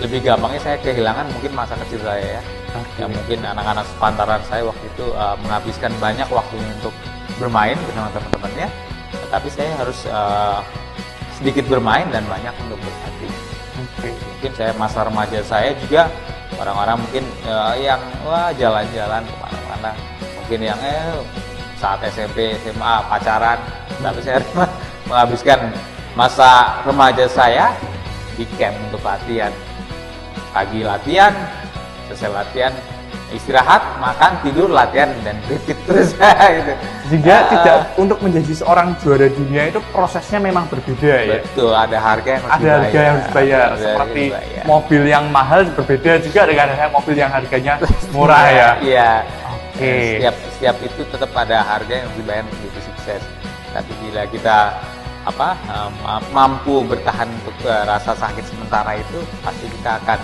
lebih 0.00 0.24
gampangnya 0.24 0.60
saya 0.60 0.76
kehilangan 0.80 1.28
mungkin 1.32 1.52
masa 1.56 1.76
kecil 1.86 2.00
saya 2.04 2.40
ya. 2.40 2.42
Oke. 2.76 3.04
Yang 3.04 3.10
mungkin 3.16 3.38
anak-anak 3.44 3.84
sepantaran 3.88 4.42
saya 4.48 4.62
waktu 4.64 4.84
itu 4.86 5.06
uh, 5.16 5.36
menghabiskan 5.44 5.92
banyak 6.00 6.28
waktunya 6.28 6.68
untuk 6.80 6.94
bermain 7.40 7.76
bersama 7.88 8.08
teman-temannya, 8.12 8.68
tetapi 9.28 9.48
saya 9.48 9.70
harus 9.80 9.98
uh, 10.12 10.60
sedikit 11.40 11.64
bermain 11.68 12.04
dan 12.12 12.24
banyak 12.28 12.52
untuk 12.68 12.78
berlatih. 12.80 13.32
Oke. 13.80 14.10
Mungkin 14.12 14.52
saya 14.56 14.72
masa 14.76 15.04
remaja 15.08 15.40
saya 15.44 15.72
juga 15.80 16.12
orang-orang 16.60 17.00
mungkin 17.00 17.24
uh, 17.48 17.74
yang 17.80 18.00
wah 18.24 18.52
jalan-jalan 18.52 19.24
ke 19.24 19.36
mana-mana, 19.40 19.90
mungkin 20.36 20.60
yang 20.60 20.78
eh 20.84 21.16
saat 21.80 22.04
SMP, 22.04 22.52
SMA 22.60 22.94
pacaran, 23.08 23.56
tapi 23.96 24.20
saya 24.20 24.44
menghabiskan 25.08 25.72
masa 26.12 26.84
remaja 26.84 27.24
saya 27.24 27.72
di 28.36 28.44
camp 28.60 28.76
untuk 28.84 29.00
latihan. 29.00 29.48
Pagi 30.50 30.84
latihan, 30.84 31.32
selesai 32.04 32.28
latihan, 32.28 32.72
istirahat, 33.30 33.80
makan, 33.96 34.32
tidur, 34.42 34.68
latihan 34.68 35.08
dan 35.22 35.38
repeat 35.48 35.78
terus 35.86 36.12
gitu. 36.12 36.72
Sehingga 37.08 37.34
Ah. 37.34 37.46
tidak 37.48 37.76
untuk 37.96 38.18
menjadi 38.20 38.52
seorang 38.52 38.94
juara 39.00 39.26
dunia 39.26 39.66
itu 39.66 39.80
prosesnya 39.90 40.38
memang 40.38 40.66
berbeda 40.68 41.14
ya. 41.22 41.38
Betul, 41.42 41.72
ada 41.72 41.96
harga 41.96 42.28
yang 42.28 42.42
harus 42.44 42.54
Ada 42.60 42.70
harga 42.70 42.98
yang 42.98 43.14
harus 43.14 43.26
dibayar. 43.26 43.58
Harga 43.64 43.82
Seperti 43.82 44.22
dibayar. 44.28 44.62
mobil 44.66 45.02
yang 45.06 45.24
mahal 45.30 45.60
berbeda 45.72 46.12
juga 46.20 46.40
dengan 46.44 46.66
mobil 46.92 47.14
yang 47.16 47.30
harganya 47.30 47.72
murah 48.14 48.44
ya. 48.46 48.70
Iya. 48.82 49.10
Oke. 49.80 50.20
Setiap 50.20 50.34
setiap 50.52 50.76
itu 50.82 51.00
tetap 51.08 51.30
ada 51.32 51.58
harga 51.62 51.94
yang 51.96 52.10
dibayar 52.12 52.44
untuk 52.44 52.68
itu 52.68 52.80
sukses. 52.84 53.22
Tapi 53.72 53.92
bila 54.02 54.22
kita 54.26 54.76
apa 55.20 55.48
ma- 56.00 56.24
mampu 56.32 56.80
bertahan 56.82 57.28
untuk 57.30 57.56
eh, 57.64 57.84
rasa 57.84 58.12
sakit 58.12 58.44
sementara 58.44 58.92
itu, 58.94 59.18
pasti 59.40 59.66
kita 59.70 59.96
akan 59.98 60.18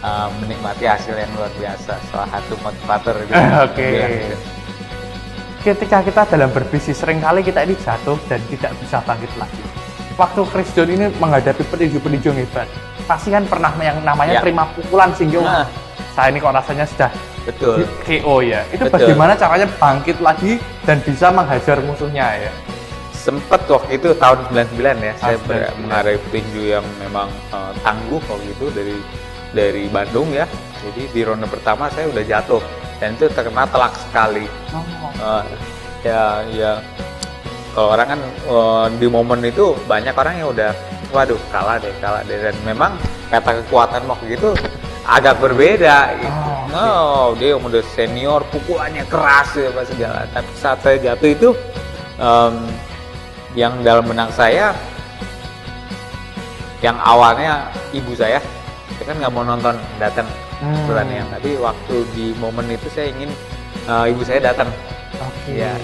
eh, 0.00 0.28
menikmati 0.40 0.84
hasil 0.84 1.12
yang 1.12 1.28
luar 1.34 1.52
biasa. 1.54 1.92
Salah 2.08 2.28
satu 2.30 2.56
motivator 2.58 3.14
gitu. 3.20 3.36
Oke. 3.68 3.84
bilang 3.84 4.12
gitu. 4.14 4.36
Ketika 5.64 6.00
kita 6.00 6.22
dalam 6.28 6.48
berbisnis 6.48 6.92
sering 6.94 7.20
kali 7.20 7.40
kita 7.40 7.64
ini 7.64 7.72
jatuh 7.74 8.20
dan 8.28 8.40
tidak 8.48 8.72
bisa 8.78 9.00
bangkit 9.00 9.32
lagi. 9.36 9.64
Waktu 10.14 10.40
Chris 10.46 10.68
John 10.72 10.86
ini 10.86 11.08
menghadapi 11.10 11.64
petinju-petinju 11.66 12.30
hebat, 12.36 12.68
pasti 13.02 13.28
kan 13.28 13.42
pernah 13.44 13.74
yang 13.76 13.98
namanya 14.00 14.38
Ya. 14.38 14.40
terima 14.40 14.68
pukulan 14.70 15.10
sehingga 15.10 15.40
Nah. 15.42 15.66
saya 16.14 16.30
ini 16.30 16.38
kok 16.38 16.54
rasanya 16.54 16.86
sudah 16.86 17.10
Betul. 17.44 17.84
KO 18.00 18.40
ya. 18.40 18.64
Itu 18.68 18.84
Betul. 18.84 18.94
bagaimana 19.12 19.32
caranya 19.34 19.68
bangkit 19.70 20.18
lagi 20.18 20.56
dan 20.82 21.00
bisa 21.00 21.28
menghajar 21.28 21.80
musuhnya 21.80 22.26
ya? 22.40 22.52
Sempet 23.12 23.64
waktu 23.64 23.96
itu 23.96 24.12
tahun 24.14 24.38
99 24.48 25.00
ya, 25.00 25.12
saya 25.16 25.36
Ah, 25.36 25.44
ber- 25.44 25.68
99. 25.72 25.80
menghadapi 25.80 26.18
petinju 26.22 26.62
yang 26.70 26.84
memang 26.98 27.28
eh, 27.50 27.72
tangguh 27.80 28.20
waktu 28.22 28.48
itu 28.50 28.66
dari 28.70 28.96
dari 29.52 29.84
Bandung 29.88 30.28
ya. 30.28 30.44
Jadi 30.84 31.08
di 31.08 31.20
ronde 31.24 31.46
pertama 31.46 31.88
saya 31.88 32.08
udah 32.08 32.20
jatuh 32.20 32.60
dan 32.98 33.12
itu 33.12 33.24
terkena 33.28 33.64
telak 33.64 33.92
sekali. 33.96 34.44
Oh. 34.76 34.84
Eh, 35.16 35.42
ya 36.04 36.44
ya 36.50 36.72
kalau 37.72 37.88
orang 37.92 38.08
kan 38.08 38.20
eh, 38.44 38.86
di 38.96 39.06
momen 39.08 39.40
itu 39.42 39.72
banyak 39.84 40.12
orang 40.12 40.34
yang 40.36 40.48
udah 40.52 40.72
waduh 41.08 41.38
kalah 41.48 41.78
deh 41.78 41.94
kalah 41.98 42.20
deh 42.22 42.36
dan 42.36 42.56
memang 42.62 42.92
kata 43.30 43.62
kekuatan 43.62 44.04
waktu 44.04 44.34
itu 44.34 44.50
agak 45.04 45.36
berbeda 45.38 46.16
gitu. 46.16 46.32
Oh, 46.34 46.64
oke. 46.64 46.74
Oh, 46.74 47.26
dia 47.36 47.48
yang 47.54 47.62
udah 47.62 47.82
senior 47.92 48.40
pukulannya 48.48 49.04
keras 49.06 49.54
ya 49.54 49.68
apa 49.70 49.82
segala. 49.84 50.20
Tapi 50.28 50.50
saat 50.54 50.78
saya 50.80 50.96
jatuh 50.98 51.30
itu 51.30 51.48
em, 52.16 52.54
yang 53.54 53.78
dalam 53.80 54.02
benak 54.04 54.32
saya 54.32 54.74
yang 56.80 56.98
awalnya 57.00 57.70
ibu 57.90 58.12
saya 58.12 58.36
saya 58.94 59.04
kan 59.06 59.16
nggak 59.16 59.32
mau 59.32 59.42
nonton 59.42 59.72
datang 59.96 60.26
Hmm. 60.54 60.86
pertandingan 60.86 61.26
tapi 61.34 61.58
waktu 61.58 61.96
di 62.14 62.30
momen 62.38 62.64
itu 62.70 62.86
saya 62.88 63.10
ingin 63.10 63.26
eh, 63.84 64.04
ibu 64.06 64.22
saya 64.22 64.38
datang 64.40 64.70
Oke. 65.18 65.60
Iya. 65.60 65.74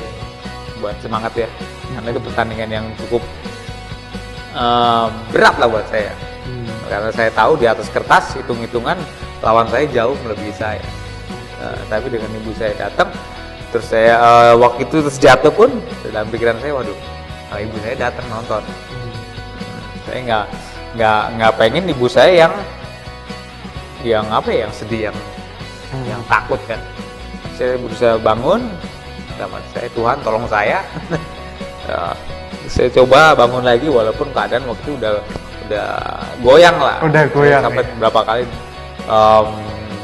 buat 0.79 0.95
semangat 1.03 1.35
ya 1.37 1.49
karena 1.91 2.09
itu 2.09 2.21
pertandingan 2.23 2.71
yang 2.71 2.87
cukup 2.97 3.21
eh, 4.55 5.07
berat 5.35 5.55
lah 5.59 5.69
buat 5.69 5.87
saya 5.91 6.15
Hmm. 6.15 6.30
Karena 6.91 7.15
saya 7.15 7.31
tahu 7.31 7.55
di 7.55 7.71
atas 7.71 7.87
kertas 7.89 8.35
hitung-hitungan 8.35 8.99
lawan 9.41 9.71
saya 9.71 9.87
jauh 9.89 10.19
melebihi 10.27 10.53
saya 10.53 10.83
Eh, 11.61 11.81
tapi 11.93 12.09
dengan 12.09 12.33
ibu 12.41 12.57
saya 12.57 12.73
datang 12.73 13.13
terus 13.69 13.85
saya 13.85 14.17
eh, 14.17 14.55
waktu 14.57 14.81
itu 14.89 15.05
terus 15.05 15.21
jatuh 15.21 15.53
pun 15.53 15.69
dalam 16.09 16.25
pikiran 16.33 16.57
saya 16.57 16.73
waduh 16.73 16.97
kalau 17.53 17.61
ibu 17.61 17.77
saya 17.85 17.95
datang 18.09 18.25
nonton 18.33 18.65
Hmm. 18.65 19.13
saya 20.09 20.19
nggak 20.25 20.45
nggak 20.97 21.23
nggak 21.37 21.53
pengen 21.61 21.85
ibu 21.93 22.09
saya 22.09 22.49
yang 22.49 22.55
yang 24.01 24.25
apa 24.33 24.49
ya 24.49 24.65
yang 24.65 24.73
sedih 24.73 25.01
yang 25.13 25.19
Hmm. 25.93 26.05
yang 26.09 26.23
takut 26.33 26.57
kan 26.65 26.81
saya 27.61 27.77
berusaha 27.77 28.17
bangun 28.25 28.65
sama 29.37 29.61
saya 29.77 29.89
Tuhan 29.93 30.17
tolong 30.25 30.49
saya 30.49 30.81
Ya, 31.85 32.17
saya 32.73 32.89
coba 32.89 33.37
bangun 33.37 33.69
lagi 33.69 33.93
walaupun 33.93 34.33
keadaan 34.33 34.65
waktu 34.65 34.81
itu 34.89 34.93
udah 34.97 35.13
udah 35.71 35.89
goyang 36.43 36.77
lah 36.77 36.99
Udah 36.99 37.23
goyang, 37.31 37.63
sampai 37.63 37.85
ya. 37.87 37.91
beberapa 37.95 38.21
kali 38.27 38.43
em, 39.07 39.47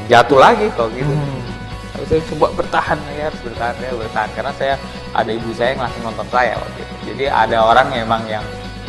jatuh 0.06 0.38
lagi 0.38 0.66
kalau 0.78 0.90
gitu 0.94 1.10
Hmm. 1.10 1.42
tapi 1.90 2.04
saya 2.06 2.20
coba 2.30 2.46
bertahan 2.54 2.98
ya 3.18 3.24
harus 3.26 3.40
bertahan 3.42 3.74
ya 3.80 3.90
bertahan 3.90 4.30
karena 4.30 4.52
saya 4.54 4.74
ada 5.10 5.30
ibu 5.32 5.50
saya 5.50 5.74
yang 5.74 5.82
langsung 5.82 6.02
nonton 6.04 6.26
saya 6.30 6.54
waktu 6.54 6.78
itu 6.78 6.94
jadi 7.10 7.24
ada 7.32 7.58
orang 7.64 7.86
memang 7.90 8.22
yang 8.28 8.44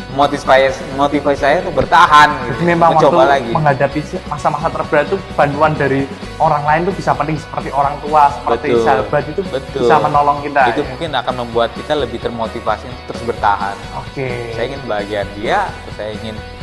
motivasi 0.08 0.64
motivasi 0.96 1.36
saya 1.36 1.56
untuk 1.60 1.84
bertahan 1.84 2.32
gitu 2.48 2.52
Jadi 2.56 2.64
memang 2.64 2.96
mencoba 2.96 3.16
waktu 3.18 3.28
lagi 3.28 3.50
menghadapi 3.52 4.00
masa-masa 4.24 4.68
terberat 4.72 5.04
itu 5.04 5.16
bantuan 5.36 5.72
dari 5.76 6.00
orang 6.40 6.62
lain 6.64 6.80
itu 6.88 6.92
bisa 6.96 7.12
penting 7.12 7.36
seperti 7.36 7.68
orang 7.68 7.92
tua, 8.00 8.32
seperti 8.32 8.72
Betul. 8.72 8.84
sahabat 8.88 9.24
itu 9.26 9.40
Betul. 9.52 9.80
bisa 9.84 9.94
menolong 10.00 10.38
kita. 10.40 10.60
itu 10.72 10.80
ya. 10.80 10.88
mungkin 10.88 11.10
akan 11.12 11.34
membuat 11.44 11.70
kita 11.76 11.92
lebih 11.92 12.18
termotivasi 12.20 12.88
untuk 12.88 13.04
terus 13.12 13.22
bertahan 13.26 13.76
Oke. 14.00 14.54
saya 14.56 14.64
ingin 14.68 14.80
bagian 14.88 15.26
dia 15.36 15.68
saya 15.92 16.10
ingin 16.14 16.36
um, 16.40 16.57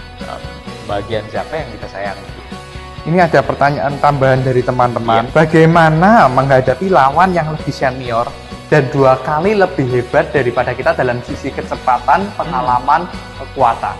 bagian 0.85 1.25
siapa 1.29 1.53
yang 1.57 1.69
kita 1.77 1.87
sayangi 1.89 2.29
Ini 3.05 3.21
ada 3.21 3.45
pertanyaan 3.45 3.93
tambahan 4.01 4.41
dari 4.41 4.65
teman-teman. 4.65 5.29
Bagaimana 5.29 6.25
menghadapi 6.25 6.89
lawan 6.89 7.37
yang 7.37 7.53
lebih 7.53 7.69
senior 7.69 8.25
dan 8.65 8.89
dua 8.89 9.13
kali 9.21 9.53
lebih 9.53 9.85
hebat 9.93 10.33
daripada 10.33 10.73
kita 10.73 10.97
dalam 10.97 11.21
sisi 11.21 11.53
kecepatan, 11.53 12.25
pengalaman, 12.33 13.05
kekuatan? 13.37 13.93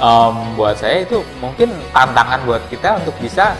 Em, 0.00 0.34
buat 0.56 0.80
saya 0.80 1.04
itu 1.04 1.20
mungkin 1.36 1.76
tantangan 1.92 2.40
buat 2.48 2.64
kita 2.72 3.04
untuk 3.04 3.12
bisa 3.20 3.52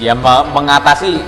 ya 0.00 0.16
me- 0.16 0.48
mengatasi 0.56 1.20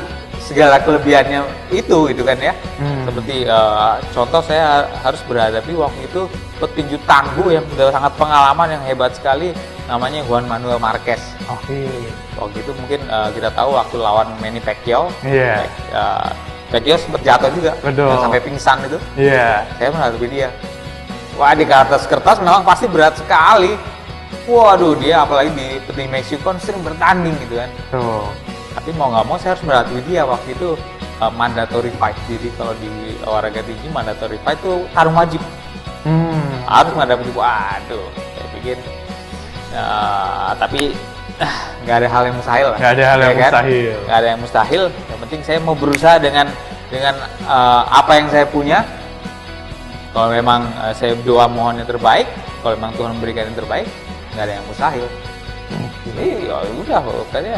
segala 0.47 0.79
kelebihannya 0.79 1.43
itu 1.69 2.07
gitu 2.07 2.23
kan 2.23 2.39
ya 2.39 2.55
Hmm. 2.79 3.03
seperti 3.03 3.43
eh, 3.43 3.95
contoh 4.13 4.39
saya 4.41 4.85
harus 5.01 5.19
berhadapi 5.25 5.73
waktu 5.75 6.01
itu 6.05 6.31
petinju 6.57 6.97
tangguh 7.03 7.51
yang 7.51 7.65
sudah 7.69 7.91
sangat 7.91 8.13
pengalaman 8.15 8.69
yang 8.71 8.83
hebat 8.85 9.11
sekali 9.11 9.51
namanya 9.87 10.23
Juan 10.25 10.45
Manuel 10.45 10.79
Marquez 10.79 11.19
Oke. 11.47 11.89
waktu 12.37 12.57
itu 12.59 12.71
mungkin 12.77 13.01
eh, 13.03 13.29
kita 13.33 13.51
tahu 13.51 13.75
waktu 13.75 13.97
lawan 13.97 14.29
Manny 14.39 14.61
Pacquiao 14.61 15.11
Iya. 15.21 15.67
eh, 15.91 16.29
Pacquiao 16.69 16.95
sempat 16.97 17.23
jatuh 17.23 17.51
juga 17.51 17.73
Betul. 17.81 18.13
sampai 18.21 18.41
pingsan 18.41 18.79
itu 18.85 18.99
Iya. 19.17 19.67
saya 19.75 19.89
menghadapi 19.91 20.27
dia 20.29 20.49
wah 21.35 21.53
di 21.53 21.65
atas 21.65 22.07
kertas 22.07 22.39
memang 22.39 22.63
pasti 22.63 22.87
berat 22.87 23.17
sekali 23.17 23.75
waduh 24.47 24.95
dia 24.95 25.27
apalagi 25.27 25.51
di 25.51 25.67
petinju 25.83 26.09
Meksiko 26.09 26.43
kan 26.45 26.57
sering 26.59 26.81
bertanding 26.81 27.35
gitu 27.41 27.57
kan 27.57 27.71
Tuh. 27.91 28.27
Tapi 28.77 28.93
mau 28.95 29.09
nggak 29.09 29.25
mau 29.25 29.41
saya 29.41 29.57
harus 29.57 29.65
menghadapi 29.65 30.01
dia. 30.05 30.23
Waktu 30.23 30.49
itu 30.53 30.69
uh, 31.19 31.33
mandatory 31.33 31.91
fight. 31.97 32.15
Jadi 32.29 32.53
kalau 32.55 32.77
di 32.77 32.93
olahraga 33.25 33.65
tinggi 33.65 33.89
mandatory 33.89 34.37
fight 34.45 34.61
itu 34.61 34.85
tarung 34.93 35.17
wajib. 35.17 35.41
Hmm. 36.07 36.63
harus 36.71 36.95
menghadapi 36.95 37.35
waduh 37.35 38.07
saya 38.15 38.47
pikir 38.55 38.79
uh, 39.75 40.55
tapi 40.55 40.95
nggak 41.83 41.97
ada 41.99 42.07
hal 42.07 42.23
yang 42.31 42.37
mustahil 42.39 42.69
Nggak 42.79 42.93
ada 42.95 43.05
hal 43.11 43.19
Ya 43.19 43.27
yang 43.27 43.39
mustahil. 43.43 43.97
nggak 44.07 44.19
ada 44.23 44.29
yang 44.31 44.41
mustahil. 44.41 44.83
Yang 45.11 45.19
penting 45.27 45.41
saya 45.43 45.59
mau 45.59 45.75
berusaha 45.75 46.15
dengan 46.23 46.47
dengan 46.87 47.15
uh, 47.51 47.83
apa 47.91 48.23
yang 48.23 48.31
saya 48.31 48.47
punya. 48.47 48.87
Kalau 50.15 50.31
memang 50.31 50.71
uh, 50.79 50.95
saya 50.95 51.19
doa 51.27 51.51
mohon 51.51 51.83
yang 51.83 51.91
terbaik 51.91 52.31
kalau 52.63 52.79
memang 52.79 52.95
Tuhan 52.95 53.11
memberikan 53.19 53.43
yang 53.51 53.59
terbaik 53.59 53.87
nggak 54.31 54.45
ada 54.47 54.53
yang 54.63 54.67
mustahil. 54.71 55.07
Jadi 56.07 56.27
ya 56.47 56.57
udah 56.87 56.99
pokoknya 57.03 57.57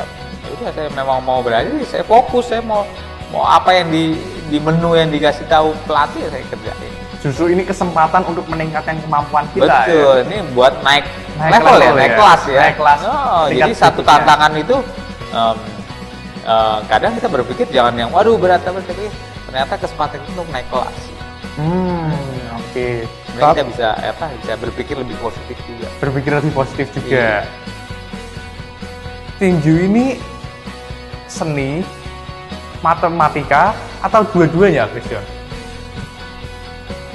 ya 0.49 0.57
udah 0.57 0.71
saya 0.73 0.89
memang 0.91 1.21
mau 1.21 1.39
berani 1.39 1.85
saya 1.85 2.01
fokus 2.03 2.49
saya 2.49 2.65
mau 2.65 2.89
mau 3.29 3.45
apa 3.45 3.71
yang 3.75 3.89
di 3.89 4.17
di 4.49 4.57
menu 4.57 4.97
yang 4.97 5.09
dikasih 5.09 5.45
tahu 5.47 5.77
pelatih 5.85 6.25
ya 6.25 6.31
saya 6.31 6.45
kerjain 6.49 6.93
Justru 7.19 7.51
ini 7.51 7.67
kesempatan 7.67 8.23
untuk 8.25 8.47
meningkatkan 8.47 8.95
kemampuan 9.01 9.43
kita 9.51 9.67
betul 9.67 9.91
ya. 10.15 10.25
ini 10.25 10.39
buat 10.55 10.71
naik, 10.81 11.03
Naik 11.37 11.51
level, 11.53 11.75
ya 11.75 11.83
level 11.83 11.97
naik 11.97 12.09
ya. 12.09 12.17
kelas 12.17 12.43
ya 12.47 12.61
Naik 12.63 12.77
kelas 12.79 13.01
Oh, 13.03 13.45
jadi 13.51 13.73
satu 13.75 13.91
berikutnya. 14.01 14.11
tantangan 14.17 14.53
itu 14.55 14.77
em, 15.29 15.57
eh, 16.47 16.79
kadang 16.87 17.13
kita 17.13 17.29
berpikir 17.29 17.67
jangan 17.69 17.95
yang 17.99 18.11
waduh 18.11 18.39
berat 18.39 18.63
tapi 18.63 18.79
ternyata 19.45 19.75
kesempatan 19.77 20.17
itu 20.17 20.29
untuk 20.33 20.49
naik 20.49 20.69
kelas. 20.71 20.97
Hmm, 21.59 22.15
oke. 22.55 22.87
Sebenarnya 23.03 23.35
Tapi 23.35 23.51
kita 23.51 23.65
bisa 23.67 23.89
apa 23.99 24.25
bisa 24.39 24.53
berpikir 24.55 24.95
lebih 24.95 25.17
positif 25.19 25.57
juga. 25.67 25.87
berpikir 25.99 26.31
lebih 26.33 26.53
positif 26.55 26.87
Iya. 26.87 26.95
juga. 26.95 27.27
Tinju 29.39 29.75
ini 29.85 30.05
seni, 31.29 31.85
matematika, 32.81 33.77
atau 34.01 34.25
dua-duanya, 34.33 34.89
Christian? 34.91 35.23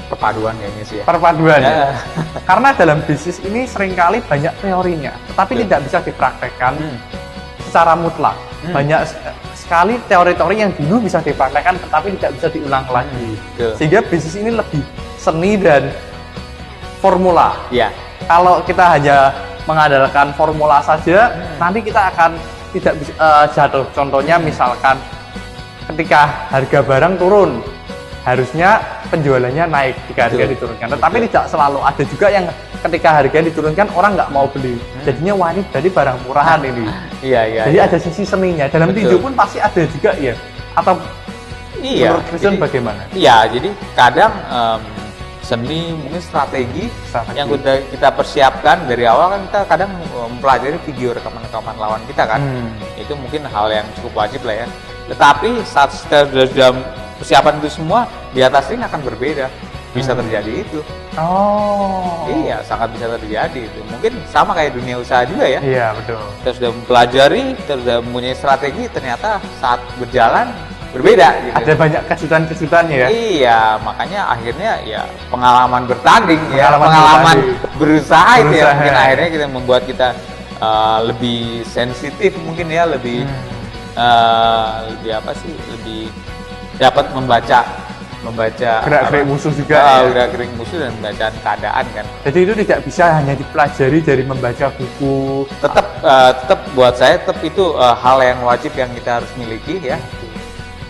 Perpaduan 0.08 0.54
kayaknya 0.62 0.84
sih 0.86 0.96
ya. 1.02 1.04
Perpaduan. 1.04 1.60
ya? 1.60 1.74
Ya. 1.74 1.90
Karena 2.50 2.70
dalam 2.78 2.98
bisnis 3.04 3.42
ini 3.42 3.66
sering 3.66 3.98
kali 3.98 4.22
banyak 4.22 4.54
teorinya, 4.62 5.14
tetapi 5.34 5.52
Betul. 5.58 5.64
tidak 5.66 5.80
bisa 5.90 5.98
dipraktekkan 6.06 6.74
Hmm. 6.78 6.98
secara 7.66 7.94
mutlak. 7.98 8.38
Hmm. 8.64 8.74
Banyak 8.78 9.02
sekali 9.58 9.98
teori-teori 10.06 10.56
yang 10.56 10.72
dulu 10.78 11.02
bisa 11.04 11.18
dipraktekkan, 11.20 11.82
tetapi 11.82 12.14
tidak 12.20 12.32
bisa 12.38 12.48
diulang 12.54 12.86
lagi. 12.88 13.28
Betul. 13.58 13.72
Sehingga 13.80 14.00
bisnis 14.06 14.36
ini 14.38 14.52
lebih 14.54 14.84
seni 15.18 15.58
dan 15.58 15.90
formula. 17.02 17.58
Iya. 17.74 17.90
Kalau 18.30 18.62
kita 18.64 18.86
hanya 18.94 19.34
mengandalkan 19.66 20.30
formula 20.38 20.78
saja, 20.80 21.32
Hmm. 21.34 21.58
nanti 21.58 21.80
kita 21.82 22.12
akan 22.14 22.38
tidak 22.74 22.94
bisa 22.98 23.14
eh, 23.14 23.46
jatuh. 23.54 23.86
Contohnya 23.94 24.36
misalkan 24.42 24.98
ketika 25.94 26.50
harga 26.50 26.80
barang 26.82 27.14
turun, 27.22 27.62
harusnya 28.24 28.80
penjualannya 29.12 29.66
naik 29.68 29.96
jika 30.10 30.32
harga 30.32 30.44
Betul. 30.44 30.52
diturunkan. 30.58 30.88
Tetapi 30.96 31.16
Betul. 31.20 31.28
tidak 31.30 31.46
selalu 31.52 31.80
ada 31.84 32.04
juga 32.08 32.28
yang 32.32 32.46
ketika 32.84 33.10
harga 33.16 33.40
diturunkan 33.40 33.88
orang 33.96 34.12
nggak 34.18 34.30
mau 34.32 34.46
beli. 34.50 34.76
Jadinya 35.04 35.34
wah 35.36 35.50
ini 35.52 35.62
jadi 35.72 35.88
barang 35.92 36.18
murahan 36.28 36.60
ini. 36.64 36.86
Iya 37.24 37.42
iya. 37.48 37.64
Jadi 37.72 37.78
iya. 37.80 37.88
ada 37.88 37.98
sisi 38.04 38.28
seninya. 38.28 38.68
Dalam 38.68 38.92
Betul. 38.92 39.08
tinju 39.08 39.16
pun 39.24 39.32
pasti 39.32 39.56
ada 39.56 39.80
juga 39.88 40.12
ya. 40.20 40.36
Atau 40.76 41.00
Iya. 41.80 42.16
menurut 42.20 42.36
jadi- 42.36 42.60
bagaimana? 42.60 43.02
Iya, 43.16 43.36
jadi 43.48 43.70
kadang 43.96 44.32
em, 44.44 44.80
seni 45.44 45.92
mungkin 45.92 46.24
strategi, 46.24 46.88
Strategi. 47.04 47.36
yang 47.36 47.52
udah 47.52 47.76
kita 47.92 48.16
persiapkan 48.16 48.88
dari 48.88 49.04
awal 49.04 49.36
kan 49.36 49.42
kita 49.52 49.60
kadang 49.68 49.92
em, 49.92 50.32
mempelajari 50.40 50.80
video 50.88 51.12
rekaman-rekaman 51.12 51.76
lawan 51.76 52.02
kita 52.08 52.24
kan. 52.24 52.40
Hmm. 52.40 52.72
Itu 52.96 53.14
mungkin 53.20 53.44
hal 53.46 53.68
yang 53.70 53.88
cukup 54.00 54.24
wajib 54.24 54.42
lah 54.48 54.64
ya. 54.64 54.68
Tetapi 55.12 55.68
saat 55.68 55.92
kita 55.92 56.32
sudah 56.32 56.46
dalam 56.56 56.78
persiapan 57.20 57.54
itu 57.60 57.70
semua, 57.70 58.08
di 58.32 58.40
atas 58.40 58.72
ring 58.72 58.80
akan 58.82 59.04
berbeda. 59.04 59.52
Bisa 59.94 60.18
Hmm. 60.18 60.26
terjadi 60.26 60.66
itu. 60.66 60.80
Oh. 61.14 62.26
Iya, 62.26 62.66
sangat 62.66 62.90
bisa 62.98 63.06
terjadi 63.14 63.70
itu. 63.70 63.80
Mungkin 63.94 64.18
sama 64.26 64.58
kayak 64.58 64.74
dunia 64.74 64.98
usaha 64.98 65.22
juga 65.22 65.46
ya. 65.46 65.62
Iya 65.62 65.94
betul. 65.94 66.18
Kita 66.42 66.50
sudah 66.58 66.70
mempelajari, 66.74 67.44
kita 67.62 67.74
sudah 67.78 67.98
mempunyai 68.02 68.34
strategi, 68.34 68.84
ternyata 68.90 69.38
saat 69.62 69.78
berjalan 70.02 70.50
berbeda 70.94 71.28
gitu. 71.42 71.56
Ada 71.58 71.74
banyak 71.74 72.02
kejutan-kejutannya 72.06 72.96
ya. 72.96 73.08
Iya, 73.10 73.60
makanya 73.82 74.22
akhirnya 74.30 74.72
ya 74.86 75.02
pengalaman 75.28 75.90
bertanding 75.90 76.42
ya, 76.54 76.70
Pengalaman 76.70 76.86
pengalaman 76.86 77.36
bertanding. 77.42 77.78
berusaha, 77.82 78.32
itu 78.38 78.46
ya 78.46 78.46
Berusaha. 78.46 78.74
mungkin 78.78 78.94
akhirnya 78.96 79.30
kita 79.34 79.46
membuat 79.50 79.82
kita 79.90 80.08
uh, 80.62 81.00
lebih 81.04 81.42
sensitif 81.66 82.32
mungkin 82.46 82.70
ya, 82.70 82.86
lebih 82.86 83.26
Hmm. 83.26 84.00
uh, 84.00 84.70
lebih 84.90 85.12
apa 85.18 85.32
sih, 85.38 85.54
lebih 85.70 86.10
dapat 86.78 87.06
membaca 87.14 87.62
membaca 88.24 88.80
Gerak-gerik 88.88 89.22
apa, 89.22 89.32
musuh 89.36 89.52
juga 89.52 89.76
ah, 89.76 90.00
ya. 90.00 90.08
gerak-gerik 90.08 90.52
musuh 90.56 90.80
dan 90.80 90.96
bacaan 91.04 91.36
keadaan 91.44 91.86
kan. 91.92 92.06
Jadi 92.24 92.40
itu 92.40 92.54
tidak 92.64 92.80
bisa 92.88 93.04
hanya 93.20 93.34
dipelajari 93.36 94.00
dari 94.00 94.24
membaca 94.24 94.72
buku. 94.72 95.44
Tetap 95.60 95.86
uh, 96.00 96.32
tetap 96.32 96.60
buat 96.72 96.96
saya 96.96 97.20
tetap 97.20 97.36
itu 97.44 97.76
uh, 97.76 97.92
hal 97.94 98.24
yang 98.24 98.40
wajib 98.48 98.72
yang 98.80 98.88
kita 98.96 99.20
harus 99.20 99.28
miliki 99.36 99.76
ya. 99.84 100.00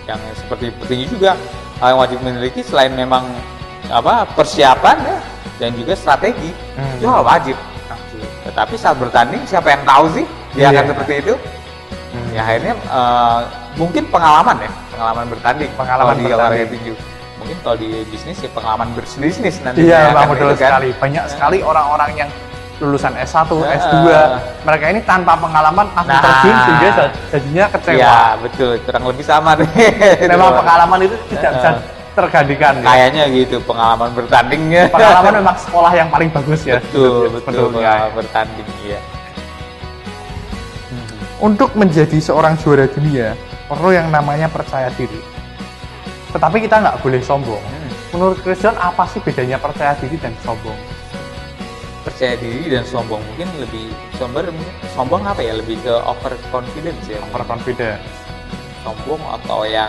Yang 0.04 0.20
seperti 0.36 0.66
petinju 0.84 1.06
juga 1.16 1.32
yang 1.80 1.99
wajib 1.99 2.18
dimiliki 2.24 2.62
selain 2.64 2.91
memang 2.91 3.28
apa 3.91 4.24
persiapan 4.36 4.95
ya 5.04 5.18
dan 5.60 5.70
juga 5.76 5.93
strategi 5.95 6.51
Hmm. 6.76 6.97
itu 6.97 7.06
hal 7.08 7.24
wajib. 7.24 7.58
Tetapi 8.43 8.76
saat 8.76 8.95
bertanding 8.99 9.43
siapa 9.47 9.72
yang 9.72 9.84
tahu 9.84 10.06
sih 10.12 10.26
dia 10.54 10.68
Iya. 10.68 10.70
akan 10.76 10.86
seperti 10.95 11.14
itu? 11.24 11.34
Hmm. 12.14 12.30
Ya 12.32 12.41
akhirnya 12.45 12.74
uh, 12.88 13.41
mungkin 13.76 14.04
pengalaman 14.08 14.58
ya, 14.62 14.72
pengalaman 14.93 15.26
bertanding, 15.32 15.70
Pengalaman 15.74 16.14
di 16.20 16.26
olahraga 16.30 16.66
tinju. 16.68 16.93
Mungkin 17.41 17.58
kalau 17.60 17.76
di 17.76 17.89
bisnis 18.08 18.39
ya 18.39 18.49
pengalaman 18.56 18.88
berbisnis 18.95 19.60
nanti. 19.60 19.84
Iya, 19.84 20.16
Bang, 20.16 20.32
betul 20.32 20.56
sekali. 20.56 20.95
Banyak 20.95 21.26
sekali 21.28 21.58
orang-orang 21.60 22.12
yang 22.16 22.30
lulusan 22.78 23.13
S1, 23.15 23.49
Nah. 23.53 23.69
S2, 23.69 23.95
mereka 24.65 24.86
ini 24.89 24.99
tanpa 25.05 25.38
pengalaman 25.38 25.86
langsung 25.93 26.17
Nah. 26.17 26.24
terjun 26.26 26.55
sehingga 26.57 26.89
jad- 26.91 27.15
jadinya 27.30 27.65
kecewa. 27.69 27.97
Iya, 27.99 28.17
betul. 28.41 28.71
Kurang 28.82 29.03
lebih 29.07 29.26
sama 29.26 29.49
deh. 29.55 29.69
Memang 30.26 30.51
pengalaman 30.57 30.99
itu 31.05 31.15
tidak 31.30 31.51
bisa 31.53 31.69
tergantikan 32.13 32.74
ya. 32.78 32.86
Kayaknya 32.86 33.24
gitu 33.32 33.57
pengalaman 33.63 34.09
bertandingnya. 34.13 34.84
Pengalaman 34.89 35.34
memang 35.39 35.57
sekolah 35.57 35.91
yang 35.93 36.09
paling 36.09 36.30
bagus 36.30 36.61
ya. 36.65 36.78
betul, 36.82 37.30
betul. 37.30 37.74
Pengalaman 37.74 38.13
bertanding 38.13 38.69
ya. 38.86 38.99
Untuk 41.43 41.76
menjadi 41.76 42.17
seorang 42.24 42.55
juara 42.55 42.88
dunia, 42.88 43.36
perlu 43.67 43.91
yang 43.91 44.07
namanya 44.07 44.47
percaya 44.47 44.88
diri. 44.95 45.19
Tetapi 46.32 46.63
kita 46.63 46.80
nggak 46.80 46.97
boleh 47.03 47.19
sombong. 47.19 47.59
Hmm. 47.59 47.91
Menurut 48.15 48.38
Christian, 48.39 48.74
apa 48.80 49.03
sih 49.11 49.19
bedanya 49.19 49.59
percaya 49.59 49.91
diri 49.99 50.15
dan 50.17 50.32
sombong? 50.39 50.78
Percaya 52.04 52.36
diri 52.36 52.68
dan 52.68 52.84
sombong 52.84 53.24
mungkin 53.24 53.47
lebih 53.58 53.88
sombong 54.20 54.51
sombong 54.91 55.24
apa 55.24 55.39
ya 55.39 55.56
lebih 55.56 55.80
ke 55.82 55.95
over 56.04 56.36
confidence 56.51 57.08
ya 57.08 57.18
mungkin. 57.24 57.32
Overconfident. 57.32 57.99
sombong 58.84 59.24
atau 59.39 59.64
yang 59.64 59.88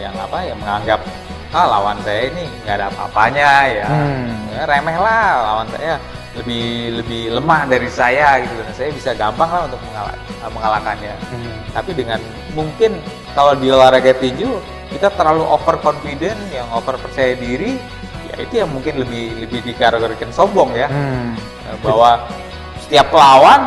yang 0.00 0.14
apa 0.16 0.40
yang 0.40 0.56
menganggap 0.56 1.04
ah 1.52 1.68
lawan 1.68 2.00
saya 2.00 2.32
ini 2.32 2.48
nggak 2.64 2.76
ada 2.80 2.86
apa-apanya 2.88 3.48
ya, 3.68 3.86
Hmm. 3.88 4.32
ya 4.52 4.62
remeh 4.64 4.96
lah 4.96 5.28
lawan 5.44 5.68
saya 5.76 6.00
lebih 6.32 6.96
lebih 7.02 7.22
lemah 7.34 7.66
dari 7.66 7.88
saya 7.90 8.40
gitu 8.40 8.56
dan 8.56 8.72
saya 8.72 8.88
bisa 8.94 9.10
gampang 9.12 9.50
lah 9.50 9.68
untuk 9.68 9.80
mengalah, 9.84 10.16
mengalahkannya 10.48 11.12
Hmm. 11.28 11.56
tapi 11.74 11.90
dengan 11.92 12.20
mungkin 12.54 12.96
kalau 13.34 13.52
di 13.52 13.68
olahraga 13.68 14.16
tinju 14.16 14.60
kita 14.88 15.12
terlalu 15.12 15.44
overconfident 15.44 16.40
yang 16.48 16.64
over 16.72 16.96
percaya 16.96 17.36
diri 17.36 17.76
ya 17.76 17.97
itu 18.38 18.54
yang 18.56 18.70
mungkin 18.70 18.94
lebih 18.98 19.42
lebih 19.42 19.60
dikategorikan 19.64 20.30
sombong 20.30 20.70
ya 20.72 20.86
Hmm. 20.86 21.34
bahwa 21.80 22.24
setiap 22.80 23.10
lawan 23.10 23.66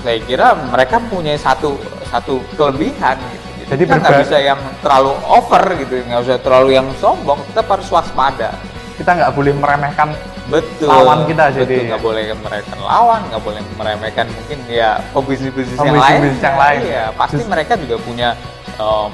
saya 0.00 0.18
kira 0.20 0.48
mereka 0.64 0.98
punya 1.02 1.34
satu 1.34 1.74
satu 2.06 2.38
kelebihan 2.54 3.18
gitu. 3.18 3.46
Jadi 3.68 3.82
kita 3.82 3.94
nggak 3.98 4.18
bisa 4.20 4.36
yang 4.38 4.60
terlalu 4.78 5.12
over 5.24 5.62
gitu 5.76 5.94
nggak 6.02 6.20
usah 6.20 6.36
terlalu 6.38 6.68
yang 6.72 6.88
sombong 6.96 7.40
tetap 7.46 7.66
harus 7.68 7.88
waspada 7.88 8.52
Kita 8.92 9.08
nggak 9.10 9.32
boleh 9.32 9.52
meremehkan 9.52 10.12
betul 10.44 10.86
Lawan 10.86 11.24
kita 11.24 11.48
betul 11.48 11.64
jadi. 11.64 11.76
nggak 11.88 12.02
boleh 12.02 12.24
meremehkan 12.36 12.78
lawan 12.78 13.20
nggak 13.26 13.40
boleh 13.40 13.60
meremehkan 13.74 14.26
mungkin 14.28 14.58
ya 14.68 15.00
pebisnis-bisnis 15.10 15.78
yang 15.78 15.96
lain 15.96 16.20
yang 16.36 16.56
lain. 16.56 16.78
iya 16.82 17.04
pasti 17.12 17.40
Just- 17.40 17.48
mereka 17.48 17.72
juga 17.74 17.96
punya 17.98 18.28
em, 18.76 19.08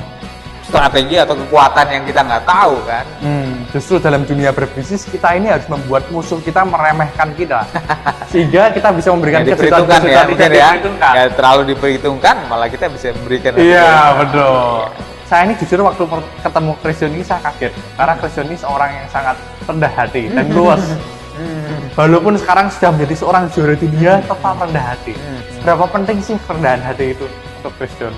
strategi 0.68 1.16
atau 1.16 1.34
kekuatan 1.34 1.86
yang 1.88 2.04
kita 2.04 2.20
nggak 2.22 2.44
tahu 2.44 2.76
kan 2.84 3.04
Hmm, 3.18 3.64
justru 3.72 3.96
dalam 3.98 4.22
dunia 4.28 4.52
berbisnis 4.52 5.08
kita 5.08 5.34
ini 5.34 5.48
harus 5.48 5.64
membuat 5.66 6.06
musuh 6.12 6.38
kita 6.44 6.62
meremehkan 6.68 7.32
kita 7.34 7.64
sehingga 8.32 8.70
kita 8.70 8.92
bisa 8.92 9.08
memberikan 9.16 9.42
ya 9.48 9.56
kejutan-kejutan 9.56 10.24
mungkin 10.28 10.50
tidak 10.52 10.60
ya 10.60 10.70
nggak 10.76 11.28
terlalu 11.34 11.62
diperhitungkan 11.72 12.36
malah 12.46 12.68
kita 12.68 12.86
bisa 12.92 13.16
memberikan 13.16 13.56
Iya 13.56 14.14
betul. 14.20 14.86
Saya 15.28 15.44
ini 15.44 15.54
jujur 15.60 15.84
waktu 15.84 16.02
ketemu 16.40 16.72
Christian 16.80 17.10
ini 17.12 17.24
saya 17.24 17.40
kaget 17.44 17.72
karena 18.00 18.14
Christian 18.16 18.46
ini 18.48 18.56
seorang 18.56 18.90
yang 18.96 19.06
sangat 19.12 19.36
rendah 19.68 19.92
hati 19.92 20.22
dan 20.32 20.46
luas. 20.52 20.84
Hmm. 21.38 21.86
Walaupun 21.94 22.34
sekarang 22.34 22.66
sudah 22.66 22.90
menjadi 22.90 23.14
seorang 23.14 23.46
juara 23.54 23.78
dunia, 23.78 24.18
tetap 24.18 24.42
rendah 24.42 24.84
hati. 24.90 25.14
Hmm. 25.14 25.38
Berapa 25.62 25.86
penting 25.86 26.18
sih 26.18 26.34
kerendahan 26.42 26.82
hati 26.82 27.14
itu 27.14 27.30
untuk 27.62 27.70
Christian? 27.78 28.10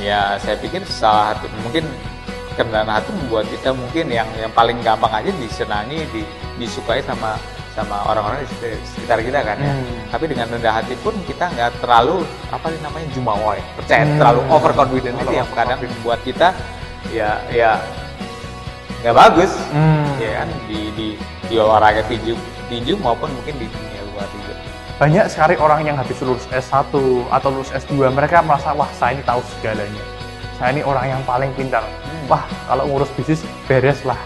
Ya 0.00 0.34
saya 0.36 0.56
pikir 0.56 0.80
salah 0.82 1.32
satu 1.32 1.46
mungkin 1.60 1.84
kerendahan 2.50 2.90
hati 2.90 3.10
membuat 3.14 3.46
kita 3.46 3.70
mungkin 3.70 4.10
yang 4.10 4.26
yang 4.34 4.50
paling 4.50 4.80
gampang 4.80 5.12
aja 5.14 5.30
disenangi 5.34 6.02
di, 6.10 6.22
disukai 6.56 7.00
sama 7.00 7.36
sama 7.70 8.02
orang-orang 8.02 8.42
di 8.42 8.48
sekitar- 8.82 9.22
kita 9.22 9.40
kan 9.40 9.56
ya. 9.56 9.70
Hmm. 9.70 10.10
tapi 10.10 10.24
dengan 10.26 10.50
rendah 10.50 10.74
hati 10.74 10.98
pun 10.98 11.14
kita 11.22 11.46
nggak 11.48 11.70
terlalu 11.78 12.26
apa 12.50 12.66
sih 12.66 12.80
namanya 12.80 13.06
jumawa 13.10 13.54
ya 13.54 13.64
percaya 13.74 14.02
Hmm. 14.02 14.18
terlalu 14.18 14.40
overconfident 14.50 15.16
itu 15.16 15.32
yang 15.32 15.48
kadang 15.54 15.78
membuat 15.78 16.20
kita 16.20 16.48
ya 17.08 17.30
ya 17.48 17.78
nggak 19.00 19.14
bagus 19.14 19.52
Hmm. 19.70 20.04
ya 20.18 20.42
kan 20.42 20.48
di 20.66 20.80
di 20.92 21.06
di 21.46 21.54
olahraga 21.56 22.02
tinju 22.04 22.34
tinju 22.68 22.94
maupun 22.98 23.30
mungkin 23.32 23.54
di 23.56 23.66
Banyak 25.00 25.32
sekali 25.32 25.56
orang 25.56 25.80
yang 25.88 25.96
habis 25.96 26.20
lulus 26.20 26.44
S1 26.52 26.92
atau 27.32 27.48
lulus 27.48 27.72
S2, 27.72 28.12
mereka 28.12 28.44
merasa, 28.44 28.76
wah 28.76 28.84
saya 28.92 29.16
ini 29.16 29.24
tahu 29.24 29.40
segalanya. 29.56 30.04
Saya 30.60 30.76
ini 30.76 30.84
orang 30.84 31.08
yang 31.08 31.20
paling 31.24 31.48
pintar. 31.56 31.80
Hmm. 31.80 32.28
Wah, 32.28 32.44
kalau 32.68 32.84
ngurus 32.84 33.08
bisnis, 33.16 33.40
beres 33.64 34.04
lah. 34.04 34.20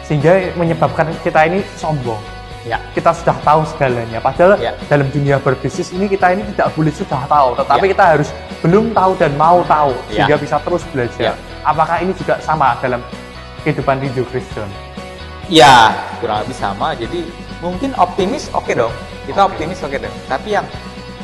Sehingga 0.00 0.56
menyebabkan 0.56 1.12
kita 1.20 1.44
ini 1.44 1.60
sombong. 1.76 2.16
ya 2.64 2.80
Kita 2.96 3.12
sudah 3.12 3.36
tahu 3.42 3.68
segalanya. 3.68 4.16
Padahal 4.22 4.54
Ya. 4.56 4.72
dalam 4.88 5.10
dunia 5.12 5.36
berbisnis 5.36 5.92
ini 5.92 6.08
kita 6.08 6.30
ini 6.32 6.46
tidak 6.56 6.72
boleh 6.72 6.94
sudah 6.94 7.26
tahu. 7.28 7.58
Tetapi 7.60 7.84
Ya. 7.84 7.92
kita 7.92 8.04
harus 8.16 8.28
belum 8.64 8.96
tahu 8.96 9.12
dan 9.20 9.34
mau 9.36 9.60
tahu. 9.66 9.92
Ya. 10.08 10.24
Sehingga 10.24 10.36
bisa 10.40 10.56
terus 10.62 10.82
belajar. 10.88 11.20
Ya. 11.20 11.34
apakah 11.62 12.00
ini 12.00 12.10
juga 12.16 12.40
sama 12.40 12.74
dalam 12.80 13.02
kehidupan 13.62 14.00
tinju 14.00 14.24
Kristen? 14.30 14.66
Ya, 15.50 15.90
kurang 16.18 16.42
lebih 16.46 16.56
sama. 16.56 16.94
Jadi 16.96 17.26
mungkin 17.62 17.94
optimis 17.94 18.50
oke 18.52 18.74
dong. 18.74 18.90
Kita 19.24 19.46
optimis 19.46 19.78
oke 19.86 19.96
dong. 19.96 20.12
Tapi 20.26 20.58
yang 20.58 20.66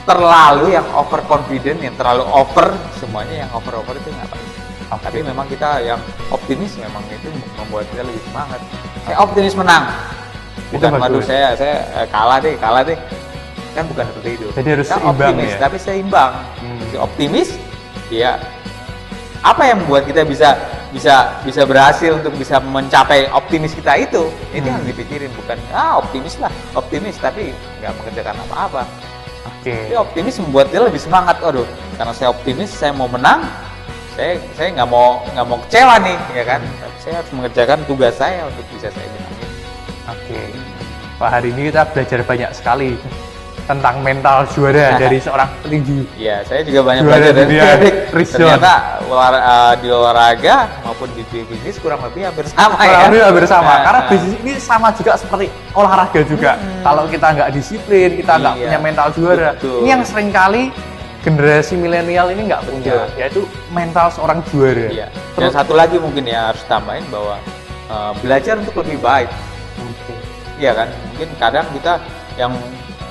terlalu 0.06 0.72
yang 0.72 0.86
overconfident, 0.94 1.82
yang 1.82 1.92
terlalu 1.98 2.24
over 2.30 2.72
semuanya 2.96 3.44
yang 3.44 3.50
over-over 3.52 3.92
itu 3.98 4.08
nggak 4.08 4.30
baik. 4.30 4.48
Oke. 4.88 5.02
Tapi 5.04 5.18
memang 5.20 5.44
kita 5.50 5.84
yang 5.84 6.00
optimis 6.32 6.78
memang 6.80 7.04
itu 7.12 7.28
membuat 7.58 7.84
kita 7.92 8.06
lebih 8.06 8.22
semangat. 8.30 8.60
Saya 9.04 9.16
optimis 9.20 9.52
menang. 9.58 9.84
Itu 10.72 10.80
Bukan 10.80 11.00
waduh 11.02 11.20
saya 11.20 11.52
saya 11.58 11.76
eh, 11.98 12.06
kalah 12.08 12.38
deh, 12.40 12.54
kalah 12.56 12.82
deh. 12.86 12.96
Kan 13.76 13.84
bukan 13.90 14.04
seperti 14.08 14.30
itu. 14.40 14.46
Jadi 14.56 14.68
harus 14.72 14.86
Kita 14.88 14.96
seimbang 14.96 15.12
optimis, 15.12 15.50
ya? 15.52 15.58
tapi 15.60 15.76
seimbang. 15.76 16.32
Hmm. 16.62 17.04
Optimis, 17.04 17.48
ya 18.08 18.40
apa 19.42 19.62
yang 19.70 19.78
membuat 19.84 20.02
kita 20.08 20.26
bisa 20.26 20.58
bisa 20.88 21.36
bisa 21.44 21.68
berhasil 21.68 22.16
untuk 22.16 22.32
bisa 22.32 22.56
mencapai 22.64 23.28
optimis 23.28 23.76
kita 23.76 23.92
itu 24.00 24.32
itu 24.56 24.64
Hmm. 24.64 24.80
yang 24.80 24.84
dipikirin 24.88 25.28
bukan 25.36 25.60
ah 25.70 26.00
optimis 26.00 26.40
lah 26.40 26.48
optimis 26.72 27.20
tapi 27.20 27.52
nggak 27.80 27.92
mengerjakan 28.00 28.36
apa-apa 28.48 28.82
Oke. 29.44 29.74
tapi 29.74 29.94
optimis 29.96 30.40
membuat 30.40 30.72
dia 30.72 30.80
lebih 30.80 30.96
semangat 30.96 31.36
aduh 31.44 31.68
karena 32.00 32.12
saya 32.16 32.28
optimis 32.32 32.72
saya 32.72 32.96
mau 32.96 33.04
menang 33.04 33.44
saya 34.16 34.40
saya 34.56 34.72
nggak 34.80 34.88
mau 34.88 35.20
nggak 35.36 35.46
mau 35.46 35.58
kecewa 35.68 35.94
nih 36.00 36.18
ya 36.32 36.44
kan 36.48 36.60
tapi 36.64 36.96
saya 37.04 37.14
harus 37.20 37.30
mengerjakan 37.36 37.78
tugas 37.84 38.14
saya 38.16 38.48
untuk 38.48 38.64
bisa 38.72 38.88
saya 38.88 39.08
menangin 39.12 39.48
Oke. 40.08 40.40
Pak 41.18 41.28
hari 41.28 41.50
ini 41.52 41.68
kita 41.68 41.82
belajar 41.92 42.20
banyak 42.24 42.50
sekali 42.56 42.96
tentang 43.68 44.00
mental 44.00 44.48
juara 44.48 44.96
dari 45.02 45.20
seorang 45.20 45.44
petinju. 45.60 46.08
Iya, 46.16 46.40
saya 46.48 46.64
juga 46.64 46.80
banyak 46.88 47.02
Juara 47.04 47.12
belajar 47.20 47.32
dari 47.36 47.44
dunia 47.52 47.64
Erik. 47.76 47.94
Christian. 48.16 48.40
Ternyata 48.48 48.72
olah- 49.04 49.44
eh, 49.44 49.72
di 49.84 49.88
olahraga 49.92 50.56
maupun 50.80 51.08
di 51.12 51.22
bisnis 51.44 51.76
kurang 51.76 52.00
lebih 52.00 52.32
hampir 52.32 52.48
sama 52.48 52.80
ya. 52.80 52.88
Kurang 52.88 53.04
lebih 53.12 53.20
hampir 53.28 53.44
sama. 53.44 53.68
Nah, 53.68 53.78
Karena 53.84 54.00
nah. 54.00 54.08
bisnis 54.08 54.34
ini 54.40 54.52
sama 54.56 54.88
juga 54.96 55.12
seperti 55.20 55.46
olahraga 55.76 56.20
juga. 56.24 56.50
Kalau 56.80 57.04
kita 57.06 57.26
nggak 57.36 57.50
disiplin, 57.52 58.08
kita 58.16 58.32
nggak 58.40 58.54
Iya. 58.56 58.64
punya 58.64 58.78
mental 58.80 59.08
juara. 59.12 59.50
Betul. 59.52 59.76
Ini 59.84 59.88
yang 59.92 60.02
sering 60.08 60.30
kali 60.32 60.62
generasi 61.20 61.74
milenial 61.76 62.32
ini 62.32 62.42
nggak 62.48 62.62
punya, 62.64 63.04
Betul. 63.04 63.20
yaitu 63.20 63.40
mental 63.68 64.08
seorang 64.08 64.40
juara. 64.48 64.88
Iya. 64.88 65.06
Dan 65.36 65.52
Terus, 65.52 65.52
satu 65.52 65.76
lagi 65.76 66.00
mungkin 66.00 66.24
ya 66.24 66.48
harus 66.50 66.64
tambahin 66.64 67.04
bahwa 67.12 67.36
eh, 67.92 68.12
belajar 68.24 68.56
untuk 68.56 68.80
lebih 68.80 68.96
baik. 68.98 69.28
Iya 70.56 70.72
kan? 70.72 70.88
Mungkin 71.12 71.28
kadang 71.36 71.66
kita 71.70 71.92
yang 72.34 72.50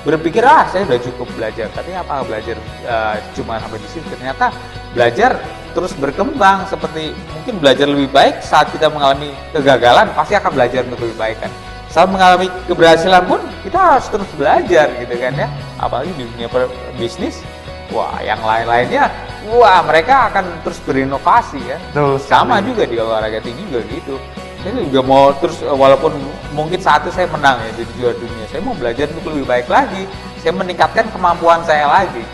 berpikir 0.08 0.40
ah 0.40 0.64
saya 0.72 0.88
udah 0.88 1.00
cukup 1.04 1.28
belajar, 1.36 1.68
tapi 1.76 1.92
apa 1.92 2.24
belajar 2.24 2.56
eh, 2.88 3.16
cuma 3.36 3.60
sampai 3.60 3.76
di 3.76 3.88
situ? 3.92 4.08
Ternyata 4.08 4.48
belajar 4.96 5.36
terus 5.76 5.92
berkembang 5.92 6.64
seperti 6.64 7.12
mungkin 7.36 7.60
belajar 7.60 7.84
lebih 7.84 8.08
baik 8.08 8.40
saat 8.40 8.72
kita 8.72 8.88
mengalami 8.88 9.36
kegagalan 9.52 10.08
pasti 10.16 10.32
akan 10.32 10.50
belajar 10.56 10.80
untuk 10.88 11.04
lebih 11.04 11.18
baik 11.20 11.36
kan. 11.44 11.52
Saat 11.92 12.08
mengalami 12.08 12.48
keberhasilan 12.64 13.24
pun 13.28 13.40
kita 13.64 13.76
harus 13.76 14.08
terus 14.08 14.30
belajar 14.36 14.88
gitu 14.96 15.14
kan 15.20 15.32
ya. 15.36 15.48
Apalagi 15.76 16.12
di 16.16 16.24
dunia 16.24 16.48
bisnis, 16.96 17.44
wah 17.92 18.16
yang 18.24 18.40
lain-lainnya, 18.40 19.12
wah 19.52 19.80
mereka 19.84 20.32
akan 20.32 20.44
terus 20.64 20.80
berinovasi 20.84 21.60
kan 21.64 21.80
Betul 21.92 22.16
sama 22.20 22.60
juga 22.60 22.84
di 22.84 22.96
olahraga 23.00 23.40
tinggi 23.40 23.62
juga 23.70 23.80
gitu 23.88 24.16
saya 24.58 24.82
juga 24.82 25.02
mau 25.02 25.30
terus 25.34 25.58
eh, 25.60 25.70
walaupun 25.70 26.12
mungkin 26.50 26.78
saat 26.78 27.02
itu 27.02 27.12
saya 27.12 27.26
menang 27.28 27.56
ya 27.58 27.70
jadi 27.74 27.90
juara 27.94 28.16
dunia 28.16 28.44
saya 28.46 28.60
mau 28.60 28.74
belajar 28.74 29.06
untuk 29.08 29.30
lebih 29.30 29.46
baik 29.46 29.66
lagi 29.66 30.02
saya 30.36 30.52
meningkatkan 30.52 31.06
kemampuan 31.08 31.60
saya 31.62 31.86
lagi 31.86 32.24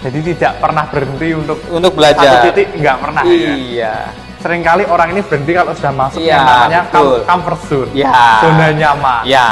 Jadi 0.00 0.32
tidak 0.32 0.56
pernah 0.56 0.88
berhenti 0.88 1.28
untuk 1.36 1.60
untuk 1.68 1.92
satu 1.92 1.98
belajar 2.00 2.40
titik 2.42 2.72
nggak 2.72 2.96
pernah. 2.98 3.20
ya. 3.20 3.52
iya 3.52 3.94
Seringkali 4.40 4.88
orang 4.88 5.12
ini 5.12 5.20
berhenti 5.20 5.52
kalau 5.52 5.76
sudah 5.76 5.92
masuk 5.92 6.24
Iya, 6.24 6.32
yang 6.32 6.44
namanya 6.48 6.80
betul. 6.88 7.20
comfort 7.28 7.60
zone, 7.68 7.90
Iya. 7.92 8.12
zona 8.40 8.66
nyaman. 8.72 9.22
ya 9.28 9.48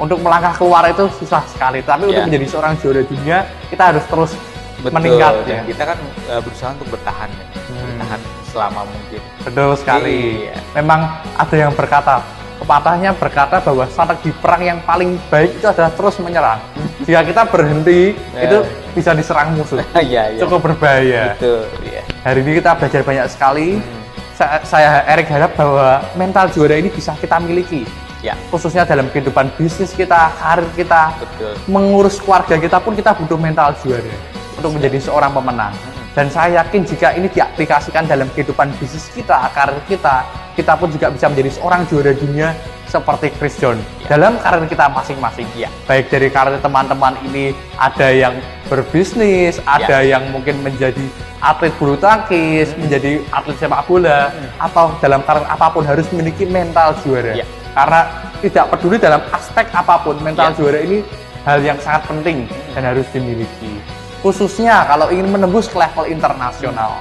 Untuk 0.00 0.24
melangkah 0.24 0.56
keluar 0.56 0.88
itu 0.88 1.04
susah 1.20 1.44
sekali, 1.44 1.84
tapi 1.84 2.08
untuk 2.08 2.16
Iya. 2.16 2.24
menjadi 2.24 2.46
seorang 2.48 2.72
juara 2.80 3.04
dunia 3.04 3.38
kita 3.68 3.82
harus 3.92 4.04
terus 4.08 4.32
betul 4.80 4.96
meningkat 4.96 5.32
dan 5.44 5.52
ya. 5.52 5.62
kita 5.68 5.82
kan 5.84 5.98
eh, 6.32 6.40
berusaha 6.40 6.70
untuk 6.72 6.88
bertahan 6.88 7.28
ya 7.28 7.44
Hmm. 7.68 7.84
bertahan 7.92 8.20
selama 8.50 8.82
mungkin 8.84 9.20
Betul 9.40 9.72
sekali. 9.74 10.44
Iya. 10.44 10.58
Memang 10.74 11.00
ada 11.32 11.56
yang 11.56 11.72
berkata, 11.72 12.20
pepatahnya 12.58 13.14
berkata 13.14 13.56
bahwa 13.58 13.86
strategi 13.86 14.30
perang 14.36 14.60
yang 14.60 14.78
paling 14.82 15.16
baik 15.26 15.56
itu 15.56 15.66
adalah 15.66 15.88
terus 15.90 16.18
menyerang. 16.18 16.60
Jika 17.06 17.24
kita 17.24 17.42
berhenti, 17.46 18.12
Eh. 18.36 18.44
itu 18.44 18.58
bisa 18.92 19.14
diserang 19.14 19.54
musuh. 19.54 19.80
iya 20.02 20.34
iya 20.34 20.40
Cukup 20.42 20.60
berbahaya. 20.60 21.32
betul 21.34 21.64
iya 21.80 22.02
Hari 22.20 22.44
ini 22.44 22.58
kita 22.58 22.76
belajar 22.76 23.00
banyak 23.00 23.26
sekali. 23.26 23.68
Hmm. 23.78 23.98
Saya, 24.36 24.56
saya 24.64 24.90
Erik 25.06 25.28
harap 25.28 25.52
bahwa 25.52 26.00
mental 26.14 26.48
juara 26.48 26.74
ini 26.74 26.88
bisa 26.88 27.12
kita 27.14 27.36
miliki. 27.38 27.84
ya 28.20 28.36
Khususnya 28.48 28.84
dalam 28.84 29.08
kehidupan 29.08 29.48
bisnis 29.56 29.92
kita, 29.92 30.28
karir 30.36 30.68
kita, 30.76 31.16
betul 31.16 31.56
mengurus 31.64 32.20
keluarga 32.20 32.56
kita 32.56 32.76
pun 32.76 32.92
kita 32.92 33.16
butuh 33.16 33.36
mental 33.36 33.72
juara 33.80 34.12
untuk 34.56 34.76
menjadi 34.76 35.00
seorang 35.00 35.32
pemenang. 35.32 35.72
Dan 36.10 36.26
saya 36.26 36.66
yakin 36.66 36.82
jika 36.82 37.14
ini 37.14 37.30
diaplikasikan 37.30 38.02
dalam 38.02 38.26
kehidupan 38.34 38.74
bisnis 38.82 39.06
kita, 39.14 39.46
karir 39.54 39.78
kita, 39.86 40.26
kita 40.58 40.74
pun 40.74 40.90
juga 40.90 41.06
bisa 41.06 41.30
menjadi 41.30 41.50
seorang 41.54 41.86
juara 41.86 42.10
dunia 42.10 42.50
seperti 42.90 43.30
Chris 43.38 43.54
John 43.54 43.78
Ya. 44.02 44.18
dalam 44.18 44.34
karir 44.42 44.66
kita 44.66 44.90
masing-masing. 44.90 45.46
Ya. 45.54 45.70
Baik 45.86 46.10
dari 46.10 46.26
karir 46.26 46.58
teman-teman 46.58 47.14
ini 47.30 47.54
ada 47.78 48.10
yang 48.10 48.34
berbisnis, 48.66 49.62
ada 49.62 50.02
Ya. 50.02 50.18
yang 50.18 50.34
mungkin 50.34 50.58
menjadi 50.66 51.06
atlet 51.38 51.70
bulu 51.78 51.94
tangkis, 51.94 52.74
menjadi 52.74 53.22
atlet 53.30 53.54
sepak 53.62 53.86
bola, 53.86 54.34
atau 54.58 54.90
dalam 54.98 55.22
karir 55.22 55.46
apa 55.46 55.70
pun 55.70 55.86
harus 55.86 56.10
memiliki 56.10 56.42
mental 56.42 56.90
juara. 57.06 57.38
Ya. 57.38 57.46
Karena 57.70 58.10
tidak 58.42 58.66
peduli 58.74 58.98
dalam 58.98 59.22
aspek 59.30 59.70
apa 59.70 59.94
pun, 60.02 60.18
mental 60.26 60.50
Ya. 60.50 60.56
juara 60.58 60.82
ini 60.82 61.06
hal 61.46 61.62
yang 61.62 61.78
sangat 61.78 62.02
penting 62.10 62.50
dan 62.74 62.82
harus 62.82 63.06
dimiliki. 63.14 63.78
Khususnya 64.20 64.84
kalau 64.84 65.08
ingin 65.08 65.32
menembus 65.32 65.66
ke 65.68 65.80
level 65.80 66.04
internasional. 66.04 67.00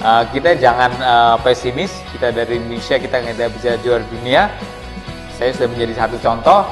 Uh, 0.00 0.24
kita 0.32 0.56
jangan 0.56 0.92
uh, 1.00 1.36
pesimis. 1.40 1.92
Kita 2.12 2.32
dari 2.32 2.56
Indonesia 2.56 2.96
kita 2.96 3.20
nggak 3.20 3.52
bisa 3.56 3.76
juara 3.84 4.04
dunia. 4.08 4.48
Saya 5.36 5.52
sudah 5.52 5.68
menjadi 5.68 5.94
satu 6.04 6.16
contoh. 6.20 6.64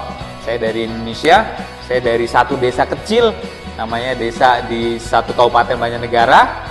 Saya 0.45 0.57
dari 0.61 0.89
Indonesia. 0.89 1.45
Saya 1.85 2.01
dari 2.01 2.25
satu 2.25 2.57
desa 2.57 2.89
kecil, 2.89 3.37
namanya 3.77 4.17
desa 4.17 4.65
di 4.65 4.97
satu 4.97 5.37
kabupaten 5.37 5.77
Banjarnegara, 5.77 6.65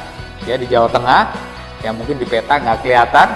ya 0.49 0.57
di 0.57 0.65
Jawa 0.65 0.89
Tengah. 0.89 1.29
Yang 1.85 1.93
mungkin 2.01 2.15
di 2.17 2.25
peta 2.25 2.57
nggak 2.57 2.81
kelihatan, 2.81 3.27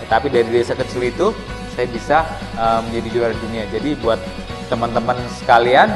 tetapi 0.00 0.32
dari 0.32 0.48
desa 0.48 0.72
kecil 0.72 1.04
itu 1.04 1.36
saya 1.76 1.84
bisa 1.92 2.24
uh, 2.56 2.80
menjadi 2.88 3.08
juara 3.12 3.34
dunia. 3.36 3.68
Jadi 3.68 4.00
buat 4.00 4.16
teman-teman 4.72 5.20
sekalian, 5.36 5.92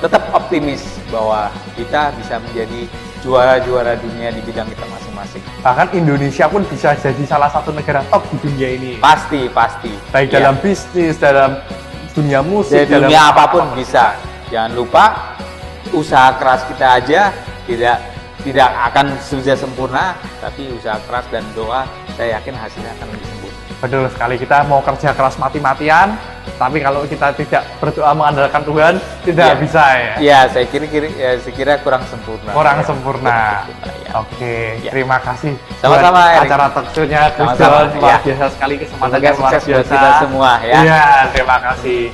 tetap 0.00 0.28
optimis 0.36 0.84
bahwa 1.08 1.48
kita 1.76 2.12
bisa 2.20 2.36
menjadi 2.40 2.84
juara-juara 3.24 3.96
dunia 3.98 4.30
di 4.30 4.40
bidang 4.44 4.68
kita 4.68 4.84
masing-masing. 4.86 5.42
Bahkan 5.64 5.88
Indonesia 5.96 6.46
pun 6.46 6.62
bisa 6.68 6.94
jadi 6.94 7.22
salah 7.26 7.50
satu 7.50 7.72
negara 7.72 8.04
top 8.12 8.22
di 8.30 8.36
dunia 8.44 8.68
ini. 8.76 8.92
Pasti, 9.00 9.48
pasti. 9.50 9.90
Baik 10.12 10.30
Ya. 10.30 10.46
dalam 10.46 10.56
bisnis, 10.60 11.16
dalam 11.18 11.58
dunia 12.12 12.40
musik, 12.44 12.86
Dari 12.86 12.92
dalam 12.92 13.08
dunia 13.08 13.22
apa 13.32 13.44
pun 13.50 13.64
bisa. 13.74 14.14
Jangan 14.52 14.72
lupa 14.78 15.04
usaha 15.90 16.34
keras 16.38 16.62
kita 16.70 16.86
aja 17.02 17.34
tidak 17.66 17.98
tidak 18.46 18.70
akan 18.94 19.18
bisa 19.18 19.58
sempurna, 19.58 20.14
tapi 20.38 20.70
usaha 20.70 21.02
keras 21.10 21.26
dan 21.34 21.42
doa 21.58 21.82
saya 22.14 22.38
yakin 22.38 22.54
hasilnya 22.54 22.94
akan 22.94 23.06
lebih 23.10 23.26
sempurna. 23.26 23.45
Betul 23.76 24.08
sekali 24.08 24.34
kita 24.36 24.64
mau 24.64 24.80
kerja 24.80 25.12
keras 25.12 25.36
mati-matian, 25.36 26.16
tapi 26.56 26.80
kalau 26.80 27.04
kita 27.04 27.28
tidak 27.34 27.62
berdoa 27.76 28.10
mengandalkan 28.10 28.64
Tuhan 28.64 28.94
tidak 29.20 29.46
Iya. 29.46 29.54
bisa 29.60 29.82
ya. 29.92 30.14
Iya, 30.16 30.38
saya 30.48 30.64
kira 30.64 30.86
kira 30.86 31.06
ya, 31.12 31.36
saya 31.36 31.52
kira 31.52 31.76
kurang 31.84 32.02
sempurna. 32.08 32.50
Kurang 32.50 32.76
Ya, 32.80 32.82
sempurna. 32.82 33.28
ya. 33.28 33.62
Oke, 34.16 34.80
Ya. 34.80 34.90
terima 34.90 35.20
kasih. 35.20 35.54
Sama-sama, 35.76 36.40
acara 36.40 36.72
talk 36.72 36.88
show-nya 36.90 37.28
Chris 37.30 37.46
Sama-sama, 37.52 37.84
John. 37.84 37.92
luar 37.94 38.08
ya. 38.08 38.18
biasa 38.24 38.44
sekali 38.48 38.74
kesempatannya 38.80 39.30
luar 39.36 39.52
biasa. 39.52 39.84
kita 39.84 40.10
semua, 40.18 40.50
ya. 40.62 40.78
Iya, 40.80 41.28
terima 41.36 41.56
kasih. 41.60 42.10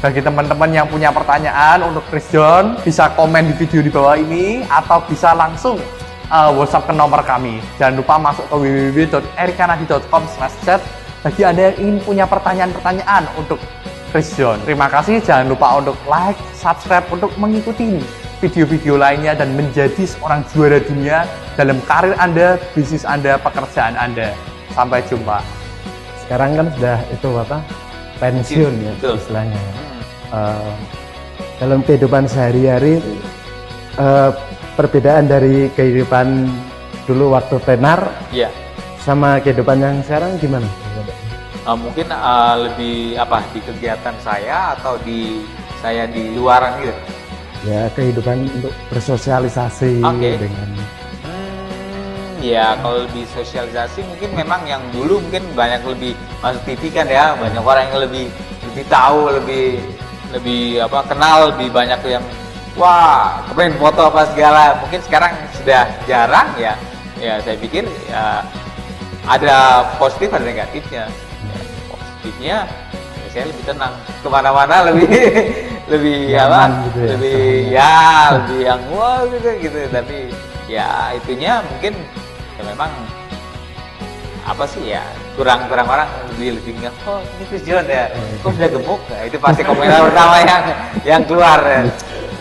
Bagi 0.00 0.18
teman-teman 0.18 0.70
yang 0.72 0.88
punya 0.88 1.12
pertanyaan 1.12 1.78
untuk 1.84 2.02
Chris 2.08 2.26
John, 2.26 2.74
bisa 2.80 3.06
komen 3.12 3.46
di 3.46 3.54
video 3.54 3.78
di 3.78 3.86
bawah 3.86 4.16
ini 4.16 4.64
atau 4.64 4.98
bisa 5.04 5.30
langsung 5.30 5.78
uh, 6.26 6.50
WhatsApp 6.50 6.88
ke 6.88 6.92
nomor 6.92 7.22
kami. 7.22 7.60
Jangan 7.76 7.94
lupa 7.94 8.16
masuk 8.16 8.48
ke 8.48 8.54
www.erikanadi.com/chat 8.56 10.80
bagi 11.22 11.42
Anda 11.46 11.70
yang 11.70 11.76
ingin 11.78 11.96
punya 12.02 12.24
pertanyaan-pertanyaan 12.26 13.24
untuk 13.38 13.62
Chris 14.10 14.34
John. 14.36 14.58
Terima 14.66 14.90
kasih, 14.90 15.22
jangan 15.22 15.48
lupa 15.48 15.78
untuk 15.78 15.96
like, 16.04 16.36
subscribe 16.52 17.06
untuk 17.08 17.32
mengikuti 17.38 18.02
video-video 18.42 18.98
lainnya 18.98 19.38
dan 19.38 19.54
menjadi 19.54 20.02
seorang 20.02 20.42
juara 20.50 20.82
dunia 20.82 21.24
dalam 21.54 21.78
karir 21.86 22.12
Anda, 22.18 22.58
bisnis 22.74 23.06
Anda, 23.06 23.38
pekerjaan 23.38 23.94
Anda. 23.94 24.34
Sampai 24.74 25.00
jumpa. 25.06 25.40
sekarang 26.22 26.54
kan 26.56 26.66
sudah 26.78 26.96
itu 27.12 27.28
apa 27.34 27.58
pensiun 28.16 28.72
ya 28.80 28.92
Betul. 28.96 29.20
istilahnya. 29.20 29.60
Eh, 30.32 30.72
dalam 31.60 31.84
kehidupan 31.84 32.24
sehari-hari 32.24 33.04
eh, 34.00 34.30
perbedaan 34.72 35.28
dari 35.28 35.68
kehidupan 35.76 36.48
dulu 37.04 37.36
waktu 37.36 37.60
tenar 37.68 38.08
Iya. 38.32 38.48
sama 38.96 39.44
kehidupan 39.44 39.76
yang 39.82 40.00
sekarang 40.06 40.40
gimana? 40.40 40.64
Eh, 41.62 41.78
mungkin 41.78 42.10
eh, 42.10 42.54
lebih 42.58 43.14
apa 43.14 43.38
di 43.54 43.62
kegiatan 43.62 44.16
saya 44.18 44.74
atau 44.74 44.98
di 45.06 45.46
saya 45.78 46.10
di 46.10 46.34
luaran 46.34 46.74
gitu? 46.82 46.94
Ya 47.62 47.86
kehidupan 47.94 48.50
untuk 48.58 48.74
bersosialisasi 48.90 50.02
Oke. 50.02 50.42
dengan 50.42 50.68
Hmm, 51.22 52.42
ya 52.42 52.74
kalau 52.82 53.06
lebih 53.06 53.22
sosialisasi 53.30 54.02
mungkin 54.02 54.34
memang 54.34 54.66
yang 54.66 54.82
dulu 54.90 55.22
mungkin 55.22 55.46
banyak 55.54 55.86
lebih 55.86 56.18
masuk 56.42 56.66
TV 56.66 56.90
kan 56.90 57.06
ya 57.06 57.38
banyak 57.38 57.62
orang 57.62 57.86
yang 57.94 58.10
lebih 58.10 58.26
lebih 58.66 58.84
tahu 58.90 59.30
lebih 59.30 59.78
lebih 60.34 60.82
apa 60.82 61.06
kenal 61.06 61.54
lebih 61.54 61.70
banyak 61.70 62.02
yang 62.10 62.26
wah 62.74 63.38
kemarin 63.54 63.78
foto 63.78 64.10
apa 64.10 64.26
segala. 64.34 64.82
Mungkin 64.82 64.98
sekarang 65.06 65.30
sudah 65.62 65.86
jarang 66.10 66.50
ya. 66.58 66.74
Ya 67.22 67.38
saya 67.38 67.54
pikir 67.54 67.86
ya 68.10 68.42
ada 69.30 69.86
positif 70.02 70.34
ada 70.34 70.42
negatifnya 70.42 71.06
Ya, 72.22 72.30
positifnya 72.30 72.58
ya 73.18 73.28
saya 73.34 73.44
lebih 73.50 73.64
tenang. 73.66 73.94
Ke 74.22 74.28
mana-mana 74.30 74.76
lebih 74.86 75.10
lebih 75.92 76.18
apa? 76.38 76.38
Nyaman 76.38 76.70
gitu 76.86 76.98
ya, 77.02 77.08
lebih 77.10 77.40
ya 77.66 77.94
lebih 78.38 78.60
yang 78.62 78.82
wah 78.94 79.20
gitu 79.26 79.48
gitu. 79.58 79.78
Tapi 79.90 80.18
ya 80.70 81.10
itunya 81.18 81.52
mungkin 81.66 81.92
ya 82.54 82.62
memang 82.62 82.90
apa 84.42 84.64
sih 84.66 84.90
ya 84.90 85.02
kurang 85.38 85.70
kurang 85.70 85.86
orang 85.86 86.06
lebih 86.34 86.58
lebih 86.58 86.72
nggak 86.82 86.94
oh 87.06 87.22
ini 87.22 87.44
Chris 87.50 87.62
John 87.66 87.86
ya? 87.90 88.06
Kok 88.42 88.50
sudah 88.54 88.70
gemuk? 88.70 89.00
Nah, 89.10 89.22
itu 89.26 89.36
pasti 89.42 89.62
komentar 89.66 90.00
pertama 90.10 90.36
yang 90.42 90.62
yang 91.02 91.22
keluar 91.26 91.58
ya. 91.62 91.82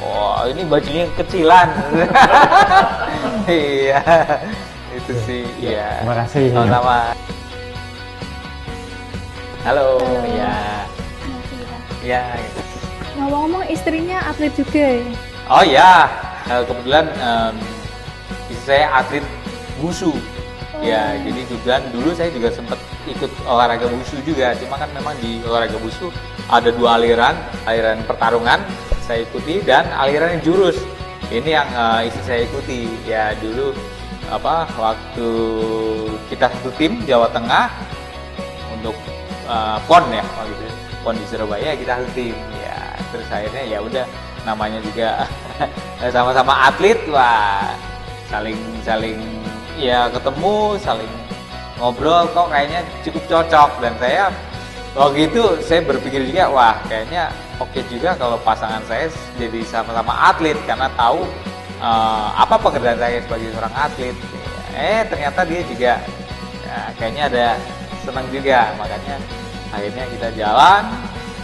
oh 0.05 0.45
ini 0.45 0.61
bajunya 0.69 1.05
kecilan. 1.17 1.69
Iya 3.49 4.01
itu 4.91 5.13
sih 5.25 5.43
ya 5.57 6.03
Terima 6.03 6.15
kasih. 6.25 6.43
sama-sama 6.53 7.15
halo 9.61 10.01
Halo. 10.01 10.25
ya 10.33 10.53
ya 12.01 12.21
Ngomong-ngomong 13.21 13.69
istrinya 13.69 14.17
atlet 14.25 14.49
juga 14.57 14.97
ya? 14.97 15.03
Oh 15.51 15.61
ya, 15.67 16.09
kebetulan 16.47 17.05
em, 17.21 17.55
istri 18.49 18.79
saya 18.79 18.87
atlet 18.97 19.21
wusu. 19.83 20.15
Ya, 20.81 21.13
jadi 21.21 21.45
kebetulan 21.45 21.83
dulu 21.93 22.09
saya 22.17 22.33
juga 22.33 22.49
sempat 22.49 22.79
ikut 23.05 23.29
olahraga 23.45 23.85
wusu 23.91 24.17
juga. 24.25 24.57
Cuma 24.57 24.79
kan 24.81 24.89
memang 24.95 25.13
di 25.21 25.43
olahraga 25.45 25.77
wusu 25.83 26.09
ada 26.49 26.71
dua 26.73 26.97
aliran, 26.97 27.35
aliran 27.69 28.01
pertarungan 28.09 28.63
saya 29.05 29.27
ikuti 29.27 29.61
dan 29.61 29.85
aliran 29.93 30.39
yang 30.39 30.43
jurus. 30.49 30.79
Ini 31.29 31.49
yang 31.61 31.67
eh, 31.69 32.09
istri 32.09 32.23
saya 32.25 32.41
ikuti. 32.47 32.89
Ya 33.05 33.37
dulu 33.37 33.75
apa 34.31 34.65
waktu 34.79 35.29
kita 36.31 36.47
satu 36.47 36.71
tim 36.79 37.03
Jawa 37.03 37.27
Tengah 37.29 37.69
untuk 38.79 38.95
eh, 39.51 39.77
pon 39.83 40.03
ya 40.07 40.23
waktu 40.23 40.53
itu 40.55 40.67
pon 41.03 41.15
di 41.19 41.25
Surabaya 41.27 41.75
kita 41.75 41.91
satu 41.99 42.09
tim 42.15 42.37
ya 42.63 42.77
terus 43.11 43.27
akhirnya 43.27 43.63
ya 43.67 43.79
udah 43.83 44.05
namanya 44.47 44.79
juga 44.81 45.27
sama-sama 46.15 46.71
atlet 46.71 46.97
wah 47.11 47.75
saling 48.31 48.57
saling 48.81 49.19
ya 49.75 50.07
ketemu 50.07 50.79
saling 50.79 51.13
ngobrol 51.81 52.29
kok 52.29 52.53
kayaknya 52.53 52.85
cukup 53.01 53.23
cocok. 53.25 53.69
Dan 53.81 53.93
saya 53.97 54.29
waktu 54.93 55.25
itu 55.25 55.41
saya 55.65 55.81
berpikir 55.81 56.21
juga 56.29 56.53
wah 56.53 56.77
kayaknya 56.85 57.33
oke 57.57 57.81
juga 57.89 58.13
kalau 58.13 58.37
pasangan 58.45 58.85
saya 58.85 59.09
jadi 59.41 59.65
sama-sama 59.65 60.13
atlet 60.29 60.55
karena 60.69 60.85
tahu 60.93 61.25
eh, 61.81 62.27
apa 62.37 62.55
pekerjaan 62.61 63.01
saya 63.01 63.17
sebagai 63.25 63.49
seorang 63.57 63.73
atlet. 63.73 64.15
Eh 64.77 65.01
ternyata 65.09 65.43
dia 65.43 65.61
juga 65.67 65.93
ya, 66.63 66.77
kayaknya 66.95 67.23
ada 67.27 67.47
senang 68.05 68.23
juga 68.31 68.71
makanya 68.79 69.19
akhirnya 69.71 70.05
kita 70.11 70.27
jalan 70.35 70.83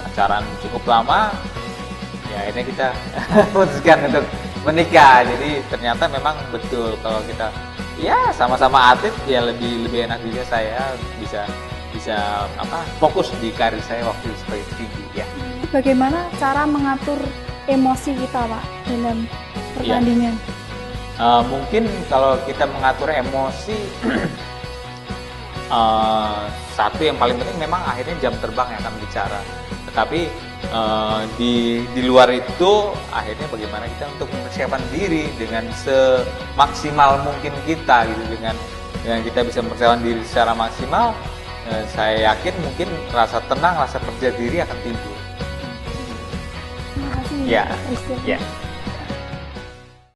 pacaran 0.08 0.44
cukup 0.64 0.84
lama 0.88 1.32
ya 2.28 2.38
akhirnya 2.44 2.66
kita 2.68 2.88
putuskan 3.56 4.00
untuk 4.12 4.26
menikah. 4.68 5.24
Jadi 5.24 5.64
ternyata 5.72 6.12
memang 6.12 6.36
betul 6.52 7.00
kalau 7.00 7.24
kita 7.24 7.48
ya 7.98 8.30
sama-sama 8.36 8.94
atlet 8.94 9.16
ya 9.26 9.42
lebih 9.42 9.90
lebih 9.90 10.06
enak 10.06 10.20
juga 10.22 10.44
saya 10.46 10.94
bisa 11.18 11.48
bisa 11.96 12.46
apa 12.60 12.86
fokus 13.02 13.34
di 13.42 13.50
karir 13.56 13.82
saya 13.82 14.06
waktu 14.06 14.30
sebagai 14.46 14.68
tinggi 14.76 15.06
ya. 15.24 15.26
Bagaimana 15.74 16.30
cara 16.38 16.64
mengatur 16.70 17.18
emosi 17.68 18.16
kita, 18.16 18.48
Pak, 18.48 18.64
dalam 18.88 19.28
pertandingan? 19.76 20.36
Uh, 21.18 21.42
mungkin 21.50 21.90
kalau 22.08 22.38
kita 22.46 22.70
mengatur 22.70 23.10
emosi 23.10 23.76
uh, 25.72 26.48
satu 26.76 27.02
yang 27.04 27.18
paling 27.20 27.36
penting 27.40 27.58
memang 27.58 27.82
akhirnya 27.84 28.16
jam 28.20 28.34
terbang 28.40 28.68
yang 28.76 28.82
akan 28.84 28.96
bicara. 29.02 29.40
Tetapi 29.92 30.22
uh, 30.72 31.22
di 31.40 31.84
di 31.96 32.02
luar 32.06 32.30
itu 32.30 32.92
akhirnya 33.10 33.48
bagaimana 33.50 33.86
kita 33.98 34.06
untuk 34.20 34.28
mempersiapkan 34.30 34.84
diri 34.94 35.32
dengan 35.40 35.66
semaksimal 35.74 37.24
mungkin 37.26 37.54
kita 37.66 38.06
gitu 38.06 38.24
dengan 38.38 38.56
dengan 39.02 39.20
kita 39.24 39.40
bisa 39.48 39.60
mempersiapkan 39.64 40.02
diri 40.04 40.22
secara 40.28 40.52
maksimal 40.54 41.16
uh, 41.72 41.84
saya 41.94 42.34
yakin 42.34 42.54
mungkin 42.62 42.90
rasa 43.10 43.42
tenang 43.48 43.76
rasa 43.80 43.98
percaya 44.04 44.34
diri 44.36 44.62
akan 44.62 44.78
timbul. 44.86 45.16
Terima 46.94 47.10
kasih, 47.14 47.38
Ya, 47.48 47.66
ya 48.26 48.40